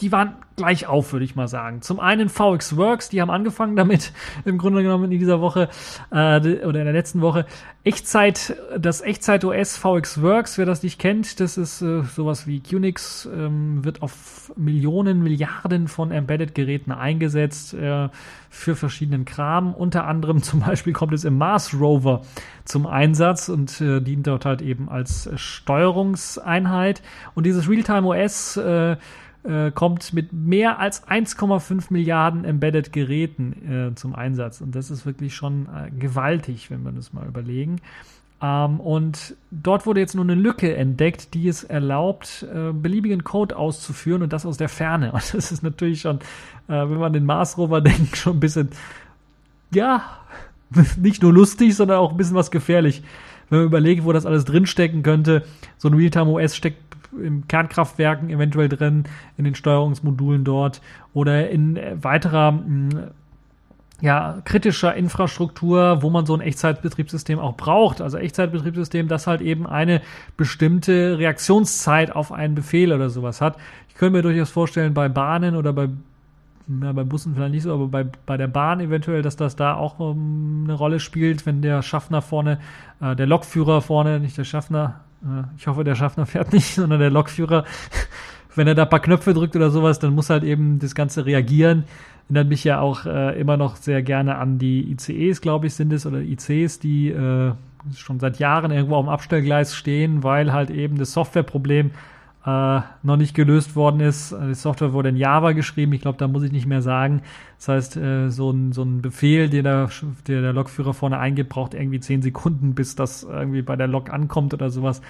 die 0.00 0.12
waren 0.12 0.36
gleich 0.58 0.86
auf, 0.86 1.12
würde 1.12 1.24
ich 1.24 1.36
mal 1.36 1.48
sagen. 1.48 1.82
Zum 1.82 2.00
einen 2.00 2.28
VX 2.28 2.76
Works, 2.76 3.08
die 3.08 3.20
haben 3.20 3.30
angefangen 3.30 3.76
damit, 3.76 4.12
im 4.44 4.58
Grunde 4.58 4.82
genommen 4.82 5.10
in 5.10 5.18
dieser 5.18 5.40
Woche 5.40 5.68
äh, 6.10 6.40
oder 6.64 6.80
in 6.80 6.84
der 6.84 6.92
letzten 6.92 7.20
Woche. 7.20 7.46
Echtzeit, 7.84 8.56
das 8.76 9.00
Echtzeit 9.00 9.44
OS 9.44 9.78
VX 9.78 10.20
Works, 10.20 10.58
wer 10.58 10.66
das 10.66 10.82
nicht 10.82 10.98
kennt, 10.98 11.40
das 11.40 11.56
ist 11.56 11.80
äh, 11.80 12.02
sowas 12.02 12.46
wie 12.46 12.60
QNX, 12.60 13.28
ähm, 13.32 13.84
wird 13.84 14.02
auf 14.02 14.52
Millionen, 14.56 15.22
Milliarden 15.22 15.88
von 15.88 16.10
Embedded-Geräten 16.10 16.92
eingesetzt 16.92 17.72
äh, 17.74 18.08
für 18.50 18.76
verschiedenen 18.76 19.24
Kram. 19.24 19.72
Unter 19.72 20.06
anderem 20.06 20.42
zum 20.42 20.60
Beispiel 20.60 20.92
kommt 20.92 21.14
es 21.14 21.24
im 21.24 21.38
Mars 21.38 21.72
Rover 21.72 22.22
zum 22.64 22.86
Einsatz 22.86 23.48
und 23.48 23.80
äh, 23.80 24.00
dient 24.00 24.26
dort 24.26 24.44
halt 24.44 24.60
eben 24.60 24.88
als 24.88 25.30
Steuerungseinheit. 25.36 27.00
Und 27.34 27.46
dieses 27.46 27.68
Realtime 27.70 28.06
OS 28.08 28.56
äh, 28.56 28.96
äh, 29.48 29.70
kommt 29.70 30.12
mit 30.12 30.32
mehr 30.32 30.78
als 30.78 31.08
1,5 31.08 31.86
Milliarden 31.90 32.44
Embedded 32.44 32.92
Geräten 32.92 33.90
äh, 33.90 33.94
zum 33.94 34.14
Einsatz. 34.14 34.60
Und 34.60 34.74
das 34.74 34.90
ist 34.90 35.06
wirklich 35.06 35.34
schon 35.34 35.66
äh, 35.66 35.90
gewaltig, 35.90 36.70
wenn 36.70 36.82
wir 36.82 36.92
das 36.92 37.12
mal 37.12 37.26
überlegen. 37.26 37.80
Ähm, 38.42 38.78
und 38.78 39.36
dort 39.50 39.86
wurde 39.86 40.00
jetzt 40.00 40.14
nur 40.14 40.24
eine 40.24 40.34
Lücke 40.34 40.76
entdeckt, 40.76 41.34
die 41.34 41.48
es 41.48 41.64
erlaubt, 41.64 42.46
äh, 42.54 42.72
beliebigen 42.72 43.24
Code 43.24 43.56
auszuführen 43.56 44.22
und 44.22 44.32
das 44.32 44.44
aus 44.44 44.58
der 44.58 44.68
Ferne. 44.68 45.12
Und 45.12 45.34
das 45.34 45.50
ist 45.50 45.62
natürlich 45.62 46.02
schon, 46.02 46.18
äh, 46.68 46.88
wenn 46.88 46.98
man 46.98 47.12
den 47.12 47.24
Mars 47.24 47.56
Rover 47.56 47.80
denkt, 47.80 48.16
schon 48.16 48.36
ein 48.36 48.40
bisschen, 48.40 48.68
ja, 49.72 50.04
nicht 50.96 51.22
nur 51.22 51.32
lustig, 51.32 51.74
sondern 51.74 51.98
auch 51.98 52.10
ein 52.10 52.16
bisschen 52.16 52.36
was 52.36 52.50
gefährlich. 52.50 53.02
Wenn 53.48 53.60
man 53.60 53.66
überlegt, 53.68 54.04
wo 54.04 54.12
das 54.12 54.26
alles 54.26 54.44
drinstecken 54.44 55.02
könnte, 55.02 55.42
so 55.78 55.88
ein 55.88 55.94
Realtime 55.94 56.30
OS 56.30 56.54
steckt 56.54 56.82
in 57.12 57.48
Kernkraftwerken 57.48 58.30
eventuell 58.30 58.68
drin, 58.68 59.04
in 59.36 59.44
den 59.44 59.54
Steuerungsmodulen 59.54 60.44
dort 60.44 60.80
oder 61.14 61.50
in 61.50 61.78
weiterer 62.02 62.52
mm, 62.52 62.90
ja, 64.00 64.40
kritischer 64.44 64.94
Infrastruktur, 64.94 66.02
wo 66.02 66.10
man 66.10 66.24
so 66.24 66.34
ein 66.34 66.40
Echtzeitbetriebssystem 66.40 67.38
auch 67.38 67.56
braucht. 67.56 68.00
Also 68.00 68.16
Echtzeitbetriebssystem, 68.16 69.08
das 69.08 69.26
halt 69.26 69.40
eben 69.40 69.66
eine 69.66 70.02
bestimmte 70.36 71.18
Reaktionszeit 71.18 72.14
auf 72.14 72.30
einen 72.30 72.54
Befehl 72.54 72.92
oder 72.92 73.10
sowas 73.10 73.40
hat. 73.40 73.56
Ich 73.88 73.96
könnte 73.96 74.18
mir 74.18 74.22
durchaus 74.22 74.50
vorstellen, 74.50 74.94
bei 74.94 75.08
Bahnen 75.08 75.56
oder 75.56 75.72
bei, 75.72 75.88
ja, 76.82 76.92
bei 76.92 77.02
Bussen 77.02 77.34
vielleicht 77.34 77.54
nicht 77.54 77.64
so, 77.64 77.74
aber 77.74 77.88
bei, 77.88 78.06
bei 78.24 78.36
der 78.36 78.46
Bahn 78.46 78.78
eventuell, 78.78 79.22
dass 79.22 79.34
das 79.34 79.56
da 79.56 79.74
auch 79.74 79.98
um, 79.98 80.16
ähm, 80.16 80.64
eine 80.64 80.74
Rolle 80.74 81.00
spielt, 81.00 81.44
wenn 81.44 81.60
der 81.60 81.82
Schaffner 81.82 82.22
vorne, 82.22 82.60
äh, 83.00 83.16
der 83.16 83.26
Lokführer 83.26 83.80
vorne, 83.80 84.20
nicht 84.20 84.38
der 84.38 84.44
Schaffner, 84.44 85.00
ich 85.56 85.66
hoffe, 85.66 85.84
der 85.84 85.94
Schaffner 85.94 86.26
fährt 86.26 86.52
nicht, 86.52 86.74
sondern 86.74 87.00
der 87.00 87.10
Lokführer. 87.10 87.64
Wenn 88.54 88.66
er 88.66 88.74
da 88.74 88.84
ein 88.84 88.88
paar 88.88 89.00
Knöpfe 89.00 89.34
drückt 89.34 89.56
oder 89.56 89.70
sowas, 89.70 89.98
dann 89.98 90.14
muss 90.14 90.30
halt 90.30 90.44
eben 90.44 90.78
das 90.78 90.94
Ganze 90.94 91.26
reagieren. 91.26 91.84
Erinnert 92.24 92.48
mich 92.48 92.64
ja 92.64 92.80
auch 92.80 93.06
äh, 93.06 93.38
immer 93.40 93.56
noch 93.56 93.76
sehr 93.76 94.02
gerne 94.02 94.36
an 94.36 94.58
die 94.58 94.90
ICEs, 94.90 95.40
glaube 95.40 95.66
ich, 95.66 95.74
sind 95.74 95.92
es, 95.92 96.06
oder 96.06 96.20
ICs, 96.20 96.78
die 96.78 97.08
äh, 97.08 97.52
schon 97.96 98.20
seit 98.20 98.38
Jahren 98.38 98.70
irgendwo 98.70 98.96
auf 98.96 99.06
dem 99.06 99.08
Abstellgleis 99.08 99.74
stehen, 99.74 100.22
weil 100.22 100.52
halt 100.52 100.70
eben 100.70 100.98
das 100.98 101.12
Softwareproblem 101.12 101.92
äh, 102.46 102.80
noch 103.02 103.16
nicht 103.16 103.34
gelöst 103.34 103.76
worden 103.76 104.00
ist. 104.00 104.32
Die 104.32 104.54
Software 104.54 104.92
wurde 104.92 105.10
in 105.10 105.16
Java 105.16 105.52
geschrieben. 105.52 105.92
Ich 105.92 106.00
glaube, 106.00 106.18
da 106.18 106.28
muss 106.28 106.42
ich 106.42 106.52
nicht 106.52 106.66
mehr 106.66 106.82
sagen. 106.82 107.22
Das 107.58 107.68
heißt, 107.68 107.96
äh, 107.96 108.30
so, 108.30 108.50
ein, 108.50 108.72
so 108.72 108.82
ein 108.82 109.02
Befehl, 109.02 109.48
den 109.48 109.64
der, 109.64 109.90
der, 110.26 110.42
der 110.42 110.52
Logführer 110.52 110.94
vorne 110.94 111.18
eingibt, 111.18 111.50
braucht 111.50 111.74
irgendwie 111.74 112.00
zehn 112.00 112.22
Sekunden, 112.22 112.74
bis 112.74 112.94
das 112.94 113.24
irgendwie 113.24 113.62
bei 113.62 113.76
der 113.76 113.88
Log 113.88 114.10
ankommt 114.10 114.54
oder 114.54 114.70
sowas. 114.70 115.02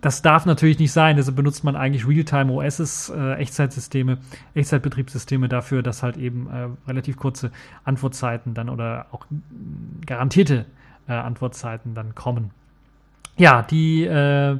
Das 0.00 0.22
darf 0.22 0.46
natürlich 0.46 0.78
nicht 0.78 0.92
sein. 0.92 1.16
Deshalb 1.16 1.36
benutzt 1.36 1.64
man 1.64 1.76
eigentlich 1.76 2.06
Realtime 2.06 2.52
OSs, 2.52 3.10
äh, 3.10 3.34
Echtzeitsysteme, 3.34 4.18
Echtzeitbetriebssysteme 4.54 5.48
dafür, 5.48 5.82
dass 5.82 6.02
halt 6.02 6.16
eben 6.16 6.48
äh, 6.50 6.68
relativ 6.88 7.16
kurze 7.16 7.52
Antwortzeiten 7.84 8.54
dann 8.54 8.68
oder 8.68 9.06
auch 9.12 9.26
garantierte 10.04 10.66
äh, 11.08 11.12
Antwortzeiten 11.12 11.94
dann 11.94 12.14
kommen. 12.14 12.50
Ja, 13.36 13.62
die 13.62 14.04
äh, 14.04 14.58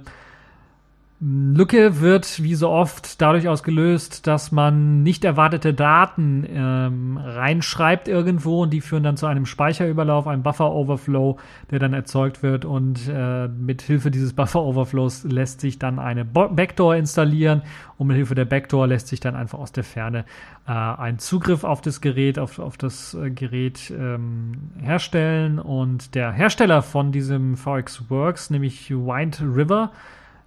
Lücke 1.25 2.01
wird 2.01 2.43
wie 2.43 2.57
so 2.57 2.69
oft 2.69 3.23
dadurch 3.23 3.47
ausgelöst, 3.47 4.27
dass 4.27 4.51
man 4.51 5.05
nicht 5.05 5.25
erwartete 5.25 5.73
Daten 5.73 6.45
ähm, 6.53 7.17
reinschreibt 7.17 8.09
irgendwo 8.09 8.65
und 8.65 8.71
die 8.71 8.81
führen 8.81 9.05
dann 9.05 9.17
zu 9.17 9.27
einem 9.27 9.47
Speicherüberlauf, 9.47 10.27
einem 10.27 10.43
Buffer-Overflow, 10.43 11.39
der 11.71 11.79
dann 11.79 11.93
erzeugt 11.93 12.43
wird 12.43 12.65
und 12.65 13.09
äh, 13.09 13.47
mit 13.47 13.83
Hilfe 13.83 14.11
dieses 14.11 14.33
Buffer-Overflows 14.33 15.23
lässt 15.23 15.61
sich 15.61 15.79
dann 15.79 16.01
eine 16.01 16.25
Backdoor 16.25 16.97
installieren 16.97 17.63
und 17.99 18.09
mit 18.09 18.17
Hilfe 18.17 18.35
der 18.35 18.47
Backdoor 18.47 18.89
lässt 18.89 19.07
sich 19.07 19.21
dann 19.21 19.37
einfach 19.37 19.61
aus 19.61 19.71
der 19.71 19.85
Ferne 19.85 20.25
äh, 20.67 20.73
ein 20.73 21.21
Zugriff 21.21 21.63
auf 21.63 21.83
das 21.83 22.01
Gerät, 22.01 22.41
auf, 22.41 22.59
auf 22.59 22.77
das 22.77 23.15
äh, 23.15 23.31
Gerät 23.31 23.93
ähm, 23.97 24.73
herstellen 24.81 25.61
und 25.61 26.17
der 26.17 26.33
Hersteller 26.33 26.83
von 26.83 27.13
diesem 27.13 27.57
VX 27.57 28.11
Works, 28.11 28.51
nämlich 28.51 28.91
Wind 28.91 29.41
River, 29.41 29.93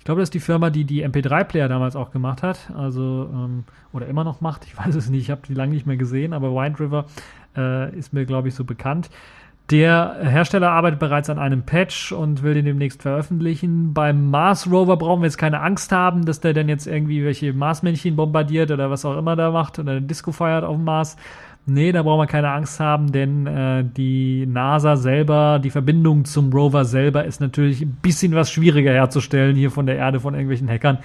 ich 0.06 0.08
glaube, 0.08 0.22
das 0.22 0.28
ist 0.28 0.36
die 0.36 0.40
Firma, 0.40 0.70
die 0.70 0.84
die 0.84 1.04
MP3-Player 1.04 1.68
damals 1.68 1.96
auch 1.96 2.12
gemacht 2.12 2.44
hat. 2.44 2.70
Also, 2.78 3.28
ähm, 3.34 3.64
oder 3.92 4.06
immer 4.06 4.24
noch 4.24 4.40
macht. 4.40 4.64
Ich 4.66 4.78
weiß 4.86 4.94
es 4.94 5.10
nicht. 5.10 5.24
Ich 5.24 5.32
habe 5.32 5.42
die 5.48 5.56
lange 5.56 5.74
nicht 5.74 5.88
mehr 5.88 5.98
gesehen, 5.98 6.32
aber 6.32 6.52
Wind 6.54 6.80
River 6.80 7.06
äh, 7.58 7.92
ist 7.98 8.14
mir, 8.14 8.28
glaube 8.28 8.50
ich, 8.50 8.54
so 8.54 8.66
bekannt. 8.66 9.10
Der 9.72 10.16
Hersteller 10.22 10.70
arbeitet 10.70 11.00
bereits 11.00 11.32
an 11.32 11.40
einem 11.40 11.64
Patch 11.64 12.12
und 12.12 12.44
will 12.44 12.54
den 12.54 12.66
demnächst 12.66 13.02
veröffentlichen. 13.02 13.96
Beim 13.96 14.30
Mars 14.30 14.70
Rover 14.70 14.96
brauchen 14.96 15.24
wir 15.24 15.26
jetzt 15.26 15.40
keine 15.40 15.62
Angst 15.62 15.92
haben, 15.92 16.24
dass 16.24 16.40
der 16.40 16.54
dann 16.54 16.70
jetzt 16.70 16.86
irgendwie 16.86 17.26
welche 17.26 17.52
Marsmännchen 17.52 18.16
bombardiert 18.16 18.70
oder 18.70 18.92
was 18.92 19.06
auch 19.06 19.18
immer 19.18 19.36
da 19.36 19.50
macht 19.50 19.80
oder 19.80 19.94
eine 19.94 20.04
Disco 20.04 20.32
feiert 20.32 20.66
auf 20.66 20.76
dem 20.76 20.86
Mars. 20.86 21.18
Nee, 21.68 21.92
da 21.92 22.04
brauchen 22.04 22.20
wir 22.20 22.28
keine 22.28 22.52
Angst 22.52 22.80
haben, 22.80 23.12
denn 23.12 23.48
äh, 23.48 23.84
die 23.84 24.46
NASA 24.46 24.98
selber, 24.98 25.58
die 25.58 25.72
Verbindung 25.72 26.24
zum 26.24 26.54
Rover 26.54 26.86
selber 26.86 27.26
ist 27.26 27.42
natürlich 27.42 27.82
ein 27.82 27.98
bisschen 28.04 28.36
was 28.36 28.52
schwieriger 28.52 28.92
herzustellen 28.92 29.56
hier 29.56 29.72
von 29.72 29.88
der 29.88 29.96
Erde 29.96 30.20
von 30.20 30.36
irgendwelchen 30.36 30.70
Hackern, 30.70 31.00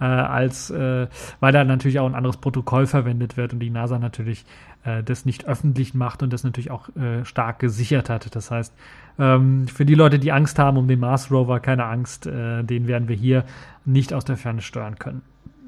äh, 0.00 0.04
als 0.04 0.70
äh, 0.70 1.06
weil 1.40 1.52
da 1.52 1.64
natürlich 1.64 1.98
auch 1.98 2.06
ein 2.06 2.14
anderes 2.14 2.38
Protokoll 2.38 2.86
verwendet 2.86 3.36
wird 3.36 3.52
und 3.52 3.58
die 3.58 3.68
NASA 3.68 3.98
natürlich 3.98 4.46
äh, 4.84 5.02
das 5.02 5.26
nicht 5.26 5.46
öffentlich 5.46 5.92
macht 5.92 6.22
und 6.22 6.32
das 6.32 6.44
natürlich 6.44 6.70
auch 6.70 6.88
äh, 6.96 7.22
stark 7.26 7.58
gesichert 7.58 8.08
hat. 8.08 8.34
Das 8.34 8.50
heißt, 8.50 8.72
ähm, 9.18 9.68
für 9.68 9.84
die 9.84 9.94
Leute, 9.94 10.18
die 10.18 10.32
Angst 10.32 10.58
haben 10.58 10.78
um 10.78 10.88
den 10.88 11.00
Mars 11.00 11.30
Rover, 11.30 11.60
keine 11.60 11.84
Angst, 11.84 12.26
äh, 12.26 12.62
den 12.62 12.86
werden 12.86 13.08
wir 13.08 13.16
hier 13.16 13.44
nicht 13.84 14.14
aus 14.14 14.24
der 14.24 14.38
Ferne 14.38 14.62
steuern 14.62 14.98
können. 14.98 15.20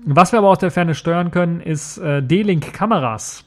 Was 0.07 0.33
wir 0.33 0.39
aber 0.39 0.49
aus 0.49 0.59
der 0.59 0.71
Ferne 0.71 0.95
steuern 0.95 1.31
können, 1.31 1.61
ist 1.61 1.99
äh, 1.99 2.23
D-Link-Kameras. 2.23 3.45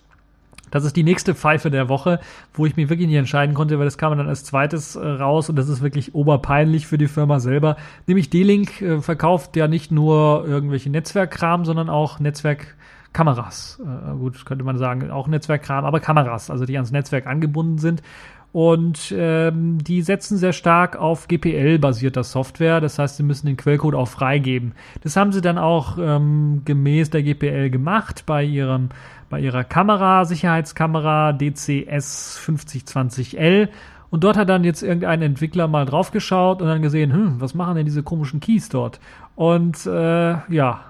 Das 0.71 0.85
ist 0.85 0.95
die 0.95 1.03
nächste 1.03 1.35
Pfeife 1.35 1.69
der 1.69 1.89
Woche, 1.89 2.19
wo 2.53 2.65
ich 2.65 2.75
mich 2.75 2.89
wirklich 2.89 3.07
nicht 3.07 3.17
entscheiden 3.17 3.53
konnte, 3.53 3.77
weil 3.77 3.85
das 3.85 3.97
kam 3.97 4.17
dann 4.17 4.27
als 4.27 4.43
zweites 4.43 4.95
äh, 4.95 5.05
raus 5.05 5.49
und 5.49 5.55
das 5.57 5.69
ist 5.69 5.81
wirklich 5.81 6.15
oberpeinlich 6.15 6.87
für 6.87 6.97
die 6.97 7.07
Firma 7.07 7.39
selber. 7.39 7.77
Nämlich 8.07 8.29
D-Link 8.29 8.81
äh, 8.81 9.01
verkauft 9.01 9.55
ja 9.55 9.67
nicht 9.67 9.91
nur 9.91 10.45
irgendwelche 10.47 10.89
Netzwerkkram, 10.89 11.65
sondern 11.65 11.89
auch 11.89 12.19
Netzwerkkameras. 12.19 13.81
Äh, 13.83 14.17
gut, 14.17 14.45
könnte 14.45 14.63
man 14.63 14.77
sagen, 14.77 15.11
auch 15.11 15.27
Netzwerkkram, 15.27 15.85
aber 15.85 15.99
Kameras, 15.99 16.49
also 16.49 16.65
die 16.65 16.75
ans 16.75 16.91
Netzwerk 16.91 17.27
angebunden 17.27 17.77
sind. 17.77 18.01
Und 18.53 19.13
ähm, 19.17 19.81
die 19.81 20.01
setzen 20.01 20.37
sehr 20.37 20.51
stark 20.51 20.97
auf 20.97 21.29
GPL-basierter 21.29 22.23
Software. 22.23 22.81
Das 22.81 22.99
heißt, 22.99 23.15
sie 23.15 23.23
müssen 23.23 23.47
den 23.47 23.55
Quellcode 23.55 23.95
auch 23.95 24.09
freigeben. 24.09 24.73
Das 25.03 25.15
haben 25.15 25.31
sie 25.31 25.39
dann 25.39 25.57
auch 25.57 25.97
ähm, 25.97 26.63
gemäß 26.65 27.11
der 27.11 27.23
GPL 27.23 27.69
gemacht 27.69 28.23
bei 28.25 28.43
ihrem 28.43 28.89
bei 29.31 29.39
ihrer 29.39 29.63
Kamera, 29.63 30.25
Sicherheitskamera 30.25 31.33
DCS 31.33 32.39
5020L. 32.45 33.69
Und 34.11 34.23
dort 34.25 34.37
hat 34.37 34.49
dann 34.49 34.65
jetzt 34.65 34.83
irgendein 34.83 35.21
Entwickler 35.21 35.67
mal 35.69 35.85
draufgeschaut 35.85 36.61
und 36.61 36.67
dann 36.67 36.81
gesehen, 36.81 37.13
hm, 37.13 37.35
was 37.39 37.55
machen 37.55 37.75
denn 37.75 37.85
diese 37.85 38.03
komischen 38.03 38.41
Keys 38.41 38.67
dort? 38.67 38.99
Und 39.35 39.85
äh, 39.85 40.31
ja, 40.53 40.81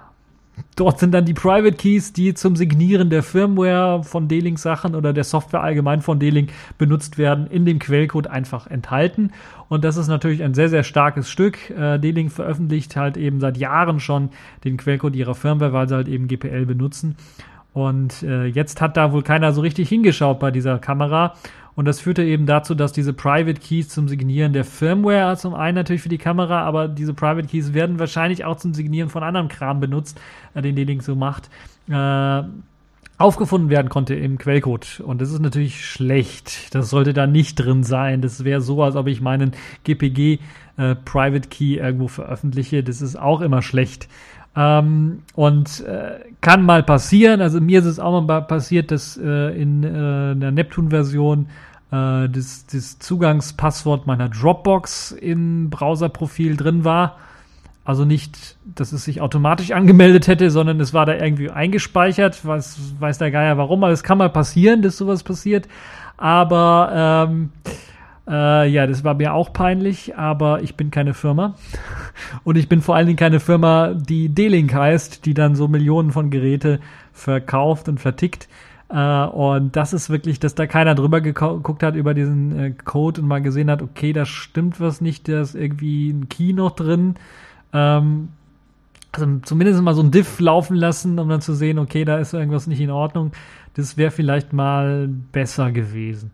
dort 0.76 1.00
sind 1.00 1.14
dann 1.14 1.26
die 1.26 1.36
Private 1.36 1.78
Keys, 1.78 2.14
die 2.14 2.34
zum 2.34 2.56
Signieren 2.56 3.12
der 3.12 3.22
Firmware 3.22 4.04
von 4.04 4.28
D-Link 4.28 4.58
Sachen 4.58 4.96
oder 4.96 5.14
der 5.14 5.24
Software 5.24 5.62
allgemein 5.62 6.02
von 6.02 6.18
D-Link 6.18 6.52
benutzt 6.80 7.20
werden, 7.20 7.46
in 7.46 7.64
dem 7.66 7.78
Quellcode 7.78 8.26
einfach 8.26 8.66
enthalten. 8.66 9.32
Und 9.70 9.84
das 9.84 9.98
ist 9.98 10.08
natürlich 10.08 10.44
ein 10.44 10.56
sehr, 10.56 10.70
sehr 10.70 10.84
starkes 10.84 11.30
Stück. 11.30 11.70
Äh, 11.70 12.00
D-Link 12.00 12.32
veröffentlicht 12.32 12.96
halt 12.96 13.18
eben 13.18 13.40
seit 13.40 13.58
Jahren 13.58 14.00
schon 14.00 14.30
den 14.64 14.78
Quellcode 14.78 15.16
ihrer 15.16 15.36
Firmware, 15.36 15.74
weil 15.74 15.88
sie 15.88 15.96
halt 15.96 16.08
eben 16.08 16.28
GPL 16.28 16.66
benutzen. 16.66 17.16
Und 17.74 18.24
äh, 18.24 18.46
jetzt 18.46 18.82
hat 18.82 18.98
da 18.98 19.14
wohl 19.14 19.24
keiner 19.24 19.54
so 19.54 19.62
richtig 19.62 19.90
hingeschaut 19.90 20.40
bei 20.40 20.52
dieser 20.52 20.80
Kamera. 20.80 21.36
Und 21.74 21.86
das 21.86 22.02
führte 22.02 22.24
eben 22.24 22.46
dazu, 22.46 22.76
dass 22.76 22.92
diese 22.92 23.14
Private 23.14 23.60
Keys 23.60 23.90
zum 23.90 24.08
Signieren 24.08 24.52
der 24.52 24.66
Firmware 24.66 25.38
zum 25.38 25.54
einen 25.54 25.76
natürlich 25.76 26.02
für 26.02 26.10
die 26.10 26.18
Kamera, 26.18 26.64
aber 26.64 26.88
diese 26.88 27.14
Private 27.14 27.48
Keys 27.48 27.74
werden 27.74 27.98
wahrscheinlich 27.98 28.44
auch 28.44 28.58
zum 28.58 28.74
Signieren 28.74 29.10
von 29.10 29.24
anderem 29.24 29.48
Kram 29.48 29.80
benutzt, 29.80 30.20
äh, 30.54 30.62
den 30.62 30.76
D-Link 30.76 31.02
so 31.02 31.16
macht, 31.16 31.50
äh, 31.90 32.44
aufgefunden 33.18 33.70
werden 33.70 33.88
konnte 33.88 34.16
im 34.16 34.38
Quellcode. 34.38 35.00
Und 35.00 35.22
das 35.22 35.32
ist 35.32 35.40
natürlich 35.40 35.86
schlecht. 35.86 36.76
Das 36.76 36.90
sollte 36.90 37.14
da 37.14 37.28
nicht 37.28 37.56
drin 37.56 37.84
sein. 37.84 38.22
Das 38.22 38.44
wäre 38.44 38.62
so, 38.62 38.84
als 38.84 38.96
ob 38.96 39.08
ich 39.08 39.22
meinen 39.22 39.52
GPG 39.84 40.40
äh, 40.78 40.96
Private 40.96 41.48
Key 41.48 41.76
irgendwo 41.76 42.08
veröffentliche. 42.08 42.84
Das 42.84 43.02
ist 43.02 43.18
auch 43.18 43.42
immer 43.42 43.62
schlecht. 43.62 44.10
Ähm, 44.56 45.24
und 45.34 45.82
äh, 45.82 46.20
kann 46.42 46.66
mal 46.66 46.84
passieren. 46.84 47.42
Also 47.42 47.62
mir 47.62 47.80
ist 47.80 47.86
es 47.86 48.00
auch 48.00 48.22
mal 48.22 48.42
passiert, 48.42 48.92
dass 48.92 49.18
äh, 49.18 49.62
in 49.62 49.84
äh, 49.84 50.36
der 50.36 50.52
Neptun-Version 50.52 51.48
äh, 51.92 52.30
das, 52.30 52.66
das 52.66 53.00
Zugangspasswort 53.00 54.08
meiner 54.08 54.30
Dropbox 54.30 55.12
im 55.12 55.70
Browserprofil 55.70 56.58
drin 56.58 56.84
war. 56.84 57.18
Also 57.84 58.06
nicht, 58.06 58.58
dass 58.64 58.92
es 58.92 59.06
sich 59.06 59.22
automatisch 59.22 59.72
angemeldet 59.72 60.28
hätte, 60.28 60.52
sondern 60.52 60.80
es 60.80 60.94
war 60.94 61.06
da 61.06 61.16
irgendwie 61.16 61.50
eingespeichert. 61.50 62.46
Weiß, 62.46 62.80
weiß 63.00 63.18
der 63.18 63.32
Geier 63.32 63.58
warum, 63.58 63.84
aber 63.84 63.94
es 63.94 64.04
kann 64.04 64.18
mal 64.18 64.30
passieren, 64.30 64.82
dass 64.82 64.98
sowas 64.98 65.24
passiert. 65.24 65.68
Aber 66.18 67.28
ähm, 67.30 67.50
äh, 68.28 68.70
ja, 68.70 68.88
das 68.88 69.04
war 69.04 69.16
mir 69.16 69.34
auch 69.34 69.54
peinlich, 69.54 70.18
aber 70.18 70.62
ich 70.62 70.76
bin 70.76 70.92
keine 70.92 71.14
Firma. 71.14 71.56
Und 72.44 72.58
ich 72.58 72.70
bin 72.70 72.82
vor 72.82 72.96
allen 72.96 73.08
Dingen 73.08 73.18
keine 73.18 73.40
Firma, 73.40 73.94
die 73.94 74.30
D-Link 74.30 74.74
heißt, 74.74 75.26
die 75.26 75.34
dann 75.34 75.56
so 75.56 75.68
Millionen 75.68 76.12
von 76.12 76.30
Geräte 76.30 76.80
verkauft 77.14 77.90
und 77.90 78.00
vertickt. 78.00 78.48
Uh, 78.94 79.30
und 79.32 79.78
das 79.78 79.94
ist 79.94 80.10
wirklich, 80.10 80.42
dass 80.42 80.54
da 80.54 80.68
keiner 80.68 80.96
drüber 80.96 81.22
geguckt 81.22 81.82
hat 81.82 81.96
über 81.96 82.14
diesen 82.14 82.60
äh, 82.60 82.72
Code 82.72 83.22
und 83.22 83.28
mal 83.28 83.42
gesehen 83.42 83.72
hat, 83.72 83.82
okay, 83.82 84.12
da 84.12 84.26
stimmt 84.26 84.82
was 84.82 85.00
nicht, 85.00 85.30
da 85.30 85.40
ist 85.40 85.56
irgendwie 85.56 86.10
ein 86.10 86.28
Key 86.28 86.52
noch 86.52 86.72
drin. 86.72 87.16
Ähm, 87.72 88.30
also 89.14 89.40
zumindest 89.44 89.82
mal 89.82 89.94
so 89.94 90.02
ein 90.02 90.12
Diff 90.12 90.42
laufen 90.42 90.76
lassen, 90.76 91.20
um 91.20 91.30
dann 91.30 91.40
zu 91.40 91.54
sehen, 91.54 91.80
okay, 91.80 92.04
da 92.04 92.18
ist 92.18 92.34
irgendwas 92.34 92.68
nicht 92.68 92.82
in 92.82 92.92
Ordnung. 92.92 93.32
Das 93.76 93.96
wäre 93.96 94.12
vielleicht 94.12 94.52
mal 94.52 95.08
besser 95.08 95.72
gewesen. 95.72 96.34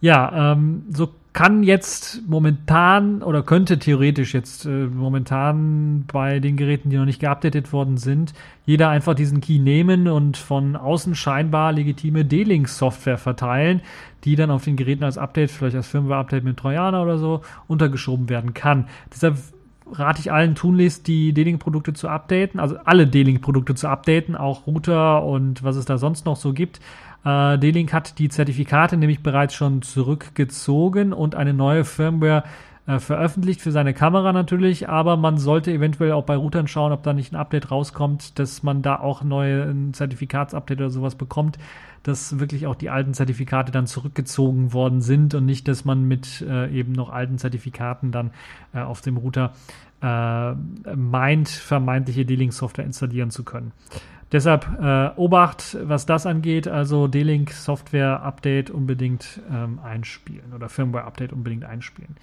Ja, 0.00 0.52
ähm, 0.52 0.84
so 0.90 1.08
kann 1.38 1.62
jetzt 1.62 2.22
momentan 2.26 3.22
oder 3.22 3.44
könnte 3.44 3.78
theoretisch 3.78 4.34
jetzt 4.34 4.66
äh, 4.66 4.70
momentan 4.70 6.04
bei 6.12 6.40
den 6.40 6.56
Geräten, 6.56 6.90
die 6.90 6.96
noch 6.96 7.04
nicht 7.04 7.20
geupdatet 7.20 7.72
worden 7.72 7.96
sind, 7.96 8.34
jeder 8.66 8.88
einfach 8.88 9.14
diesen 9.14 9.40
Key 9.40 9.60
nehmen 9.60 10.08
und 10.08 10.36
von 10.36 10.74
außen 10.74 11.14
scheinbar 11.14 11.70
legitime 11.70 12.24
D-Link-Software 12.24 13.18
verteilen, 13.18 13.82
die 14.24 14.34
dann 14.34 14.50
auf 14.50 14.64
den 14.64 14.74
Geräten 14.74 15.04
als 15.04 15.16
Update, 15.16 15.52
vielleicht 15.52 15.76
als 15.76 15.86
Firmware-Update 15.86 16.42
mit 16.42 16.56
Trojaner 16.56 17.04
oder 17.04 17.18
so, 17.18 17.42
untergeschoben 17.68 18.28
werden 18.28 18.52
kann. 18.52 18.88
Deshalb 19.14 19.36
rate 19.92 20.20
ich 20.20 20.32
allen 20.32 20.54
Tunlists, 20.54 21.02
die 21.02 21.32
D-Link-Produkte 21.32 21.92
zu 21.92 22.08
updaten, 22.08 22.60
also 22.60 22.76
alle 22.84 23.06
D-Link-Produkte 23.06 23.74
zu 23.74 23.88
updaten, 23.88 24.36
auch 24.36 24.66
Router 24.66 25.24
und 25.24 25.62
was 25.62 25.76
es 25.76 25.84
da 25.84 25.98
sonst 25.98 26.26
noch 26.26 26.36
so 26.36 26.52
gibt. 26.52 26.80
Äh, 27.24 27.58
D-Link 27.58 27.92
hat 27.92 28.18
die 28.18 28.28
Zertifikate 28.28 28.96
nämlich 28.96 29.22
bereits 29.22 29.54
schon 29.54 29.82
zurückgezogen 29.82 31.12
und 31.12 31.34
eine 31.34 31.54
neue 31.54 31.84
Firmware 31.84 32.44
äh, 32.88 33.00
veröffentlicht 33.00 33.60
für 33.60 33.70
seine 33.70 33.92
Kamera 33.92 34.32
natürlich, 34.32 34.88
aber 34.88 35.18
man 35.18 35.36
sollte 35.36 35.70
eventuell 35.70 36.12
auch 36.12 36.24
bei 36.24 36.36
Routern 36.36 36.66
schauen, 36.68 36.90
ob 36.90 37.02
da 37.02 37.12
nicht 37.12 37.34
ein 37.34 37.36
Update 37.36 37.70
rauskommt, 37.70 38.38
dass 38.38 38.62
man 38.62 38.80
da 38.80 38.98
auch 38.98 39.22
neue 39.22 39.64
ein 39.64 39.92
Zertifikatsupdate 39.92 40.80
oder 40.80 40.90
sowas 40.90 41.14
bekommt, 41.14 41.58
dass 42.02 42.38
wirklich 42.38 42.66
auch 42.66 42.74
die 42.74 42.88
alten 42.88 43.12
Zertifikate 43.12 43.72
dann 43.72 43.86
zurückgezogen 43.86 44.72
worden 44.72 45.02
sind 45.02 45.34
und 45.34 45.44
nicht, 45.44 45.68
dass 45.68 45.84
man 45.84 46.04
mit 46.04 46.40
äh, 46.40 46.70
eben 46.70 46.92
noch 46.92 47.10
alten 47.10 47.36
Zertifikaten 47.36 48.10
dann 48.10 48.30
äh, 48.72 48.80
auf 48.80 49.02
dem 49.02 49.18
Router 49.18 49.52
äh, 50.00 50.54
meint, 50.96 51.50
vermeintliche 51.50 52.24
D-Link-Software 52.24 52.86
installieren 52.86 53.30
zu 53.30 53.44
können. 53.44 53.72
Deshalb 54.32 54.66
äh, 54.80 55.10
Obacht, 55.16 55.76
was 55.82 56.06
das 56.06 56.24
angeht. 56.24 56.66
Also 56.66 57.06
D-Link 57.06 57.50
Software 57.50 58.22
Update 58.22 58.70
unbedingt 58.70 59.42
ähm, 59.50 59.78
einspielen 59.82 60.54
oder 60.54 60.70
Firmware 60.70 61.04
Update 61.04 61.34
unbedingt 61.34 61.64
einspielen. 61.64 62.16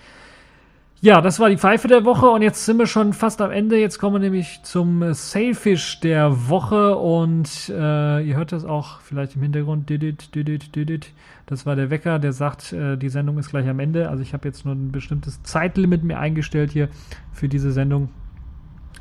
Ja, 1.01 1.21
das 1.21 1.39
war 1.39 1.49
die 1.49 1.57
Pfeife 1.57 1.87
der 1.87 2.05
Woche 2.05 2.27
und 2.29 2.41
jetzt 2.41 2.65
sind 2.65 2.79
wir 2.79 2.87
schon 2.87 3.11
fast 3.13 3.41
am 3.41 3.51
Ende. 3.51 3.77
Jetzt 3.77 3.99
kommen 3.99 4.15
wir 4.15 4.19
nämlich 4.19 4.61
zum 4.63 5.13
Sailfish 5.13 5.99
der 5.99 6.49
Woche 6.49 6.95
und 6.95 7.69
äh, 7.69 8.21
ihr 8.21 8.37
hört 8.37 8.53
das 8.53 8.63
auch 8.63 9.01
vielleicht 9.01 9.35
im 9.35 9.41
Hintergrund. 9.41 9.89
Didit, 9.89 10.33
didit, 10.33 10.73
didit. 10.75 11.11
Das 11.47 11.65
war 11.65 11.75
der 11.75 11.89
Wecker, 11.89 12.17
der 12.17 12.31
sagt, 12.31 12.71
äh, 12.71 12.97
die 12.97 13.09
Sendung 13.09 13.37
ist 13.37 13.49
gleich 13.49 13.67
am 13.67 13.79
Ende. 13.79 14.09
Also 14.09 14.23
ich 14.23 14.33
habe 14.33 14.47
jetzt 14.47 14.65
nur 14.65 14.73
ein 14.73 14.91
bestimmtes 14.91 15.43
Zeitlimit 15.43 16.03
mir 16.03 16.17
eingestellt 16.17 16.71
hier 16.71 16.87
für 17.33 17.49
diese 17.49 17.71
Sendung. 17.71 18.09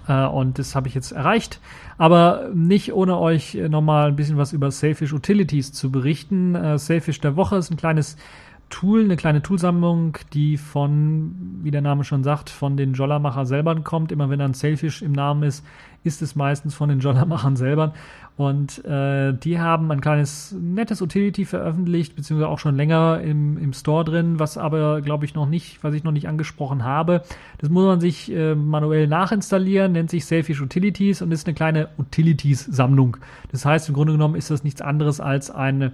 Äh, 0.08 0.26
und 0.26 0.58
das 0.58 0.74
habe 0.74 0.88
ich 0.88 0.94
jetzt 0.94 1.12
erreicht. 1.12 1.60
Aber 1.96 2.50
nicht 2.52 2.92
ohne 2.92 3.18
euch 3.18 3.54
nochmal 3.54 4.08
ein 4.08 4.16
bisschen 4.16 4.36
was 4.36 4.52
über 4.52 4.70
Sailfish 4.72 5.12
Utilities 5.12 5.72
zu 5.72 5.92
berichten. 5.92 6.56
Äh, 6.56 6.76
Sailfish 6.76 7.20
der 7.20 7.36
Woche 7.36 7.56
ist 7.56 7.70
ein 7.70 7.76
kleines 7.76 8.16
Tool, 8.74 9.04
eine 9.04 9.14
kleine 9.14 9.40
Toolsammlung, 9.40 10.18
die 10.32 10.56
von, 10.56 11.60
wie 11.62 11.70
der 11.70 11.80
Name 11.80 12.02
schon 12.02 12.24
sagt, 12.24 12.50
von 12.50 12.76
den 12.76 12.94
Jollermacher 12.94 13.46
selber 13.46 13.76
kommt. 13.76 14.10
Immer 14.10 14.30
wenn 14.30 14.40
ein 14.40 14.52
Sailfish 14.52 15.00
im 15.00 15.12
Namen 15.12 15.44
ist, 15.44 15.64
ist 16.02 16.22
es 16.22 16.34
meistens 16.34 16.74
von 16.74 16.88
den 16.88 16.98
Jollermachern 16.98 17.54
selber. 17.54 17.94
Und 18.36 18.84
äh, 18.84 19.32
die 19.32 19.60
haben 19.60 19.92
ein 19.92 20.00
kleines 20.00 20.56
nettes 20.60 21.00
Utility 21.00 21.44
veröffentlicht, 21.44 22.16
beziehungsweise 22.16 22.48
auch 22.48 22.58
schon 22.58 22.74
länger 22.74 23.20
im, 23.20 23.58
im 23.58 23.72
Store 23.74 24.04
drin, 24.04 24.40
was 24.40 24.58
aber, 24.58 25.02
glaube 25.02 25.24
ich, 25.24 25.34
noch 25.34 25.46
nicht, 25.46 25.84
was 25.84 25.94
ich 25.94 26.02
noch 26.02 26.10
nicht 26.10 26.26
angesprochen 26.26 26.82
habe. 26.82 27.22
Das 27.58 27.70
muss 27.70 27.84
man 27.84 28.00
sich 28.00 28.32
äh, 28.32 28.56
manuell 28.56 29.06
nachinstallieren, 29.06 29.92
nennt 29.92 30.10
sich 30.10 30.26
Selfish 30.26 30.60
Utilities 30.60 31.22
und 31.22 31.30
ist 31.30 31.46
eine 31.46 31.54
kleine 31.54 31.90
Utilities-Sammlung. 31.96 33.18
Das 33.52 33.64
heißt, 33.64 33.88
im 33.88 33.94
Grunde 33.94 34.14
genommen 34.14 34.34
ist 34.34 34.50
das 34.50 34.64
nichts 34.64 34.82
anderes 34.82 35.20
als 35.20 35.52
eine 35.52 35.92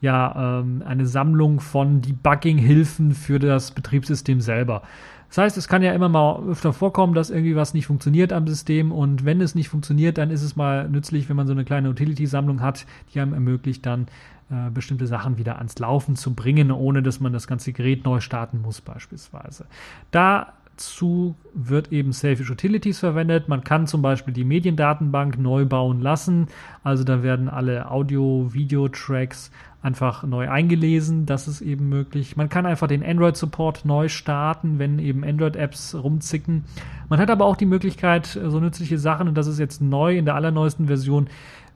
ja, 0.00 0.60
ähm, 0.60 0.82
eine 0.86 1.06
Sammlung 1.06 1.60
von 1.60 2.00
Debugging-Hilfen 2.00 3.12
für 3.12 3.38
das 3.38 3.72
Betriebssystem 3.72 4.40
selber. 4.40 4.82
Das 5.28 5.38
heißt, 5.38 5.56
es 5.58 5.68
kann 5.68 5.82
ja 5.82 5.92
immer 5.92 6.08
mal 6.08 6.42
öfter 6.48 6.72
vorkommen, 6.72 7.14
dass 7.14 7.30
irgendwie 7.30 7.54
was 7.54 7.72
nicht 7.72 7.86
funktioniert 7.86 8.32
am 8.32 8.48
System 8.48 8.90
und 8.90 9.24
wenn 9.24 9.40
es 9.40 9.54
nicht 9.54 9.68
funktioniert, 9.68 10.18
dann 10.18 10.30
ist 10.30 10.42
es 10.42 10.56
mal 10.56 10.88
nützlich, 10.88 11.28
wenn 11.28 11.36
man 11.36 11.46
so 11.46 11.52
eine 11.52 11.64
kleine 11.64 11.88
Utility-Sammlung 11.88 12.60
hat, 12.60 12.84
die 13.14 13.20
einem 13.20 13.32
ermöglicht, 13.34 13.86
dann 13.86 14.08
äh, 14.50 14.70
bestimmte 14.70 15.06
Sachen 15.06 15.38
wieder 15.38 15.58
ans 15.58 15.78
Laufen 15.78 16.16
zu 16.16 16.34
bringen, 16.34 16.72
ohne 16.72 17.04
dass 17.04 17.20
man 17.20 17.32
das 17.32 17.46
ganze 17.46 17.72
Gerät 17.72 18.04
neu 18.04 18.18
starten 18.18 18.60
muss 18.60 18.80
beispielsweise. 18.80 19.66
Dazu 20.10 21.36
wird 21.54 21.92
eben 21.92 22.12
Selfish 22.12 22.50
Utilities 22.50 22.98
verwendet. 22.98 23.48
Man 23.48 23.62
kann 23.62 23.86
zum 23.86 24.02
Beispiel 24.02 24.34
die 24.34 24.42
Mediendatenbank 24.42 25.38
neu 25.38 25.64
bauen 25.64 26.00
lassen. 26.00 26.48
Also 26.82 27.04
da 27.04 27.22
werden 27.22 27.48
alle 27.48 27.88
Audio-Video-Tracks 27.88 29.52
einfach 29.82 30.24
neu 30.24 30.48
eingelesen. 30.48 31.26
Das 31.26 31.48
ist 31.48 31.60
eben 31.60 31.88
möglich. 31.88 32.36
Man 32.36 32.48
kann 32.48 32.66
einfach 32.66 32.86
den 32.86 33.04
Android-Support 33.04 33.84
neu 33.84 34.08
starten, 34.08 34.78
wenn 34.78 34.98
eben 34.98 35.24
Android-Apps 35.24 35.94
rumzicken. 35.94 36.64
Man 37.08 37.18
hat 37.18 37.30
aber 37.30 37.46
auch 37.46 37.56
die 37.56 37.66
Möglichkeit, 37.66 38.26
so 38.26 38.60
nützliche 38.60 38.98
Sachen, 38.98 39.28
und 39.28 39.34
das 39.34 39.46
ist 39.46 39.58
jetzt 39.58 39.80
neu 39.80 40.16
in 40.16 40.24
der 40.26 40.34
allerneuesten 40.34 40.86
Version, 40.86 41.28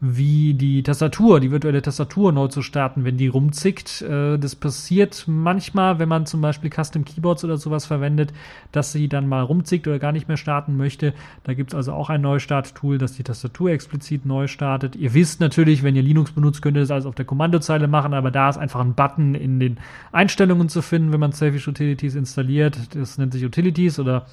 wie 0.07 0.55
die 0.55 0.83
Tastatur, 0.83 1.41
die 1.41 1.51
virtuelle 1.51 1.81
Tastatur 1.81 2.31
neu 2.31 2.49
zu 2.49 2.61
starten, 2.61 3.05
wenn 3.05 3.17
die 3.17 3.29
rumzickt. 3.29 4.03
Äh, 4.03 4.39
das 4.39 4.55
passiert 4.55 5.25
manchmal, 5.27 5.99
wenn 5.99 6.09
man 6.09 6.27
zum 6.27 6.41
Beispiel 6.41 6.71
Custom 6.71 7.05
Keyboards 7.05 7.45
oder 7.45 7.57
sowas 7.57 7.87
verwendet, 7.87 8.33
dass 8.73 8.93
sie 8.93 9.09
dann 9.09 9.29
mal 9.29 9.43
rumzickt 9.43 9.89
oder 9.89 9.99
gar 9.99 10.13
nicht 10.13 10.29
mehr 10.29 10.37
starten 10.37 10.77
möchte. 10.77 11.15
Da 11.45 11.55
gibt 11.55 11.73
es 11.73 11.75
also 11.75 11.93
auch 11.93 12.11
ein 12.11 12.21
Neustart-Tool, 12.21 12.99
das 12.99 13.15
die 13.15 13.23
Tastatur 13.23 13.71
explizit 13.71 14.27
neu 14.27 14.47
startet. 14.47 14.95
Ihr 14.95 15.15
wisst 15.15 15.41
natürlich, 15.41 15.83
wenn 15.83 15.97
ihr 15.97 16.03
Linux 16.03 16.33
benutzt, 16.33 16.61
könnt 16.61 16.77
ihr 16.77 16.81
das 16.81 16.91
alles 16.91 17.07
auf 17.07 17.15
der 17.15 17.25
Kommandozeile 17.25 17.89
machen, 17.89 18.13
aber 18.13 18.31
da 18.31 18.51
ist 18.51 18.59
einfach 18.59 18.81
ein 18.81 18.95
Button 18.95 19.35
in 19.35 19.59
den 19.59 19.79
Einstellungen 20.13 20.69
zu 20.69 20.83
finden, 20.83 21.13
wenn 21.13 21.21
man 21.21 21.33
Selfish 21.33 21.67
Utilities 21.67 22.15
installiert. 22.15 22.95
Das 22.95 23.17
nennt 23.17 23.33
sich 23.33 23.45
Utilities 23.45 23.99
oder 23.99 24.27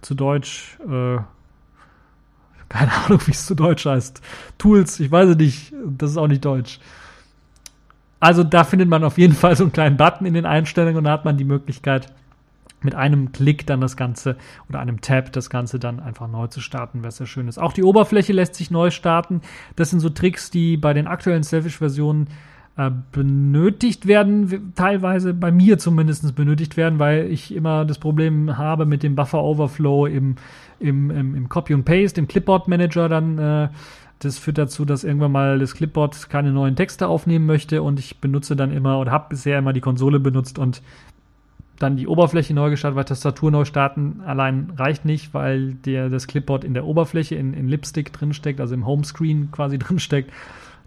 zu 0.00 0.14
Deutsch 0.14 0.78
äh, 0.88 1.18
keine 2.70 2.92
Ahnung, 2.92 3.20
wie 3.26 3.32
es 3.32 3.44
zu 3.44 3.54
Deutsch 3.54 3.84
heißt. 3.84 4.22
Tools, 4.56 4.98
ich 5.00 5.10
weiß 5.10 5.30
es 5.30 5.36
nicht. 5.36 5.74
Das 5.98 6.12
ist 6.12 6.16
auch 6.16 6.28
nicht 6.28 6.44
Deutsch. 6.44 6.78
Also 8.20 8.44
da 8.44 8.64
findet 8.64 8.88
man 8.88 9.04
auf 9.04 9.18
jeden 9.18 9.34
Fall 9.34 9.56
so 9.56 9.64
einen 9.64 9.72
kleinen 9.72 9.96
Button 9.96 10.24
in 10.24 10.34
den 10.34 10.46
Einstellungen 10.46 10.96
und 10.98 11.04
da 11.04 11.12
hat 11.12 11.24
man 11.24 11.36
die 11.36 11.44
Möglichkeit, 11.44 12.12
mit 12.82 12.94
einem 12.94 13.32
Klick 13.32 13.66
dann 13.66 13.80
das 13.80 13.96
Ganze 13.96 14.36
oder 14.68 14.80
einem 14.80 15.00
Tab 15.00 15.32
das 15.32 15.50
Ganze 15.50 15.78
dann 15.78 16.00
einfach 16.00 16.28
neu 16.28 16.46
zu 16.46 16.60
starten, 16.60 17.02
was 17.02 17.18
sehr 17.18 17.26
schön 17.26 17.48
ist. 17.48 17.58
Auch 17.58 17.72
die 17.74 17.82
Oberfläche 17.82 18.32
lässt 18.32 18.54
sich 18.54 18.70
neu 18.70 18.90
starten. 18.90 19.42
Das 19.76 19.90
sind 19.90 20.00
so 20.00 20.08
Tricks, 20.08 20.50
die 20.50 20.78
bei 20.78 20.94
den 20.94 21.06
aktuellen 21.06 21.42
Selfish-Versionen 21.42 22.28
äh, 22.76 22.90
benötigt 23.12 24.06
werden, 24.06 24.72
teilweise 24.74 25.34
bei 25.34 25.50
mir 25.50 25.78
zumindest 25.78 26.34
benötigt 26.34 26.76
werden, 26.76 26.98
weil 26.98 27.26
ich 27.26 27.54
immer 27.54 27.84
das 27.84 27.98
Problem 27.98 28.56
habe 28.56 28.86
mit 28.86 29.02
dem 29.02 29.14
Buffer 29.14 29.42
Overflow 29.42 30.06
im, 30.06 30.36
im, 30.78 31.10
im, 31.10 31.34
im 31.34 31.48
Copy 31.48 31.74
und 31.74 31.84
Paste, 31.84 32.20
im 32.20 32.28
Clipboard 32.28 32.68
Manager 32.68 33.08
dann. 33.08 33.38
Äh, 33.38 33.68
das 34.20 34.38
führt 34.38 34.58
dazu, 34.58 34.84
dass 34.84 35.02
irgendwann 35.02 35.32
mal 35.32 35.58
das 35.58 35.74
Clipboard 35.74 36.28
keine 36.28 36.52
neuen 36.52 36.76
Texte 36.76 37.08
aufnehmen 37.08 37.46
möchte 37.46 37.82
und 37.82 37.98
ich 37.98 38.18
benutze 38.18 38.54
dann 38.54 38.70
immer 38.70 38.98
oder 38.98 39.10
habe 39.10 39.30
bisher 39.30 39.58
immer 39.58 39.72
die 39.72 39.80
Konsole 39.80 40.20
benutzt 40.20 40.58
und 40.58 40.82
dann 41.78 41.96
die 41.96 42.06
Oberfläche 42.06 42.52
neu 42.52 42.68
gestartet, 42.68 42.96
weil 42.96 43.04
Tastatur 43.04 43.50
neu 43.50 43.64
starten 43.64 44.20
allein 44.26 44.72
reicht 44.76 45.06
nicht, 45.06 45.32
weil 45.32 45.72
der, 45.72 46.10
das 46.10 46.26
Clipboard 46.26 46.64
in 46.64 46.74
der 46.74 46.84
Oberfläche 46.84 47.34
in, 47.36 47.54
in 47.54 47.68
Lipstick 47.68 48.12
drinsteckt, 48.12 48.60
also 48.60 48.74
im 48.74 48.86
Homescreen 48.86 49.50
quasi 49.50 49.78
drinsteckt. 49.80 50.30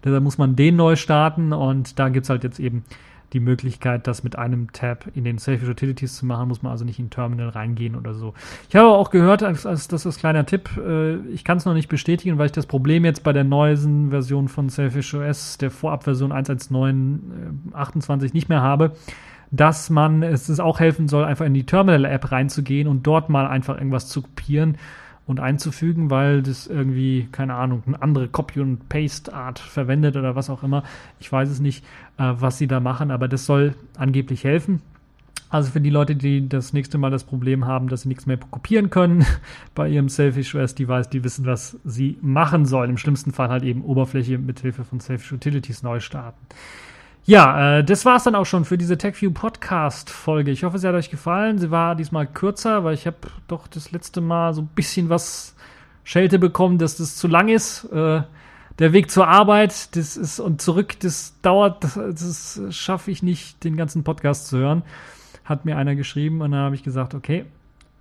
Deshalb 0.04 0.22
muss 0.22 0.38
man 0.38 0.56
den 0.56 0.76
neu 0.76 0.96
starten 0.96 1.52
und 1.52 1.98
da 1.98 2.08
gibt 2.10 2.24
es 2.24 2.30
halt 2.30 2.44
jetzt 2.44 2.60
eben 2.60 2.84
die 3.32 3.40
Möglichkeit, 3.40 4.06
das 4.06 4.22
mit 4.22 4.38
einem 4.38 4.72
Tab 4.72 5.06
in 5.14 5.24
den 5.24 5.38
Selfish 5.38 5.68
Utilities 5.68 6.16
zu 6.16 6.24
machen, 6.24 6.48
muss 6.48 6.62
man 6.62 6.70
also 6.70 6.84
nicht 6.84 7.00
in 7.00 7.10
Terminal 7.10 7.48
reingehen 7.48 7.96
oder 7.96 8.14
so. 8.14 8.32
Ich 8.68 8.76
habe 8.76 8.88
auch 8.88 9.10
gehört, 9.10 9.42
als, 9.42 9.66
als 9.66 9.88
das 9.88 10.06
ist 10.06 10.20
kleiner 10.20 10.46
Tipp, 10.46 10.70
äh, 10.76 11.16
ich 11.28 11.42
kann 11.42 11.58
es 11.58 11.64
noch 11.64 11.74
nicht 11.74 11.88
bestätigen, 11.88 12.38
weil 12.38 12.46
ich 12.46 12.52
das 12.52 12.66
Problem 12.66 13.04
jetzt 13.04 13.24
bei 13.24 13.32
der 13.32 13.44
neuesten 13.44 14.10
Version 14.10 14.48
von 14.48 14.68
Selfish 14.68 15.14
OS, 15.14 15.58
der 15.58 15.72
Vorabversion 15.72 16.32
1.1.9.28 16.32 18.24
äh, 18.24 18.30
nicht 18.32 18.48
mehr 18.48 18.62
habe, 18.62 18.92
dass 19.50 19.90
man 19.90 20.22
es 20.22 20.60
auch 20.60 20.78
helfen 20.78 21.08
soll, 21.08 21.24
einfach 21.24 21.44
in 21.44 21.54
die 21.54 21.66
Terminal-App 21.66 22.30
reinzugehen 22.30 22.86
und 22.86 23.04
dort 23.04 23.30
mal 23.30 23.46
einfach 23.46 23.76
irgendwas 23.76 24.08
zu 24.08 24.22
kopieren 24.22 24.78
und 25.26 25.40
einzufügen, 25.40 26.10
weil 26.10 26.42
das 26.42 26.66
irgendwie, 26.66 27.28
keine 27.32 27.54
Ahnung, 27.54 27.82
eine 27.86 28.02
andere 28.02 28.28
Copy- 28.28 28.60
und 28.60 28.88
Paste-Art 28.88 29.58
verwendet 29.58 30.16
oder 30.16 30.36
was 30.36 30.50
auch 30.50 30.62
immer. 30.62 30.82
Ich 31.18 31.30
weiß 31.30 31.48
es 31.48 31.60
nicht, 31.60 31.84
äh, 32.18 32.32
was 32.36 32.58
sie 32.58 32.66
da 32.66 32.80
machen, 32.80 33.10
aber 33.10 33.28
das 33.28 33.46
soll 33.46 33.74
angeblich 33.96 34.44
helfen. 34.44 34.82
Also 35.48 35.70
für 35.70 35.80
die 35.80 35.90
Leute, 35.90 36.16
die 36.16 36.48
das 36.48 36.72
nächste 36.72 36.98
Mal 36.98 37.10
das 37.10 37.24
Problem 37.24 37.64
haben, 37.64 37.88
dass 37.88 38.02
sie 38.02 38.08
nichts 38.08 38.26
mehr 38.26 38.36
kopieren 38.36 38.90
können 38.90 39.24
bei 39.74 39.88
ihrem 39.88 40.08
Selfish 40.08 40.54
OS 40.54 40.74
Device, 40.74 41.08
die 41.08 41.22
wissen, 41.22 41.46
was 41.46 41.78
sie 41.84 42.18
machen 42.20 42.66
sollen. 42.66 42.90
Im 42.90 42.98
schlimmsten 42.98 43.32
Fall 43.32 43.50
halt 43.50 43.62
eben 43.62 43.82
Oberfläche 43.82 44.36
mit 44.38 44.60
Hilfe 44.60 44.84
von 44.84 45.00
Selfish 45.00 45.32
Utilities 45.32 45.82
neu 45.82 46.00
starten. 46.00 46.44
Ja, 47.26 47.78
äh, 47.78 47.84
das 47.84 48.04
war's 48.04 48.24
dann 48.24 48.34
auch 48.34 48.44
schon 48.44 48.66
für 48.66 48.76
diese 48.76 48.98
TechView 48.98 49.30
Podcast 49.30 50.10
Folge. 50.10 50.50
Ich 50.50 50.62
hoffe, 50.62 50.78
sie 50.78 50.86
hat 50.86 50.94
euch 50.94 51.08
gefallen. 51.08 51.58
Sie 51.58 51.70
war 51.70 51.94
diesmal 51.94 52.26
kürzer, 52.26 52.84
weil 52.84 52.92
ich 52.92 53.06
habe 53.06 53.16
doch 53.48 53.66
das 53.66 53.92
letzte 53.92 54.20
Mal 54.20 54.52
so 54.52 54.60
ein 54.60 54.68
bisschen 54.74 55.08
was 55.08 55.54
Schelte 56.04 56.38
bekommen, 56.38 56.76
dass 56.76 56.98
das 56.98 57.16
zu 57.16 57.26
lang 57.26 57.48
ist. 57.48 57.84
Äh, 57.84 58.22
der 58.78 58.92
Weg 58.92 59.10
zur 59.10 59.26
Arbeit, 59.26 59.96
das 59.96 60.18
ist 60.18 60.38
und 60.38 60.60
zurück, 60.60 61.00
das 61.00 61.34
dauert, 61.40 61.82
das, 61.84 61.94
das 61.94 62.60
schaffe 62.76 63.10
ich 63.10 63.22
nicht, 63.22 63.64
den 63.64 63.76
ganzen 63.76 64.04
Podcast 64.04 64.48
zu 64.48 64.58
hören. 64.58 64.82
Hat 65.44 65.64
mir 65.64 65.78
einer 65.78 65.94
geschrieben 65.94 66.42
und 66.42 66.50
dann 66.50 66.60
habe 66.60 66.74
ich 66.74 66.82
gesagt, 66.82 67.14
okay, 67.14 67.46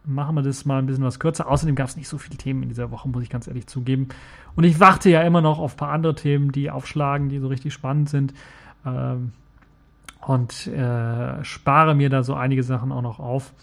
machen 0.03 0.35
wir 0.35 0.41
das 0.41 0.65
mal 0.65 0.79
ein 0.79 0.85
bisschen 0.85 1.03
was 1.05 1.19
kürzer. 1.19 1.49
Außerdem 1.49 1.75
gab 1.75 1.87
es 1.87 1.95
nicht 1.95 2.09
so 2.09 2.17
viele 2.17 2.37
Themen 2.37 2.63
in 2.63 2.69
dieser 2.69 2.91
Woche, 2.91 3.07
muss 3.07 3.23
ich 3.23 3.29
ganz 3.29 3.47
ehrlich 3.47 3.67
zugeben. 3.67 4.09
Und 4.55 4.65
ich 4.65 4.81
warte 4.81 5.09
ja 5.09 5.21
immer 5.21 5.39
noch 5.39 5.59
auf 5.59 5.75
ein 5.75 5.77
paar 5.77 5.91
andere 5.91 6.15
Themen, 6.15 6.51
die 6.51 6.69
aufschlagen, 6.69 7.29
die 7.29 7.39
so 7.39 7.47
richtig 7.47 7.73
spannend 7.73 8.09
sind. 8.09 8.33
Ähm, 8.85 9.31
und 10.25 10.67
äh, 10.67 11.43
spare 11.43 11.95
mir 11.95 12.09
da 12.09 12.23
so 12.23 12.33
einige 12.33 12.63
Sachen 12.63 12.91
auch 12.91 13.01
noch 13.01 13.19
auf. 13.19 13.53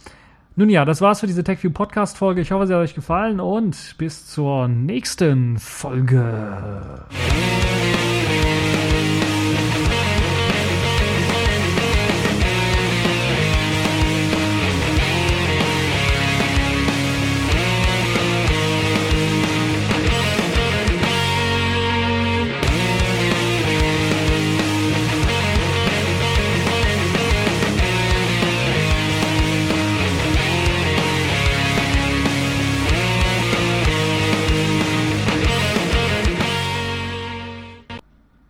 Nun 0.56 0.68
ja, 0.68 0.84
das 0.84 1.00
war's 1.00 1.20
für 1.20 1.26
diese 1.26 1.44
TechView 1.44 1.70
Podcast 1.70 2.18
Folge. 2.18 2.40
Ich 2.40 2.52
hoffe, 2.52 2.66
sie 2.66 2.74
hat 2.74 2.80
euch 2.80 2.94
gefallen 2.94 3.40
und 3.40 3.94
bis 3.98 4.26
zur 4.26 4.68
nächsten 4.68 5.58
Folge. 5.58 7.06